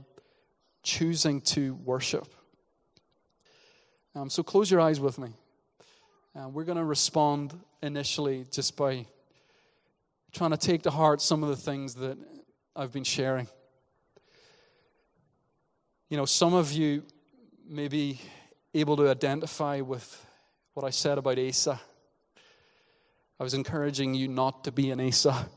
choosing 0.82 1.40
to 1.40 1.74
worship. 1.74 2.34
Um, 4.16 4.28
so 4.30 4.42
close 4.42 4.70
your 4.70 4.80
eyes 4.80 4.98
with 4.98 5.18
me. 5.18 5.28
Uh, 6.34 6.48
we're 6.48 6.64
going 6.64 6.78
to 6.78 6.84
respond 6.84 7.56
initially 7.82 8.46
just 8.50 8.76
by 8.76 9.06
trying 10.32 10.50
to 10.50 10.56
take 10.56 10.82
to 10.82 10.90
heart 10.90 11.22
some 11.22 11.44
of 11.44 11.48
the 11.50 11.56
things 11.56 11.94
that 11.94 12.18
I've 12.74 12.92
been 12.92 13.04
sharing. 13.04 13.46
You 16.08 16.16
know, 16.16 16.24
some 16.24 16.52
of 16.52 16.72
you 16.72 17.04
may 17.68 17.86
be 17.86 18.20
able 18.74 18.96
to 18.96 19.08
identify 19.08 19.80
with 19.80 20.26
what 20.74 20.84
I 20.84 20.90
said 20.90 21.16
about 21.16 21.38
Asa. 21.38 21.80
I 23.38 23.42
was 23.42 23.54
encouraging 23.54 24.14
you 24.14 24.26
not 24.26 24.64
to 24.64 24.72
be 24.72 24.90
an 24.90 25.00
Asa. 25.00 25.48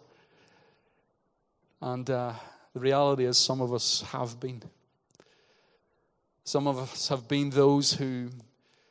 And 1.82 2.08
uh, 2.10 2.34
the 2.74 2.80
reality 2.80 3.26
is, 3.26 3.38
some 3.38 3.60
of 3.62 3.74
us 3.74 4.02
have 4.12 4.40
been. 4.40 4.62
Some 6.44 6.68
of 6.68 6.78
us 6.78 7.10
have 7.10 7.28
been 7.28 7.50
those 7.50 7.94
who 7.94 8.30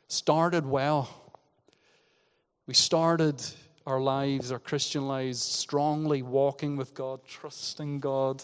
started 0.07 0.65
well. 0.65 1.09
We 2.65 2.73
started 2.73 3.41
our 3.85 4.01
lives, 4.01 4.51
our 4.51 4.59
Christian 4.59 5.07
lives, 5.07 5.41
strongly 5.41 6.21
walking 6.21 6.75
with 6.75 6.93
God, 6.93 7.21
trusting 7.25 8.01
God, 8.01 8.43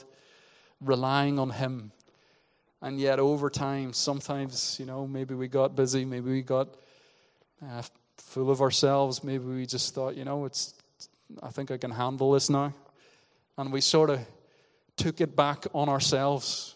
relying 0.80 1.38
on 1.40 1.50
Him. 1.50 1.92
And 2.84 3.00
yet, 3.00 3.18
over 3.18 3.50
time, 3.50 3.94
sometimes, 3.94 4.78
you 4.78 4.86
know, 4.86 5.08
maybe 5.08 5.34
we 5.34 5.48
got 5.48 5.74
busy, 5.74 6.04
maybe 6.04 6.30
we 6.30 6.42
got 6.42 6.68
uh, 7.66 7.82
full 8.18 8.52
of 8.52 8.60
ourselves, 8.60 9.24
maybe 9.24 9.46
we 9.46 9.66
just 9.66 9.96
thought, 9.96 10.18
you 10.18 10.26
know, 10.26 10.44
it's, 10.44 10.74
I 11.42 11.48
think 11.50 11.72
I 11.72 11.78
can 11.78 11.92
handle 11.92 12.34
this 12.34 12.50
now. 12.50 12.74
And 13.58 13.72
we 13.72 13.80
sort 13.80 14.10
of 14.10 14.20
took 14.98 15.22
it 15.22 15.34
back 15.34 15.66
on 15.74 15.88
ourselves. 15.88 16.76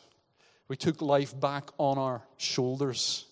We 0.70 0.78
took 0.78 1.02
life 1.02 1.38
back 1.38 1.72
on 1.78 1.98
our 1.98 2.22
shoulders. 2.38 3.26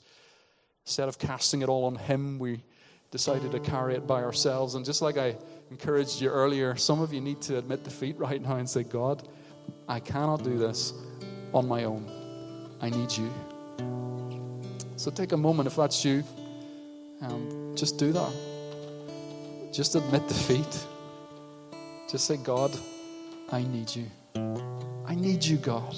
Instead 0.85 1.07
of 1.07 1.17
casting 1.17 1.61
it 1.61 1.69
all 1.69 1.85
on 1.85 1.95
Him, 1.95 2.39
we 2.39 2.61
decided 3.09 3.53
to 3.53 3.59
carry 3.61 3.95
it 3.95 4.05
by 4.05 4.21
ourselves. 4.21 4.75
And 4.75 4.83
just 4.83 5.01
like 5.01 5.17
I 5.17 5.37
encouraged 5.71 6.19
you 6.19 6.27
earlier, 6.27 6.75
some 6.75 6.99
of 6.99 7.13
you 7.13 7.21
need 7.21 7.41
to 7.43 7.57
admit 7.57 7.85
defeat 7.85 8.17
right 8.17 8.41
now 8.41 8.57
and 8.57 8.69
say, 8.69 8.83
God, 8.83 9.25
I 9.87 10.01
cannot 10.01 10.43
do 10.43 10.57
this 10.57 10.91
on 11.53 11.69
my 11.69 11.85
own. 11.85 12.14
I 12.81 12.89
need 12.89 13.15
you. 13.15 13.31
So 14.97 15.11
take 15.11 15.31
a 15.31 15.37
moment 15.37 15.67
if 15.67 15.75
that's 15.75 16.03
you. 16.05 16.23
and 17.21 17.77
just 17.77 17.97
do 17.97 18.11
that. 18.11 18.33
Just 19.71 19.95
admit 19.95 20.27
defeat. 20.27 20.85
Just 22.09 22.25
say, 22.25 22.37
God, 22.37 22.77
I 23.51 23.63
need 23.63 23.95
you. 23.95 24.05
I 25.05 25.15
need 25.15 25.43
you, 25.43 25.57
God. 25.57 25.95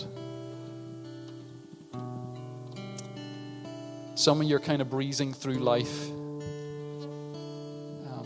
Some 4.15 4.41
of 4.41 4.47
you 4.47 4.55
are 4.55 4.59
kind 4.59 4.81
of 4.81 4.89
breezing 4.89 5.31
through 5.31 5.59
life, 5.59 6.09
um, 6.09 6.41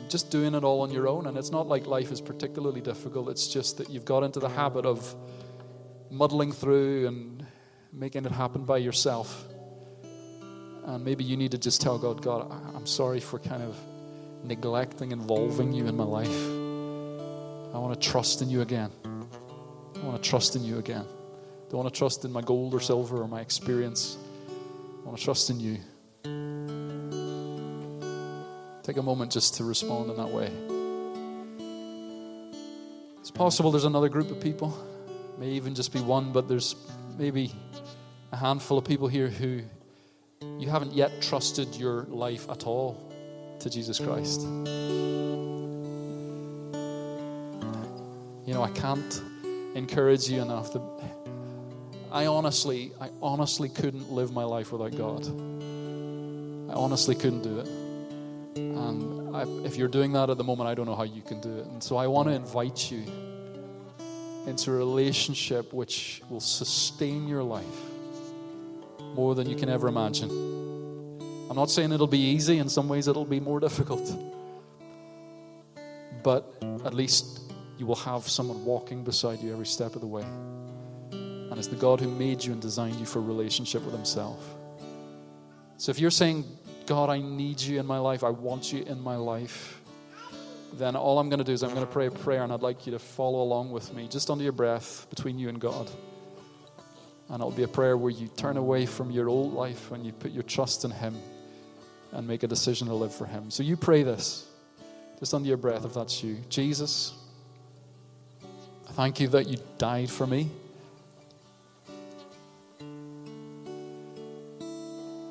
just 0.07 0.31
doing 0.31 0.55
it 0.55 0.63
all 0.63 0.79
on 0.81 0.91
your 0.91 1.07
own. 1.07 1.27
And 1.27 1.37
it's 1.37 1.51
not 1.51 1.67
like 1.67 1.85
life 1.85 2.13
is 2.13 2.21
particularly 2.21 2.79
difficult, 2.79 3.27
it's 3.29 3.47
just 3.47 3.77
that 3.77 3.89
you've 3.89 4.05
got 4.05 4.23
into 4.23 4.39
the 4.39 4.47
habit 4.47 4.85
of 4.85 5.13
muddling 6.09 6.53
through 6.53 7.07
and 7.07 7.45
making 7.93 8.25
it 8.25 8.31
happen 8.31 8.63
by 8.63 8.77
yourself. 8.77 9.45
And 10.85 11.03
maybe 11.03 11.23
you 11.23 11.37
need 11.37 11.51
to 11.51 11.57
just 11.57 11.81
tell 11.81 11.97
God, 11.97 12.21
God, 12.21 12.51
I'm 12.75 12.85
sorry 12.85 13.19
for 13.19 13.37
kind 13.39 13.61
of 13.61 13.75
neglecting 14.43 15.11
involving 15.11 15.73
you 15.73 15.87
in 15.87 15.95
my 15.95 16.03
life. 16.03 16.27
I 17.73 17.77
want 17.77 17.99
to 17.99 18.09
trust 18.09 18.41
in 18.41 18.49
you 18.49 18.61
again. 18.61 18.91
I 19.05 20.05
want 20.05 20.21
to 20.21 20.29
trust 20.29 20.55
in 20.55 20.63
you 20.63 20.79
again. 20.79 21.05
I 21.05 21.69
don't 21.69 21.83
want 21.83 21.93
to 21.93 21.97
trust 21.97 22.25
in 22.25 22.31
my 22.31 22.41
gold 22.41 22.73
or 22.73 22.79
silver 22.79 23.21
or 23.21 23.27
my 23.27 23.41
experience. 23.41 24.17
I 25.03 25.07
want 25.07 25.17
to 25.17 25.23
trust 25.23 25.49
in 25.49 25.59
you. 25.59 25.77
Take 28.83 28.97
a 28.97 29.03
moment 29.03 29.31
just 29.31 29.55
to 29.55 29.63
respond 29.63 30.09
in 30.09 30.17
that 30.17 30.29
way. 30.29 30.51
It's 33.19 33.31
possible 33.31 33.71
there's 33.71 33.85
another 33.85 34.09
group 34.09 34.31
of 34.31 34.41
people, 34.41 34.77
may 35.37 35.49
even 35.49 35.75
just 35.75 35.93
be 35.93 35.99
one, 35.99 36.31
but 36.31 36.47
there's 36.47 36.75
maybe 37.17 37.53
a 38.31 38.37
handful 38.37 38.77
of 38.77 38.85
people 38.85 39.07
here 39.07 39.27
who 39.27 39.61
you 40.57 40.69
haven't 40.69 40.93
yet 40.93 41.21
trusted 41.21 41.75
your 41.75 42.03
life 42.03 42.49
at 42.49 42.65
all 42.65 43.11
to 43.59 43.69
Jesus 43.69 43.99
Christ. 43.99 44.41
You 48.45 48.53
know, 48.53 48.63
I 48.63 48.71
can't 48.73 49.21
encourage 49.75 50.29
you 50.29 50.41
enough 50.41 50.73
that 50.73 50.81
I 52.11 52.25
honestly, 52.25 52.91
I 52.99 53.09
honestly 53.21 53.69
couldn't 53.69 54.11
live 54.11 54.33
my 54.33 54.43
life 54.43 54.71
without 54.71 54.97
God. 54.97 55.25
I 56.69 56.73
honestly 56.73 57.15
couldn't 57.15 57.43
do 57.43 57.59
it. 57.59 57.67
And 58.57 59.35
I, 59.35 59.43
if 59.65 59.77
you're 59.77 59.87
doing 59.87 60.13
that 60.13 60.29
at 60.29 60.37
the 60.37 60.43
moment, 60.43 60.69
I 60.69 60.75
don't 60.75 60.85
know 60.85 60.95
how 60.95 61.03
you 61.03 61.21
can 61.21 61.39
do 61.41 61.59
it. 61.59 61.65
And 61.67 61.83
so 61.83 61.97
I 61.97 62.07
want 62.07 62.27
to 62.29 62.33
invite 62.33 62.91
you 62.91 63.03
into 64.47 64.71
a 64.71 64.75
relationship 64.75 65.71
which 65.71 66.21
will 66.29 66.39
sustain 66.39 67.27
your 67.27 67.43
life 67.43 67.90
more 69.13 69.35
than 69.35 69.49
you 69.49 69.55
can 69.55 69.69
ever 69.69 69.87
imagine. 69.87 70.29
I'm 71.49 71.55
not 71.55 71.69
saying 71.69 71.91
it'll 71.91 72.07
be 72.07 72.19
easy, 72.19 72.59
in 72.59 72.69
some 72.69 72.87
ways, 72.87 73.07
it'll 73.07 73.25
be 73.25 73.39
more 73.39 73.59
difficult. 73.67 74.09
But 76.23 76.45
at 76.85 76.93
least 76.93 77.41
you 77.77 77.85
will 77.85 77.95
have 77.95 78.27
someone 78.27 78.63
walking 78.63 79.03
beside 79.03 79.41
you 79.41 79.51
every 79.51 79.65
step 79.65 79.95
of 79.95 80.01
the 80.01 80.07
way. 80.07 80.23
And 81.11 81.57
it's 81.57 81.67
the 81.67 81.75
God 81.75 81.99
who 81.99 82.09
made 82.09 82.43
you 82.43 82.53
and 82.53 82.61
designed 82.61 82.95
you 82.95 83.05
for 83.05 83.19
a 83.19 83.23
relationship 83.23 83.83
with 83.83 83.93
Himself. 83.93 84.41
So 85.77 85.89
if 85.89 85.99
you're 85.99 86.11
saying, 86.11 86.45
God, 86.85 87.09
I 87.09 87.19
need 87.19 87.59
you 87.59 87.79
in 87.79 87.85
my 87.85 87.97
life, 87.97 88.23
I 88.23 88.29
want 88.29 88.71
you 88.71 88.83
in 88.83 89.01
my 89.01 89.15
life, 89.15 89.81
then 90.73 90.95
all 90.95 91.19
I'm 91.19 91.27
going 91.27 91.39
to 91.39 91.43
do 91.43 91.51
is 91.51 91.63
I'm 91.63 91.73
going 91.73 91.85
to 91.85 91.91
pray 91.91 92.05
a 92.05 92.11
prayer, 92.11 92.43
and 92.43 92.53
I'd 92.53 92.61
like 92.61 92.85
you 92.85 92.93
to 92.93 92.99
follow 92.99 93.41
along 93.41 93.71
with 93.71 93.93
me, 93.93 94.07
just 94.07 94.29
under 94.29 94.43
your 94.43 94.53
breath, 94.53 95.07
between 95.09 95.37
you 95.37 95.49
and 95.49 95.59
God. 95.59 95.89
And 97.31 97.39
it'll 97.39 97.49
be 97.49 97.63
a 97.63 97.67
prayer 97.67 97.95
where 97.95 98.11
you 98.11 98.27
turn 98.27 98.57
away 98.57 98.85
from 98.85 99.09
your 99.09 99.29
old 99.29 99.53
life 99.53 99.91
and 99.91 100.05
you 100.05 100.11
put 100.11 100.31
your 100.31 100.43
trust 100.43 100.83
in 100.83 100.91
Him 100.91 101.15
and 102.11 102.27
make 102.27 102.43
a 102.43 102.47
decision 102.47 102.87
to 102.87 102.93
live 102.93 103.15
for 103.15 103.25
Him. 103.25 103.49
So 103.49 103.63
you 103.63 103.77
pray 103.77 104.03
this, 104.03 104.45
just 105.17 105.33
under 105.33 105.47
your 105.47 105.55
breath, 105.55 105.85
if 105.85 105.93
that's 105.93 106.21
you. 106.21 106.39
Jesus, 106.49 107.13
I 108.89 108.91
thank 108.91 109.21
you 109.21 109.29
that 109.29 109.47
you 109.47 109.59
died 109.77 110.09
for 110.09 110.27
me. 110.27 110.49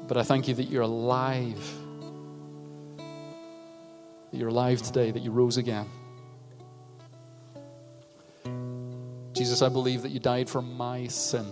But 0.08 0.16
I 0.16 0.22
thank 0.22 0.48
you 0.48 0.54
that 0.54 0.64
you're 0.64 0.82
alive. 0.82 1.62
That 4.32 4.38
you're 4.38 4.48
alive 4.48 4.80
today, 4.80 5.10
that 5.10 5.20
you 5.20 5.30
rose 5.32 5.58
again. 5.58 5.86
Jesus, 9.34 9.60
I 9.60 9.68
believe 9.68 10.00
that 10.02 10.10
you 10.10 10.18
died 10.18 10.48
for 10.48 10.62
my 10.62 11.06
sin, 11.06 11.46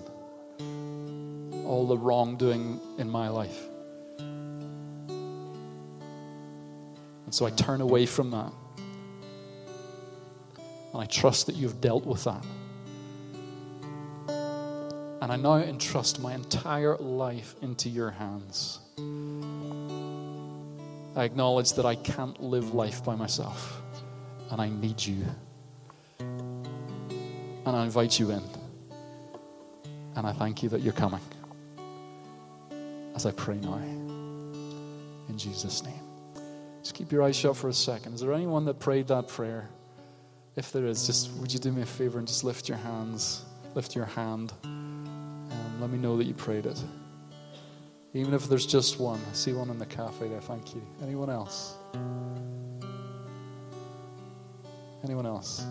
all 1.69 1.87
the 1.87 1.97
wrongdoing 1.99 2.81
in 2.99 3.09
my 3.11 3.29
life. 3.29 3.62
And 7.27 7.35
so 7.35 7.45
I 7.45 7.51
turn 7.51 7.83
away 7.83 8.07
from 8.07 8.31
that. 8.31 8.53
And 10.93 11.03
I 11.03 11.05
trust 11.05 11.47
that 11.47 11.57
you've 11.57 11.81
dealt 11.81 12.07
with 12.07 12.25
that. 12.25 12.43
And 15.21 15.31
I 15.31 15.37
now 15.37 15.57
entrust 15.57 16.21
my 16.21 16.35
entire 16.35 16.97
life 16.97 17.55
into 17.61 17.91
your 17.91 18.11
hands. 18.11 18.81
I 21.14 21.25
acknowledge 21.25 21.75
that 21.75 21.85
I 21.85 21.97
can't 21.97 22.43
live 22.43 22.73
life 22.73 23.05
by 23.05 23.14
myself, 23.14 23.83
and 24.51 24.61
I 24.61 24.71
need 24.71 25.05
you. 25.05 25.27
And 26.21 27.77
I 27.77 27.85
invite 27.85 28.19
you 28.19 28.31
in. 28.31 28.43
And 30.16 30.27
I 30.27 30.33
thank 30.33 30.62
you 30.62 30.71
that 30.71 30.81
you're 30.81 30.95
coming. 30.95 31.21
As 33.19 33.27
I 33.27 33.33
pray 33.33 33.57
now, 33.57 33.75
in 35.29 35.35
Jesus' 35.37 35.83
name. 35.83 36.01
Just 36.85 36.95
keep 36.95 37.11
your 37.11 37.25
eyes 37.25 37.35
shut 37.35 37.57
for 37.57 37.69
a 37.69 37.73
second. 37.73 38.14
Is 38.14 38.21
there 38.21 38.33
anyone 38.33 38.64
that 38.66 38.79
prayed 38.79 39.09
that 39.09 39.27
prayer? 39.27 39.69
If 40.55 40.71
there 40.71 40.87
is, 40.87 41.05
just 41.05 41.33
would 41.39 41.53
you 41.53 41.59
do 41.59 41.73
me 41.73 41.83
a 41.83 41.85
favor 41.85 42.21
and 42.21 42.29
just 42.29 42.45
lift 42.45 42.69
your 42.69 42.79
hands, 42.79 43.45
lift 43.75 43.97
your 43.97 44.05
hand. 44.05 44.53
Um, 44.62 45.79
Let 45.81 45.91
me 45.91 45.99
know 45.99 46.16
that 46.16 46.27
you 46.27 46.33
prayed 46.33 46.64
it. 46.64 46.81
Even 48.14 48.35
if 48.35 48.49
there's 48.49 48.66
just 48.66 49.01
one. 49.01 49.21
I 49.29 49.33
see 49.35 49.53
one 49.53 49.69
in 49.71 49.81
the 49.81 49.87
cafe 49.87 50.29
there. 50.29 50.41
Thank 50.41 50.77
you. 50.77 50.83
Anyone 51.03 51.29
else? 51.29 51.75
Anyone 55.03 55.27
else? 55.27 55.66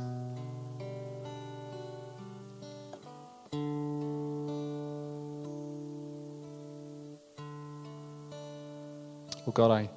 God, 9.57 9.71
I 9.71 9.89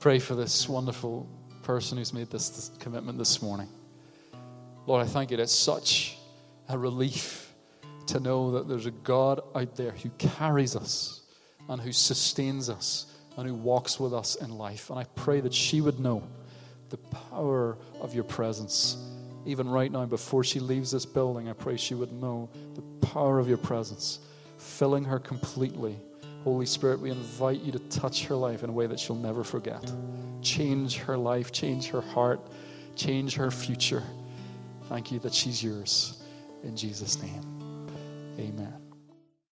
pray 0.00 0.18
for 0.18 0.34
this 0.34 0.66
wonderful 0.70 1.28
person 1.62 1.98
who's 1.98 2.14
made 2.14 2.30
this, 2.30 2.48
this 2.48 2.70
commitment 2.78 3.18
this 3.18 3.42
morning. 3.42 3.68
Lord, 4.86 5.04
I 5.04 5.06
thank 5.06 5.30
you. 5.30 5.36
It's 5.36 5.52
such 5.52 6.16
a 6.70 6.78
relief 6.78 7.52
to 8.06 8.20
know 8.20 8.52
that 8.52 8.68
there's 8.68 8.86
a 8.86 8.90
God 8.90 9.42
out 9.54 9.76
there 9.76 9.90
who 9.90 10.08
carries 10.16 10.74
us 10.74 11.20
and 11.68 11.78
who 11.78 11.92
sustains 11.92 12.70
us 12.70 13.12
and 13.36 13.46
who 13.46 13.52
walks 13.52 14.00
with 14.00 14.14
us 14.14 14.36
in 14.36 14.48
life. 14.56 14.88
And 14.88 14.98
I 14.98 15.04
pray 15.14 15.40
that 15.40 15.52
she 15.52 15.82
would 15.82 16.00
know 16.00 16.26
the 16.88 16.96
power 16.96 17.76
of 18.00 18.14
your 18.14 18.24
presence. 18.24 18.96
Even 19.44 19.68
right 19.68 19.92
now, 19.92 20.06
before 20.06 20.42
she 20.42 20.58
leaves 20.58 20.90
this 20.90 21.04
building, 21.04 21.50
I 21.50 21.52
pray 21.52 21.76
she 21.76 21.94
would 21.94 22.14
know 22.14 22.48
the 22.74 23.06
power 23.06 23.38
of 23.38 23.46
your 23.46 23.58
presence, 23.58 24.20
filling 24.56 25.04
her 25.04 25.18
completely. 25.18 25.96
Holy 26.46 26.64
Spirit, 26.64 27.00
we 27.00 27.10
invite 27.10 27.60
you 27.62 27.72
to 27.72 27.80
touch 27.88 28.26
her 28.26 28.36
life 28.36 28.62
in 28.62 28.70
a 28.70 28.72
way 28.72 28.86
that 28.86 29.00
she'll 29.00 29.16
never 29.16 29.42
forget. 29.42 29.92
Change 30.42 30.98
her 30.98 31.16
life, 31.16 31.50
change 31.50 31.88
her 31.88 32.00
heart, 32.00 32.38
change 32.94 33.34
her 33.34 33.50
future. 33.50 34.04
Thank 34.88 35.10
you 35.10 35.18
that 35.18 35.34
she's 35.34 35.60
yours. 35.60 36.22
In 36.62 36.76
Jesus' 36.76 37.20
name, 37.20 37.88
amen. 38.38 38.85